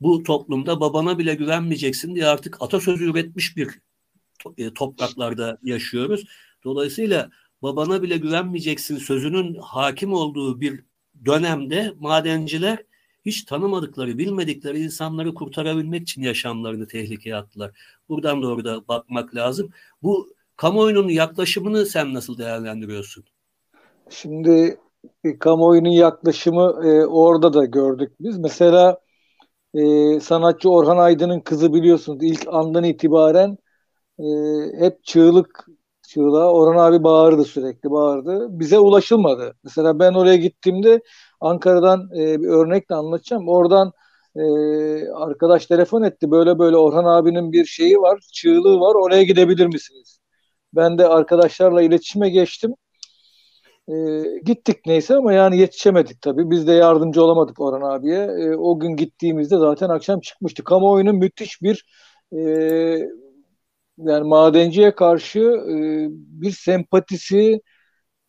[0.00, 3.80] bu toplumda babana bile güvenmeyeceksin diye artık atasözü üretmiş bir
[4.58, 6.24] e, topraklarda yaşıyoruz.
[6.64, 7.30] Dolayısıyla
[7.62, 10.84] babana bile güvenmeyeceksin sözünün hakim olduğu bir
[11.24, 12.78] dönemde madenciler
[13.26, 17.70] hiç tanımadıkları, bilmedikleri insanları kurtarabilmek için yaşamlarını tehlikeye attılar.
[18.08, 19.70] Buradan doğru da bakmak lazım.
[20.02, 23.24] Bu kamuoyunun yaklaşımını sen nasıl değerlendiriyorsun?
[24.10, 24.78] Şimdi
[25.24, 28.38] e, kamuoyunun yaklaşımı e, orada da gördük biz.
[28.38, 29.00] Mesela
[29.78, 33.58] e, sanatçı Orhan Aydın'ın kızı biliyorsunuz ilk andan itibaren
[34.18, 34.24] e,
[34.78, 35.66] hep çığlık
[36.08, 38.60] çığlığa Orhan abi bağırdı sürekli bağırdı.
[38.60, 39.54] Bize ulaşılmadı.
[39.64, 41.00] Mesela ben oraya gittiğimde
[41.40, 43.48] Ankara'dan e, bir örnekle anlatacağım.
[43.48, 43.92] Oradan
[44.36, 44.42] e,
[45.12, 46.30] arkadaş telefon etti.
[46.30, 48.94] Böyle böyle Orhan abinin bir şeyi var, çığlığı var.
[48.94, 50.20] Oraya gidebilir misiniz?
[50.74, 52.74] Ben de arkadaşlarla iletişime geçtim.
[53.88, 53.94] E,
[54.44, 56.50] gittik neyse ama yani yetişemedik tabii.
[56.50, 58.18] Biz de yardımcı olamadık Orhan abiye.
[58.18, 60.64] E, o gün gittiğimizde zaten akşam çıkmıştı.
[60.64, 61.84] Kamuoyunun müthiş bir
[62.32, 62.38] e,
[63.98, 65.74] yani madenciye karşı e,
[66.10, 67.60] bir sempatisi,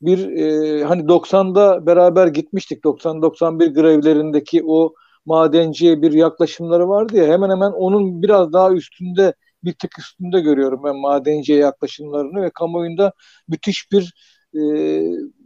[0.01, 4.93] bir e, hani 90'da beraber gitmiştik 90-91 grevlerindeki o
[5.25, 9.33] madenciye bir yaklaşımları vardı ya hemen hemen onun biraz daha üstünde
[9.63, 13.13] bir tık üstünde görüyorum ben madenciye yaklaşımlarını ve kamuoyunda
[13.47, 14.13] müthiş bir
[14.55, 14.61] e,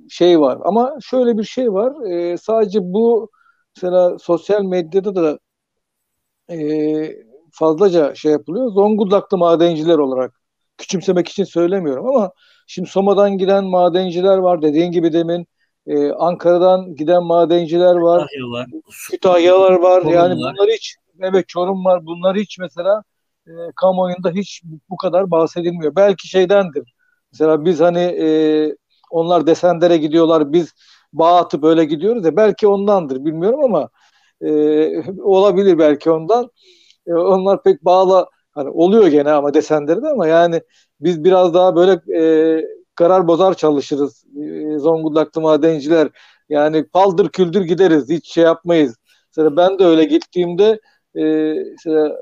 [0.09, 0.59] şey var.
[0.63, 3.29] Ama şöyle bir şey var e, sadece bu
[3.75, 5.39] mesela sosyal medyada da
[6.49, 6.57] e,
[7.51, 8.71] fazlaca şey yapılıyor.
[8.71, 10.41] Zonguldaklı madenciler olarak
[10.77, 12.31] küçümsemek için söylemiyorum ama
[12.67, 14.61] şimdi Soma'dan giden madenciler var.
[14.61, 15.47] Dediğin gibi demin
[15.87, 18.27] e, Ankara'dan giden madenciler var.
[18.27, 18.67] Kütahyalar.
[19.11, 20.01] Kütahyalar var.
[20.01, 22.05] Çorum yani bunlar hiç evet Çorum var.
[22.05, 23.03] Bunlar hiç mesela
[23.47, 25.95] e, kamuoyunda hiç bu kadar bahsedilmiyor.
[25.95, 26.93] Belki şeydendir.
[27.31, 28.27] Mesela biz hani e,
[29.13, 30.53] onlar Desender'e gidiyorlar.
[30.53, 30.73] Biz
[31.13, 33.89] bağ atıp böyle gidiyoruz ya belki ondandır bilmiyorum ama
[34.41, 36.51] e, olabilir belki ondan.
[37.07, 40.61] E, onlar pek bağla hani oluyor gene ama desenleri de ama yani
[41.01, 42.61] biz biraz daha böyle e,
[42.95, 44.25] karar bozar çalışırız.
[44.43, 46.09] E, Zonguldaklı madenciler
[46.49, 48.09] yani paldır küldür gideriz.
[48.09, 48.95] Hiç şey yapmayız.
[49.27, 50.79] Mesela ben de öyle gittiğimde
[51.15, 51.23] e,
[51.71, 52.17] mesela,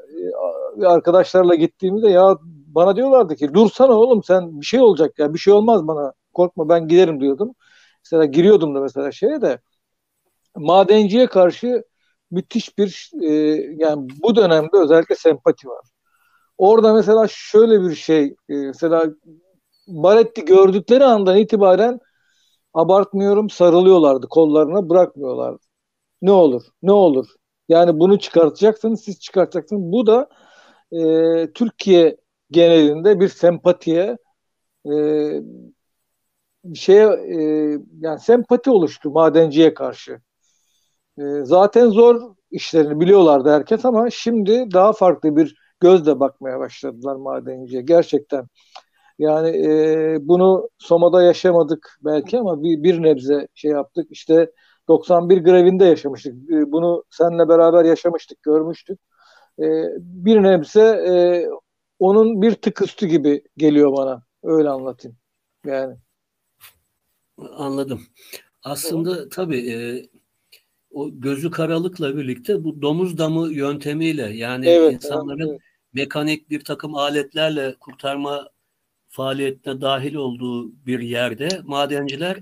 [0.81, 2.37] e, arkadaşlarla gittiğimde ya
[2.67, 6.69] bana diyorlardı ki dursana oğlum sen bir şey olacak ya bir şey olmaz bana korkma
[6.69, 7.55] ben giderim diyordum.
[8.05, 9.59] Mesela giriyordum da mesela şeye de
[10.55, 11.83] madenciye karşı
[12.31, 13.33] müthiş bir e,
[13.77, 15.85] yani bu dönemde özellikle sempati var.
[16.57, 19.05] Orada mesela şöyle bir şey e, mesela
[19.87, 21.99] Baretti gördükleri andan itibaren
[22.73, 25.59] abartmıyorum sarılıyorlardı kollarına bırakmıyorlardı.
[26.21, 27.27] Ne olur ne olur.
[27.69, 29.83] Yani bunu çıkartacaksınız siz çıkartacaksınız.
[29.83, 30.29] Bu da
[30.91, 32.17] e, Türkiye
[32.51, 34.17] genelinde bir sempatiye
[34.85, 34.91] e,
[36.75, 37.37] şeye e,
[37.99, 40.21] yani sempati oluştu madenciye karşı.
[41.19, 47.81] E, zaten zor işlerini biliyorlardı herkes ama şimdi daha farklı bir gözle bakmaya başladılar madenciye.
[47.81, 48.47] Gerçekten
[49.19, 54.07] yani e, bunu Soma'da yaşamadık belki ama bir, bir nebze şey yaptık.
[54.11, 54.51] İşte
[54.87, 56.33] 91 grevinde yaşamıştık.
[56.51, 58.99] E, bunu seninle beraber yaşamıştık, görmüştük.
[59.59, 59.65] E,
[59.99, 61.13] bir nebze e,
[61.99, 64.23] onun bir tık üstü gibi geliyor bana.
[64.43, 65.17] Öyle anlatayım.
[65.65, 65.97] Yani.
[67.57, 68.01] Anladım.
[68.63, 70.05] Aslında tabii e,
[70.91, 75.61] o gözü karalıkla birlikte bu domuz damı yöntemiyle yani evet, insanların evet.
[75.93, 78.49] mekanik bir takım aletlerle kurtarma
[79.09, 82.41] faaliyetine dahil olduğu bir yerde madenciler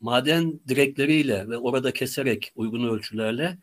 [0.00, 3.58] maden direkleriyle ve orada keserek uygun ölçülerle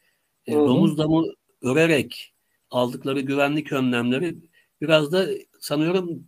[0.45, 1.25] e, domuz damı
[1.61, 2.33] örerek
[2.69, 4.35] aldıkları güvenlik önlemleri
[4.81, 5.27] biraz da
[5.59, 6.27] sanıyorum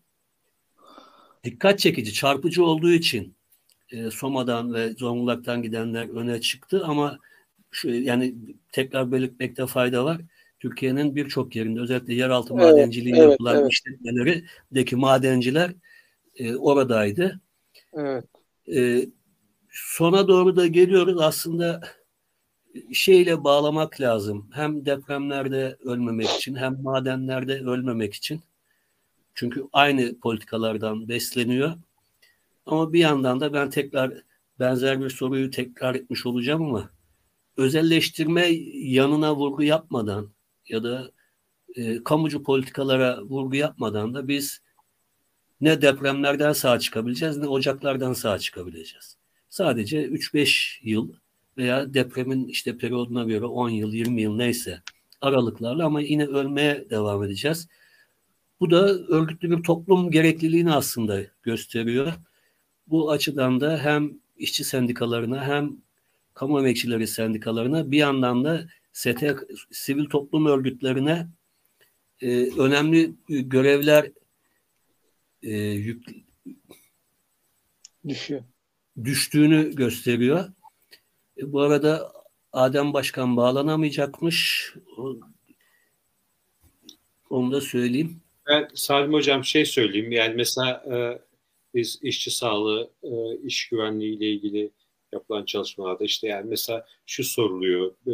[1.43, 3.35] dikkat çekici, çarpıcı olduğu için
[3.93, 7.19] e, Soma'dan ve Zonguldak'tan gidenler öne çıktı ama
[7.71, 8.35] şu, yani
[8.71, 10.21] tekrar belirtmekte fayda var.
[10.59, 13.71] Türkiye'nin birçok yerinde özellikle yeraltı evet, madenciliği evet, yapılan evet.
[13.71, 15.71] işletmelerdeki madenciler
[16.35, 17.39] e, oradaydı.
[17.93, 18.25] Evet.
[18.75, 19.05] E,
[19.69, 21.81] sona doğru da geliyoruz aslında
[22.93, 24.49] şeyle bağlamak lazım.
[24.53, 28.41] Hem depremlerde ölmemek için hem madenlerde ölmemek için.
[29.33, 31.73] Çünkü aynı politikalardan besleniyor.
[32.65, 34.13] Ama bir yandan da ben tekrar
[34.59, 36.89] benzer bir soruyu tekrar etmiş olacağım ama
[37.57, 40.29] özelleştirme yanına vurgu yapmadan
[40.67, 41.11] ya da
[41.75, 44.61] e, kamucu politikalara vurgu yapmadan da biz
[45.61, 49.17] ne depremlerden sağ çıkabileceğiz ne ocaklardan sağ çıkabileceğiz.
[49.49, 51.13] Sadece 3-5 yıl
[51.57, 54.81] veya depremin işte periyoduna göre 10 yıl, 20 yıl neyse
[55.21, 57.67] aralıklarla ama yine ölmeye devam edeceğiz.
[58.59, 62.13] Bu da örgütlü bir toplum gerekliliğini aslında gösteriyor.
[62.87, 65.77] Bu açıdan da hem işçi sendikalarına hem
[66.33, 69.23] kamu emekçileri sendikalarına bir yandan da ST
[69.71, 71.27] sivil toplum örgütlerine
[72.21, 74.11] e, önemli görevler
[75.43, 76.05] e, yük,
[78.07, 78.43] Düşüyor.
[79.03, 80.49] düştüğünü gösteriyor.
[81.37, 82.13] E, bu arada
[82.53, 84.73] Adem Başkan bağlanamayacakmış.
[87.29, 88.21] Onu da söyleyeyim.
[88.47, 90.11] Ben Salim Hocam şey söyleyeyim.
[90.11, 91.21] Yani mesela e,
[91.73, 94.71] biz işçi sağlığı, e, iş güvenliği ile ilgili
[95.11, 97.95] yapılan çalışmalarda işte yani mesela şu soruluyor.
[98.07, 98.11] E,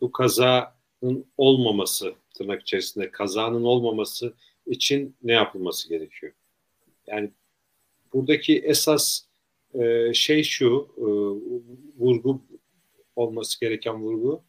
[0.00, 4.34] bu kazanın olmaması tırnak içerisinde kazanın olmaması
[4.66, 6.32] için ne yapılması gerekiyor?
[7.06, 7.30] Yani
[8.12, 9.24] buradaki esas
[9.74, 10.88] e, şey şu
[11.98, 12.42] vurgu
[13.16, 14.42] olması gereken vurgu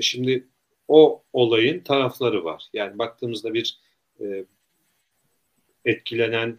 [0.00, 0.48] şimdi
[0.88, 2.68] o olayın tarafları var.
[2.72, 3.80] Yani baktığımızda bir
[5.84, 6.58] etkilenen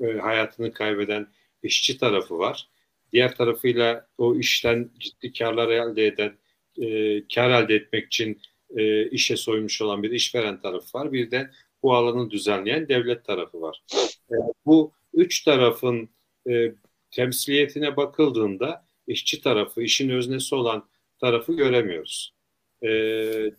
[0.00, 1.26] hayatını kaybeden
[1.62, 2.68] işçi tarafı var.
[3.12, 6.38] Diğer tarafıyla o işten ciddi karlar elde eden,
[6.82, 8.40] e, kar elde etmek için
[8.76, 11.12] e, işe soymuş olan bir işveren tarafı var.
[11.12, 11.50] Bir de
[11.82, 13.82] bu alanı düzenleyen devlet tarafı var.
[14.30, 14.34] E,
[14.66, 16.08] bu üç tarafın
[16.50, 16.72] e,
[17.10, 20.88] temsiliyetine bakıldığında işçi tarafı, işin öznesi olan
[21.20, 22.34] tarafı göremiyoruz.
[22.82, 22.88] E,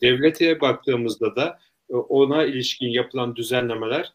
[0.01, 1.59] devlete baktığımızda da
[1.89, 4.13] e, ona ilişkin yapılan düzenlemeler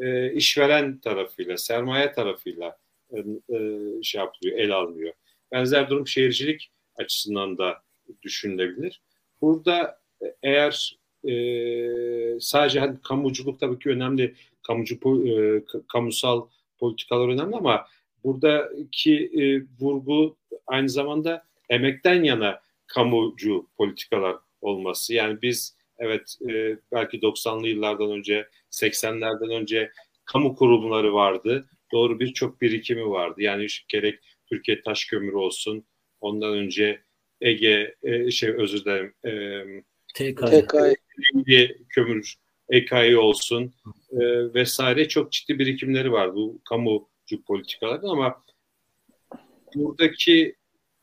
[0.00, 2.78] e, işveren tarafıyla, sermaye tarafıyla
[3.10, 3.18] e,
[3.56, 3.58] e,
[4.02, 5.12] şey yapılıyor, el alınıyor.
[5.52, 7.82] Benzer durum şehircilik açısından da
[8.22, 9.02] düşünülebilir.
[9.40, 10.00] Burada
[10.42, 10.98] eğer
[11.28, 11.34] e,
[12.40, 14.34] sadece hani kamuculuk tabii ki önemli,
[14.66, 14.94] kamucu
[15.28, 16.46] e, kamusal
[16.78, 17.86] politikalar önemli ama
[18.24, 20.36] buradaki e, vurgu
[20.66, 25.14] aynı zamanda emekten yana kamucu politikalar olması.
[25.14, 29.90] Yani biz evet e, belki 90'lı yıllardan önce, 80'lerden önce
[30.24, 31.68] kamu kurumları vardı.
[31.92, 33.42] Doğru birçok birikimi vardı.
[33.42, 35.84] Yani gerek Türkiye Taş Kömürü olsun,
[36.20, 37.00] ondan önce
[37.40, 39.82] Ege, e, şey özür dilerim, e,
[40.14, 40.66] TKI.
[41.88, 42.36] Kömür
[42.68, 43.74] EKI olsun
[44.12, 48.44] e, vesaire çok ciddi birikimleri var bu kamucu politikalarda ama
[49.74, 50.56] buradaki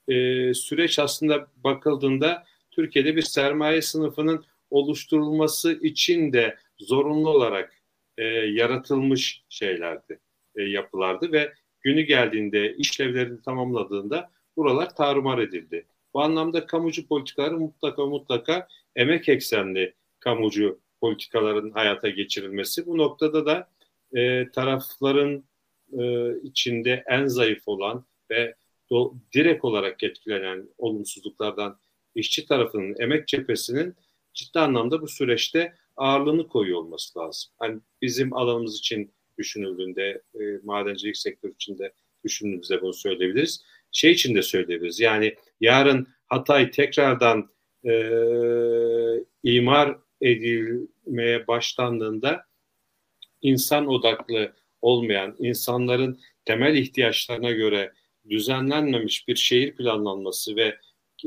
[0.07, 0.13] e,
[0.53, 7.73] süreç aslında bakıldığında Türkiye'de bir sermaye sınıfının oluşturulması için de zorunlu olarak
[8.17, 10.19] e, yaratılmış şeylerdi,
[10.55, 15.85] e, yapılardı ve günü geldiğinde işlevlerini tamamladığında buralar tarumar edildi.
[16.13, 22.85] Bu anlamda kamucu politikaların mutlaka mutlaka emek eksenli kamucu politikaların hayata geçirilmesi.
[22.85, 23.69] Bu noktada da
[24.13, 25.43] e, tarafların
[25.99, 28.55] e, içinde en zayıf olan ve
[28.91, 31.79] do, direkt olarak etkilenen olumsuzluklardan
[32.15, 33.95] işçi tarafının emek cephesinin
[34.33, 37.51] ciddi anlamda bu süreçte ağırlığını koyuyor olması lazım.
[37.59, 41.93] Hani bizim alanımız için düşünüldüğünde, e, madencilik sektörü içinde
[42.23, 43.63] düşündüğümüzde bunu söyleyebiliriz.
[43.91, 44.99] Şey için de söyleyebiliriz.
[44.99, 47.49] Yani yarın Hatay tekrardan
[47.85, 47.93] e,
[49.43, 52.45] imar edilmeye başlandığında
[53.41, 57.93] insan odaklı olmayan, insanların temel ihtiyaçlarına göre
[58.29, 60.77] düzenlenmemiş bir şehir planlanması ve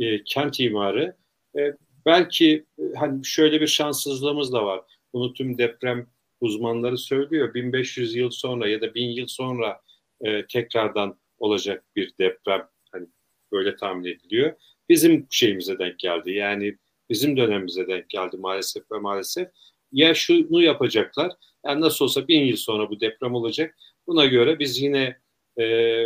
[0.01, 1.17] e, kent imarı
[1.59, 1.61] e,
[2.07, 4.81] belki e, hani şöyle bir şanssızlığımız da var.
[5.13, 6.07] Bunu tüm deprem
[6.41, 7.55] uzmanları söylüyor.
[7.55, 9.81] 1500 yıl sonra ya da 1000 yıl sonra
[10.21, 13.07] e, tekrardan olacak bir deprem hani
[13.53, 14.55] böyle tahmin ediliyor.
[14.89, 16.33] Bizim şeyimize denk geldi.
[16.33, 16.77] Yani
[17.11, 19.49] bizim dönemimize denk geldi maalesef ve maalesef.
[19.93, 21.33] Ya şunu yapacaklar.
[21.67, 23.77] Yani nasıl olsa bin yıl sonra bu deprem olacak.
[24.07, 25.17] Buna göre biz yine
[25.61, 26.05] e,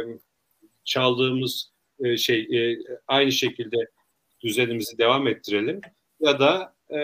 [0.84, 1.72] çaldığımız
[2.04, 3.76] e, şey e, aynı şekilde
[4.40, 5.80] düzenimizi devam ettirelim
[6.20, 6.98] ya da e,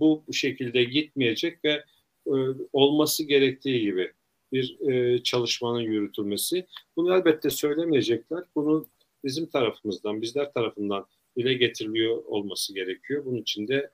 [0.00, 1.84] bu şekilde gitmeyecek ve
[2.26, 2.34] e,
[2.72, 4.12] olması gerektiği gibi
[4.52, 6.66] bir e, çalışmanın yürütülmesi.
[6.96, 8.44] Bunu elbette söylemeyecekler.
[8.54, 8.86] Bunu
[9.24, 13.24] bizim tarafımızdan, bizler tarafından dile getiriliyor olması gerekiyor.
[13.24, 13.90] Bunun için de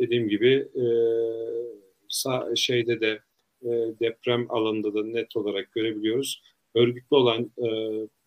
[0.00, 0.84] dediğim gibi e,
[2.08, 3.20] sağ, şeyde de
[3.62, 3.68] e,
[4.00, 6.42] deprem alanında da net olarak görebiliyoruz.
[6.74, 7.68] Örgütlü olan e,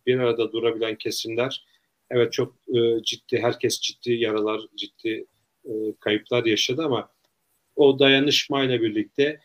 [0.05, 1.65] bir arada durabilen kesimler
[2.09, 5.25] evet çok e, ciddi, herkes ciddi yaralar, ciddi
[5.65, 7.09] e, kayıplar yaşadı ama
[7.75, 9.39] o dayanışmayla birlikte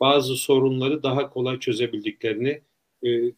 [0.00, 2.62] bazı sorunları daha kolay çözebildiklerini
[3.06, 3.32] e,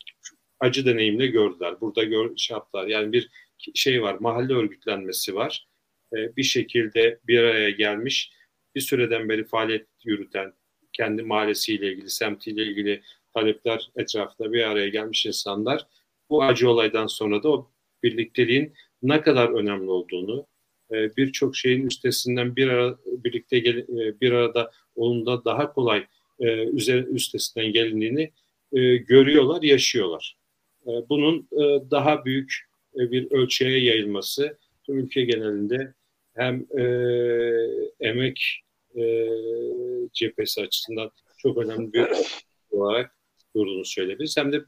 [0.60, 1.80] acı deneyimle gördüler.
[1.80, 2.86] Burada gör, şey yaptılar.
[2.86, 3.28] Yani bir
[3.74, 5.68] şey var, mahalle örgütlenmesi var.
[6.12, 8.32] E, bir şekilde bir araya gelmiş,
[8.74, 10.52] bir süreden beri faaliyet yürüten,
[10.92, 13.02] kendi mahallesiyle ilgili, semtiyle ilgili
[13.34, 15.86] talepler etrafında bir araya gelmiş insanlar
[16.30, 17.71] bu acı olaydan sonra da o
[18.02, 18.72] birlikteliğin
[19.02, 20.46] ne kadar önemli olduğunu,
[20.92, 26.06] e, birçok şeyin üstesinden bir ara, birlikte e, bir arada onun da daha kolay
[26.40, 26.64] e,
[27.02, 28.30] üstesinden gelindiğini
[29.06, 30.36] görüyorlar, yaşıyorlar.
[30.86, 31.48] Bunun
[31.90, 35.94] daha büyük bir ölçüye yayılması tüm ülke genelinde
[36.34, 36.66] hem
[38.00, 38.62] emek
[40.12, 42.06] cephesi açısından çok önemli bir
[42.70, 43.16] olarak
[43.56, 44.36] durduğunu söyleyebiliriz.
[44.36, 44.64] Hem de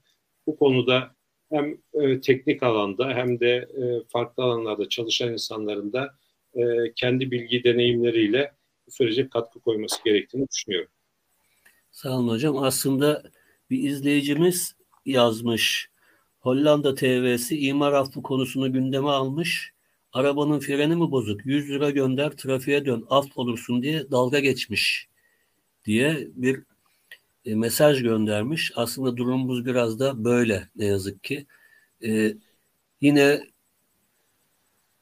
[0.46, 1.14] bu konuda
[1.52, 6.14] hem e, teknik alanda hem de e, farklı alanlarda çalışan insanların da
[6.54, 6.62] e,
[6.96, 8.54] kendi bilgi deneyimleriyle
[8.86, 10.90] bu sürece katkı koyması gerektiğini düşünüyorum.
[11.90, 12.58] Sağ olun hocam.
[12.58, 13.22] Aslında
[13.70, 14.76] bir izleyicimiz
[15.06, 15.90] yazmış.
[16.38, 19.72] Hollanda TV'si imar affı konusunu gündeme almış.
[20.12, 21.46] Arabanın freni mi bozuk?
[21.46, 25.08] 100 lira gönder trafiğe dön af olursun diye dalga geçmiş
[25.84, 26.62] diye bir
[27.44, 28.72] e, mesaj göndermiş.
[28.76, 31.46] Aslında durumumuz biraz da böyle ne yazık ki.
[32.04, 32.34] E,
[33.00, 33.40] yine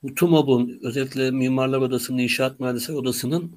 [0.03, 3.53] bu TUMOB'un özellikle Mimarlar Odası'nın, İnşaat Mühendisler Odası'nın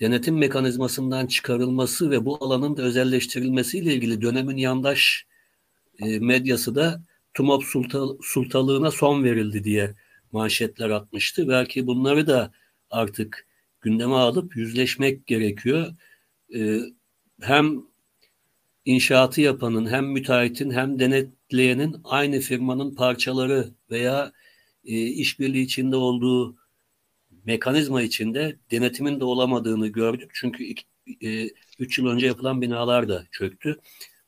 [0.00, 5.26] denetim mekanizmasından çıkarılması ve bu alanın da özelleştirilmesiyle ilgili dönemin yandaş
[6.02, 7.02] e, medyası da
[7.34, 9.94] TUMOB sulta, sultalığına son verildi diye
[10.32, 11.48] manşetler atmıştı.
[11.48, 12.52] Belki bunları da
[12.90, 13.46] artık
[13.80, 15.94] gündeme alıp yüzleşmek gerekiyor.
[17.40, 17.82] Hem
[18.84, 24.32] inşaatı yapanın hem müteahhitin hem denetleyenin aynı firmanın parçaları veya
[24.84, 26.56] e, işbirliği içinde olduğu
[27.44, 30.30] mekanizma içinde denetimin de olamadığını gördük.
[30.34, 30.74] Çünkü
[31.78, 33.80] 3 e, yıl önce yapılan binalar da çöktü.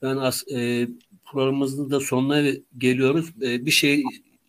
[0.03, 0.89] Ben as, e,
[1.24, 3.31] programımızın da sonuna geliyoruz.
[3.43, 4.05] E, bir şey,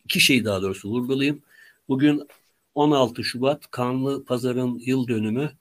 [0.06, 1.42] iki şey daha doğrusu vurgulayayım.
[1.90, 2.28] Bugün
[2.76, 5.52] 16 Şubat Kanlı Pazar'ın yıl dönümü.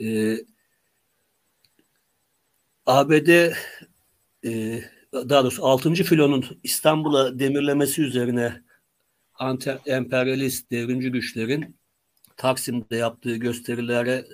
[0.00, 0.36] E,
[2.90, 3.52] ABD
[4.44, 5.94] e, daha doğrusu 6.
[5.94, 8.62] filonun İstanbul'a demirlemesi üzerine
[9.34, 11.76] anti emperyalist devrimci güçlerin
[12.36, 14.26] Taksim'de yaptığı gösterilere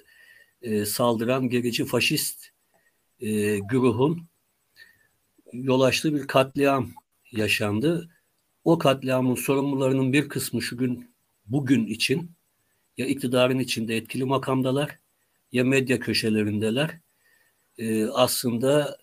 [0.63, 2.47] e, saldıran gerici faşist
[3.21, 4.29] e, güruhun
[5.53, 6.91] yol açtığı bir katliam
[7.33, 8.11] yaşandı.
[8.65, 11.15] O katliamın sorumlularının bir kısmı şu gün
[11.47, 12.31] bugün için
[12.97, 14.99] ya iktidarın içinde etkili makamdalar
[15.53, 17.06] ya medya köşelerindeler
[17.79, 18.99] e, aslında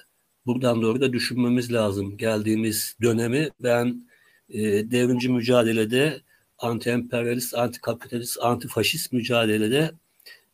[0.45, 3.50] buradan doğru da düşünmemiz lazım geldiğimiz dönemi.
[3.60, 4.08] Ben
[4.50, 6.22] e, devrimci mücadelede
[6.58, 9.91] anti-emperyalist, anti-kapitalist, anti-faşist mücadelede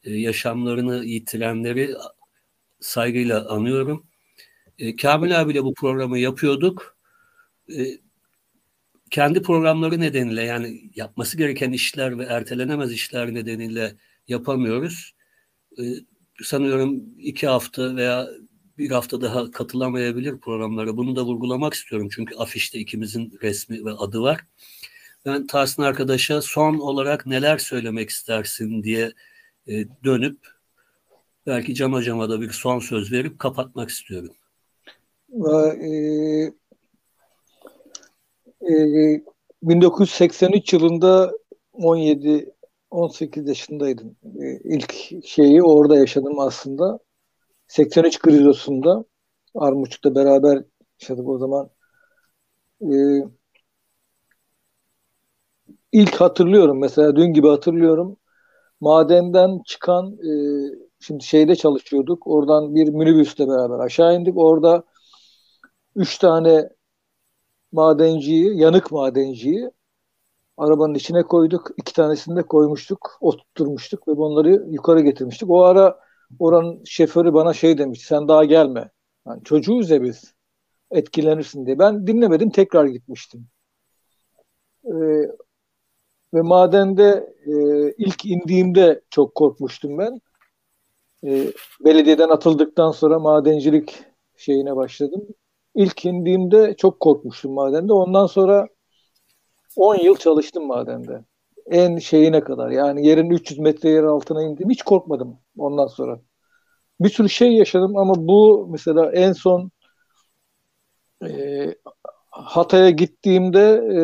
[0.03, 1.95] e, yaşamlarını yitirenleri
[2.79, 4.05] saygıyla anıyorum.
[4.79, 6.97] E, Kamil abiyle bu programı yapıyorduk.
[7.77, 7.83] E,
[9.11, 13.95] kendi programları nedeniyle yani yapması gereken işler ve ertelenemez işler nedeniyle
[14.27, 15.13] yapamıyoruz.
[15.79, 15.83] E,
[16.43, 18.27] sanıyorum iki hafta veya
[18.77, 20.97] bir hafta daha katılamayabilir programlara.
[20.97, 24.39] Bunu da vurgulamak istiyorum çünkü afişte ikimizin resmi ve adı var.
[25.25, 29.11] Ben Tahsin arkadaşa son olarak neler söylemek istersin diye
[29.67, 30.37] e, dönüp
[31.47, 34.35] belki Can Hocam'a da bir son söz verip kapatmak istiyorum.
[35.81, 35.89] E,
[38.61, 39.21] e,
[39.63, 41.31] 1983 yılında
[41.73, 42.53] 17
[42.91, 44.15] 18 yaşındaydım.
[44.41, 44.93] Ee, ilk
[45.25, 46.99] şeyi orada yaşadım aslında.
[47.67, 49.05] 83 krizosunda
[49.55, 50.63] Armutçuk'ta beraber
[51.01, 51.69] yaşadık o zaman.
[52.81, 53.23] Ee,
[55.91, 58.17] ilk hatırlıyorum mesela dün gibi hatırlıyorum.
[58.81, 60.31] Madenden çıkan e,
[60.99, 62.27] şimdi şeyde çalışıyorduk.
[62.27, 64.37] Oradan bir minibüsle beraber aşağı indik.
[64.37, 64.83] Orada
[65.95, 66.69] üç tane
[67.71, 69.71] madenciyi, yanık madenciyi
[70.59, 71.71] arabanın içine koyduk.
[71.77, 75.49] İki tanesini de koymuştuk, oturtmuştuk ve onları yukarı getirmiştik.
[75.49, 75.99] O ara
[76.39, 78.91] oranın şoförü bana şey demiş, sen daha gelme.
[79.27, 80.33] Yani çocuğuz ya biz,
[80.91, 81.79] etkilenirsin diye.
[81.79, 83.47] Ben dinlemedim, tekrar gitmiştim.
[84.85, 85.27] Ee,
[86.33, 87.53] ve madende e,
[87.97, 90.21] ilk indiğimde çok korkmuştum ben.
[91.23, 91.53] E,
[91.85, 94.03] belediyeden atıldıktan sonra madencilik
[94.37, 95.27] şeyine başladım.
[95.75, 97.93] İlk indiğimde çok korkmuştum madende.
[97.93, 98.67] Ondan sonra
[99.79, 101.25] 10 yıl çalıştım madende.
[101.71, 104.69] En şeyine kadar yani yerin 300 metre yer altına indim.
[104.69, 106.19] Hiç korkmadım ondan sonra.
[107.01, 109.71] Bir sürü şey yaşadım ama bu mesela en son
[111.23, 111.75] e,
[112.31, 113.59] Hatay'a gittiğimde
[113.93, 114.01] e,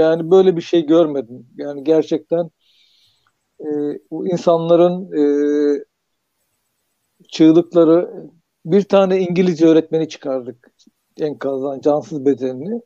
[0.00, 1.46] yani böyle bir şey görmedim.
[1.56, 2.50] Yani gerçekten
[3.60, 3.66] e,
[4.10, 5.22] bu insanların e,
[7.32, 8.10] çığlıkları
[8.66, 10.72] bir tane İngilizce öğretmeni çıkardık
[11.20, 12.82] enkazdan cansız bedenini.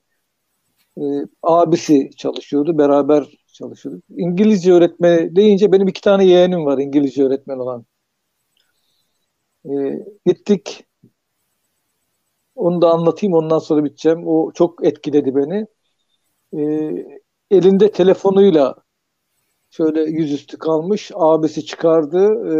[0.98, 1.02] E,
[1.42, 2.78] abisi çalışıyordu.
[2.78, 4.04] Beraber çalışıyorduk.
[4.10, 7.86] İngilizce öğretmeni deyince benim iki tane yeğenim var İngilizce öğretmen olan.
[9.64, 9.72] E,
[10.26, 10.84] gittik.
[12.54, 14.26] Onu da anlatayım ondan sonra biteceğim.
[14.26, 15.66] O çok etkiledi beni.
[16.52, 16.60] E,
[17.50, 18.74] elinde telefonuyla
[19.70, 21.10] şöyle yüzüstü kalmış.
[21.14, 22.18] Abisi çıkardı.
[22.52, 22.56] E,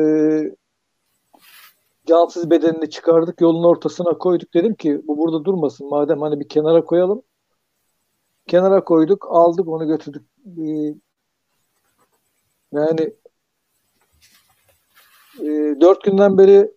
[2.07, 3.41] cansız bedenini çıkardık.
[3.41, 4.55] Yolun ortasına koyduk.
[4.55, 5.89] Dedim ki bu burada durmasın.
[5.89, 7.23] Madem hani bir kenara koyalım.
[8.47, 9.27] Kenara koyduk.
[9.31, 10.27] Aldık onu götürdük.
[10.47, 10.95] E,
[12.73, 13.15] yani
[15.41, 16.71] e, dört günden beri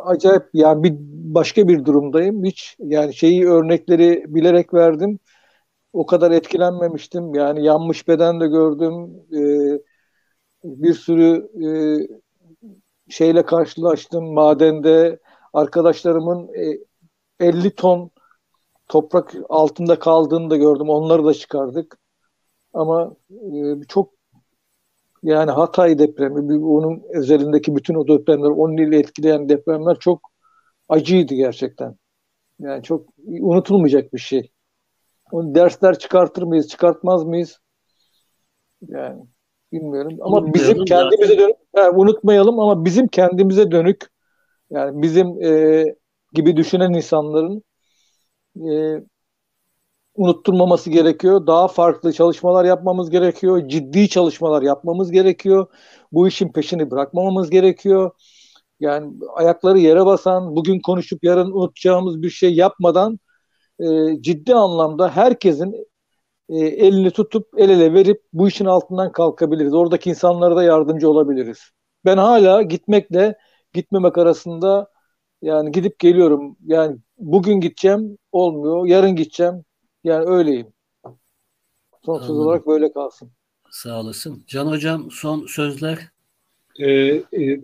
[0.00, 0.94] acayip yani bir
[1.34, 2.44] başka bir durumdayım.
[2.44, 5.18] Hiç yani şeyi örnekleri bilerek verdim
[5.92, 7.34] o kadar etkilenmemiştim.
[7.34, 9.10] Yani yanmış beden de gördüm.
[9.32, 9.42] E,
[10.64, 11.68] bir sürü e,
[13.08, 14.32] şeyle karşılaştım.
[14.32, 15.18] Madende
[15.52, 16.78] arkadaşlarımın e,
[17.40, 18.10] 50 ton
[18.92, 20.88] toprak altında kaldığını da gördüm.
[20.88, 21.98] Onları da çıkardık.
[22.72, 23.58] Ama e,
[23.88, 24.12] çok
[25.22, 30.20] yani Hatay depremi, onun özelindeki bütün o depremler, onun ile etkileyen depremler çok
[30.88, 31.96] acıydı gerçekten.
[32.58, 33.08] Yani çok
[33.40, 34.52] unutulmayacak bir şey.
[35.32, 37.58] Onu dersler çıkartır mıyız, çıkartmaz mıyız?
[38.88, 39.22] Yani
[39.72, 40.18] bilmiyorum.
[40.20, 44.06] Ama bizim kendimize dönük, yani unutmayalım ama bizim kendimize dönük
[44.70, 45.84] yani bizim e,
[46.32, 47.62] gibi düşünen insanların
[48.56, 49.02] e,
[50.14, 51.46] unutturmaması gerekiyor.
[51.46, 53.68] Daha farklı çalışmalar yapmamız gerekiyor.
[53.68, 55.66] Ciddi çalışmalar yapmamız gerekiyor.
[56.12, 58.10] Bu işin peşini bırakmamamız gerekiyor.
[58.80, 63.18] Yani ayakları yere basan, bugün konuşup yarın unutacağımız bir şey yapmadan
[63.80, 63.86] e,
[64.22, 65.74] ciddi anlamda herkesin
[66.48, 69.74] e, elini tutup el ele verip bu işin altından kalkabiliriz.
[69.74, 71.58] Oradaki insanlara da yardımcı olabiliriz.
[72.04, 73.38] Ben hala gitmekle
[73.74, 74.91] gitmemek arasında
[75.42, 76.56] yani gidip geliyorum.
[76.66, 78.86] Yani bugün gideceğim olmuyor.
[78.86, 79.64] Yarın gideceğim.
[80.04, 80.66] Yani öyleyim.
[82.04, 82.46] Sonsuz Anladım.
[82.46, 83.30] olarak böyle kalsın.
[83.70, 84.44] Sağ olasın.
[84.46, 85.98] Can Hocam son sözler.
[86.78, 87.60] Ee, e,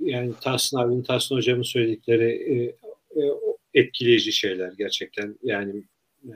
[0.00, 2.64] yani Tahsin abinin, Tahsin Hocam'ın söyledikleri e,
[3.20, 3.32] e,
[3.74, 5.36] etkileyici şeyler gerçekten.
[5.42, 5.82] Yani
[6.24, 6.34] e,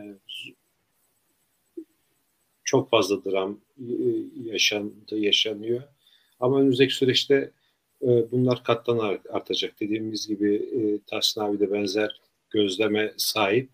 [2.65, 3.93] çok fazla dram e,
[4.45, 5.83] yaşandı, yaşanıyor.
[6.41, 7.51] Ama önümüzdeki süreçte
[8.03, 9.81] e, bunlar kattan artacak.
[9.81, 12.21] Dediğimiz gibi e, Tahsin abi de benzer
[12.51, 13.71] gözleme sahip.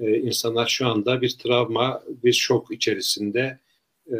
[0.00, 3.58] E, insanlar şu anda bir travma, bir şok içerisinde
[4.06, 4.16] e,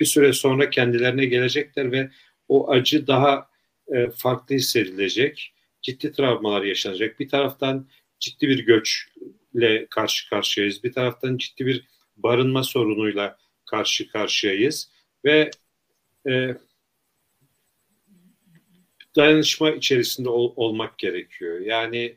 [0.00, 2.10] bir süre sonra kendilerine gelecekler ve
[2.48, 3.48] o acı daha
[3.94, 7.20] e, farklı hissedilecek ciddi travmalar yaşanacak.
[7.20, 7.88] Bir taraftan
[8.20, 10.84] ciddi bir göçle karşı karşıyayız.
[10.84, 14.90] Bir taraftan ciddi bir barınma sorunuyla karşı karşıyayız
[15.24, 15.50] ve
[16.28, 16.56] e,
[19.16, 21.60] dayanışma içerisinde ol, olmak gerekiyor.
[21.60, 22.16] Yani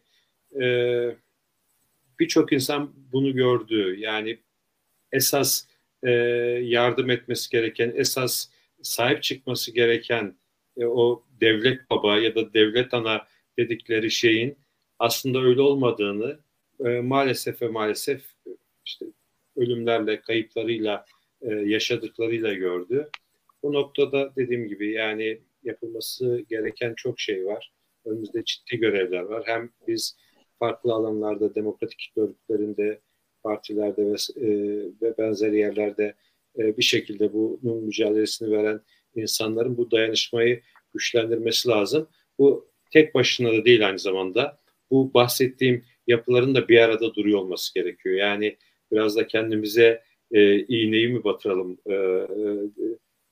[0.61, 0.65] e,
[2.19, 3.95] birçok insan bunu gördü.
[3.99, 4.39] Yani
[5.11, 5.67] esas
[6.03, 6.11] e,
[6.61, 8.49] yardım etmesi gereken, esas
[8.81, 10.35] sahip çıkması gereken
[10.77, 13.27] e, o devlet baba ya da devlet ana
[13.57, 14.57] dedikleri şeyin
[14.99, 16.39] aslında öyle olmadığını
[16.85, 18.21] e, maalesef ve maalesef
[18.85, 19.05] işte
[19.55, 21.05] ölümlerle, kayıplarıyla,
[21.41, 23.09] e, yaşadıklarıyla gördü.
[23.63, 27.73] Bu noktada dediğim gibi yani yapılması gereken çok şey var.
[28.05, 29.43] Önümüzde ciddi görevler var.
[29.45, 30.17] Hem biz
[30.59, 33.01] farklı alanlarda, demokratik örgütlerinde,
[33.43, 34.49] partilerde ve, e,
[35.01, 36.15] ve benzeri yerlerde
[36.57, 38.81] e, bir şekilde bunun mücadelesini veren
[39.15, 40.61] insanların bu dayanışmayı
[40.93, 42.07] güçlendirmesi lazım.
[42.39, 44.59] Bu tek başına da değil aynı zamanda.
[44.91, 48.15] Bu bahsettiğim yapıların da bir arada duruyor olması gerekiyor.
[48.15, 48.57] Yani
[48.91, 51.77] biraz da kendimize e, iğneyi mi batıralım?
[51.85, 52.27] E, e,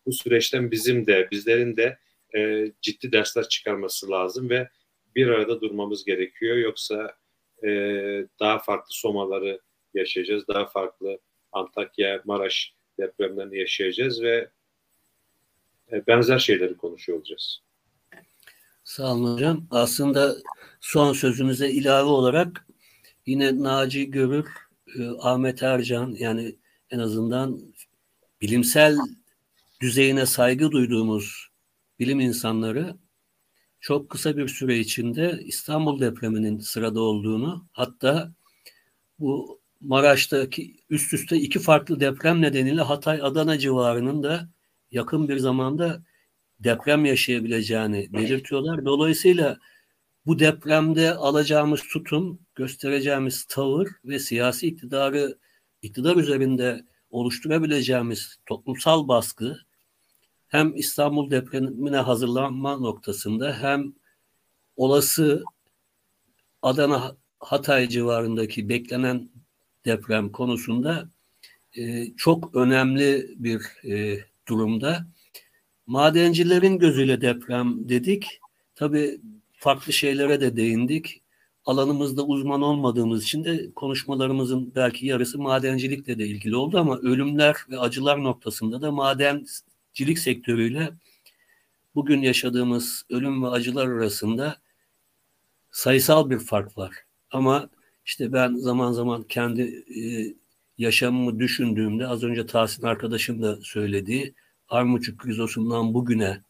[0.06, 1.98] bu süreçten bizim de bizlerin de
[2.36, 4.70] e, ciddi dersler çıkarması lazım ve
[5.16, 6.58] bir arada durmamız gerekiyor.
[6.58, 7.16] Yoksa
[7.64, 7.70] e,
[8.40, 9.62] daha farklı somaları
[9.94, 10.48] yaşayacağız.
[10.48, 11.20] Daha farklı
[11.52, 14.50] Antakya, Maraş depremlerini yaşayacağız ve
[15.92, 17.62] e, benzer şeyleri konuşuyor olacağız.
[18.84, 19.68] Sağ olun hocam.
[19.72, 20.36] Aslında
[20.82, 22.68] son sözünüze ilave olarak
[23.26, 24.48] yine Naci Görür,
[25.00, 26.56] e, Ahmet Ercan yani
[26.92, 27.62] en azından
[28.42, 28.98] bilimsel
[29.82, 31.49] düzeyine saygı duyduğumuz
[32.00, 32.98] bilim insanları
[33.80, 38.34] çok kısa bir süre içinde İstanbul depreminin sırada olduğunu hatta
[39.20, 44.50] bu Maraş'taki üst üste iki farklı deprem nedeniyle Hatay Adana civarının da
[44.92, 46.04] yakın bir zamanda
[46.60, 48.86] deprem yaşayabileceğini belirtiyorlar.
[48.86, 49.58] Dolayısıyla
[50.26, 55.38] bu depremde alacağımız tutum, göstereceğimiz tavır ve siyasi iktidarı
[55.82, 59.58] iktidar üzerinde oluşturabileceğimiz toplumsal baskı
[60.50, 63.94] hem İstanbul depremine hazırlanma noktasında hem
[64.76, 65.44] olası
[66.62, 69.30] Adana Hatay civarındaki beklenen
[69.86, 71.10] deprem konusunda
[71.78, 73.62] e, çok önemli bir
[73.92, 75.08] e, durumda.
[75.88, 78.40] Madencilerin gözüyle deprem dedik.
[78.76, 79.22] Tabii
[79.54, 81.22] farklı şeylere de değindik.
[81.66, 87.80] Alanımızda uzman olmadığımız için de konuşmalarımızın belki yarısı madencilikle de ilgili oldu ama ölümler ve
[87.80, 88.92] acılar noktasında da
[89.90, 90.90] madencilik sektörüyle
[91.95, 94.61] bugün yaşadığımız ölüm ve acılar arasında
[95.72, 96.95] sayısal bir fark var.
[97.32, 97.70] Ama
[98.06, 100.02] işte ben zaman zaman kendi e,
[100.78, 104.34] yaşamımı düşündüğümde az önce Tahsin arkadaşım da söylediği
[104.70, 106.41] Armuçuk krizosundan bugüne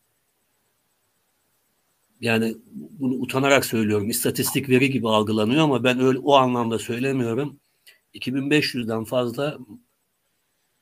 [2.22, 2.56] yani
[3.00, 4.10] bunu utanarak söylüyorum.
[4.10, 7.60] İstatistik veri gibi algılanıyor ama ben öyle o anlamda söylemiyorum.
[8.14, 9.58] 2500'den fazla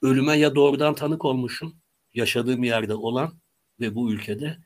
[0.02, 1.76] ölüme ya doğrudan tanık olmuşum
[2.14, 3.34] yaşadığım yerde olan
[3.80, 4.58] ve bu ülkede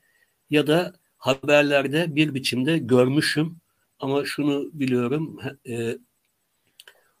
[0.50, 3.60] ya da haberlerde bir biçimde görmüşüm
[3.98, 5.38] ama şunu biliyorum
[5.68, 5.98] e,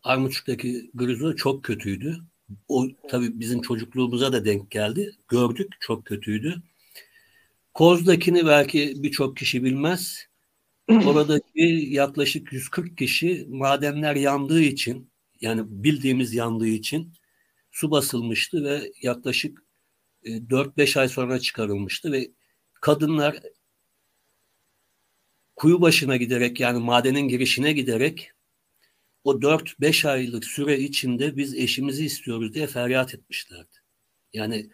[0.02, 2.18] Armutçuk'taki grizo çok kötüydü.
[2.68, 5.16] O tabii bizim çocukluğumuza da denk geldi.
[5.28, 6.62] Gördük çok kötüydü.
[7.74, 10.26] Koz'dakini belki birçok kişi bilmez.
[11.06, 17.12] Oradaki yaklaşık 140 kişi madenler yandığı için yani bildiğimiz yandığı için
[17.70, 19.64] su basılmıştı ve yaklaşık
[20.24, 22.30] 4-5 e, ay sonra çıkarılmıştı ve
[22.80, 23.36] kadınlar
[25.56, 28.32] kuyu başına giderek yani madenin girişine giderek
[29.24, 33.76] o 4-5 aylık süre içinde biz eşimizi istiyoruz diye feryat etmişlerdi.
[34.32, 34.70] Yani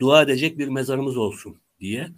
[0.00, 2.08] dua edecek bir mezarımız olsun diye.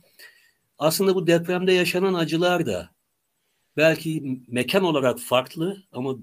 [0.78, 2.90] Aslında bu depremde yaşanan acılar da
[3.76, 6.16] belki mekan olarak farklı ama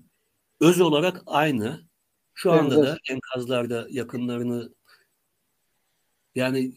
[0.61, 1.89] öz olarak aynı.
[2.33, 4.73] Şu anda da enkazlarda yakınlarını
[6.39, 6.73] yani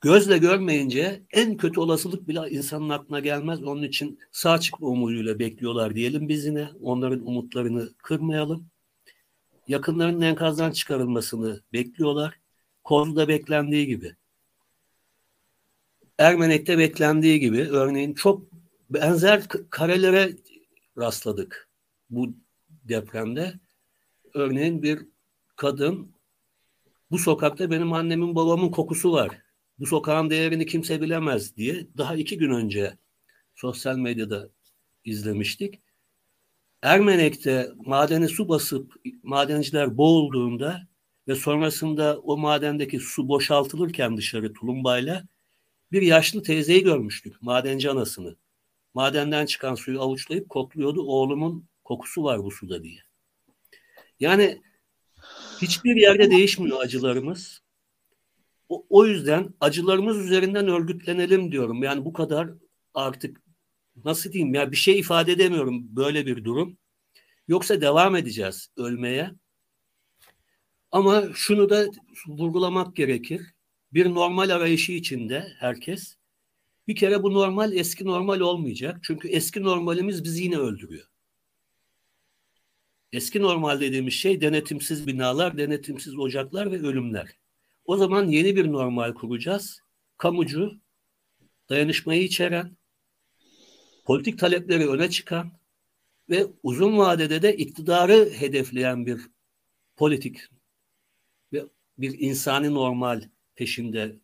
[0.00, 3.62] gözle görmeyince en kötü olasılık bile insanın aklına gelmez.
[3.62, 6.68] Onun için sağ çıkma umuduyla bekliyorlar diyelim biz yine.
[6.82, 8.70] Onların umutlarını kırmayalım.
[9.68, 12.40] Yakınlarının enkazdan çıkarılmasını bekliyorlar.
[12.84, 14.16] Kozlu'da beklendiği gibi.
[16.18, 18.42] Ermenek'te beklendiği gibi örneğin çok
[18.90, 20.36] benzer karelere
[20.98, 21.68] rastladık
[22.10, 22.34] bu
[22.68, 23.54] depremde.
[24.34, 25.06] Örneğin bir
[25.56, 26.17] kadın
[27.10, 29.42] bu sokakta benim annemin babamın kokusu var
[29.78, 32.98] bu sokağın değerini kimse bilemez diye daha iki gün önce
[33.54, 34.48] sosyal medyada
[35.04, 35.80] izlemiştik.
[36.82, 40.88] Ermenek'te madeni su basıp madenciler boğulduğunda
[41.28, 45.24] ve sonrasında o madendeki su boşaltılırken dışarı tulumbayla
[45.92, 48.36] bir yaşlı teyzeyi görmüştük, madenci anasını.
[48.94, 53.00] Madenden çıkan suyu avuçlayıp kokluyordu, oğlumun kokusu var bu suda diye.
[54.20, 54.62] Yani
[55.62, 57.62] hiçbir yerde değişmiyor acılarımız.
[58.68, 61.82] O, o yüzden acılarımız üzerinden örgütlenelim diyorum.
[61.82, 62.50] Yani bu kadar
[62.94, 63.42] artık
[64.04, 66.78] nasıl diyeyim ya bir şey ifade edemiyorum böyle bir durum.
[67.48, 69.30] Yoksa devam edeceğiz ölmeye.
[70.92, 71.86] Ama şunu da
[72.26, 73.42] vurgulamak gerekir.
[73.92, 76.16] Bir normal arayışı içinde herkes.
[76.88, 79.00] Bir kere bu normal eski normal olmayacak.
[79.02, 81.06] Çünkü eski normalimiz bizi yine öldürüyor.
[83.12, 87.28] Eski normal dediğimiz şey denetimsiz binalar, denetimsiz ocaklar ve ölümler.
[87.84, 89.80] O zaman yeni bir normal kuracağız.
[90.16, 90.72] Kamucu,
[91.68, 92.76] dayanışmayı içeren,
[94.04, 95.52] politik talepleri öne çıkan
[96.30, 99.20] ve uzun vadede de iktidarı hedefleyen bir
[99.96, 100.40] politik
[101.52, 101.64] ve
[101.98, 103.22] bir insani normal
[103.56, 104.16] peşinde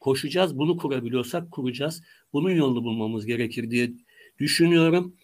[0.00, 0.58] koşacağız.
[0.58, 2.02] Bunu kurabiliyorsak kuracağız.
[2.32, 3.92] Bunun yolunu bulmamız gerekir diye
[4.38, 5.16] düşünüyorum.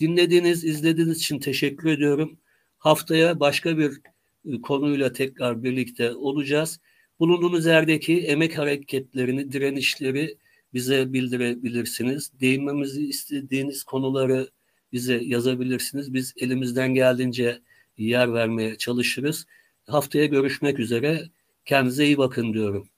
[0.00, 2.38] Dinlediğiniz, izlediğiniz için teşekkür ediyorum.
[2.78, 4.00] Haftaya başka bir
[4.46, 6.80] ıı, konuyla tekrar birlikte olacağız.
[7.20, 10.36] Bulunduğunuz yerdeki emek hareketlerini, direnişleri
[10.74, 12.40] bize bildirebilirsiniz.
[12.40, 14.48] Değinmemizi istediğiniz konuları
[14.92, 16.14] bize yazabilirsiniz.
[16.14, 17.60] Biz elimizden geldiğince
[17.98, 19.46] yer vermeye çalışırız.
[19.86, 21.22] Haftaya görüşmek üzere.
[21.64, 22.88] Kendinize iyi bakın diyorum.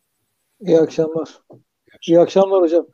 [0.61, 1.29] İyi akşamlar.
[2.07, 2.87] İyi akşamlar hocam.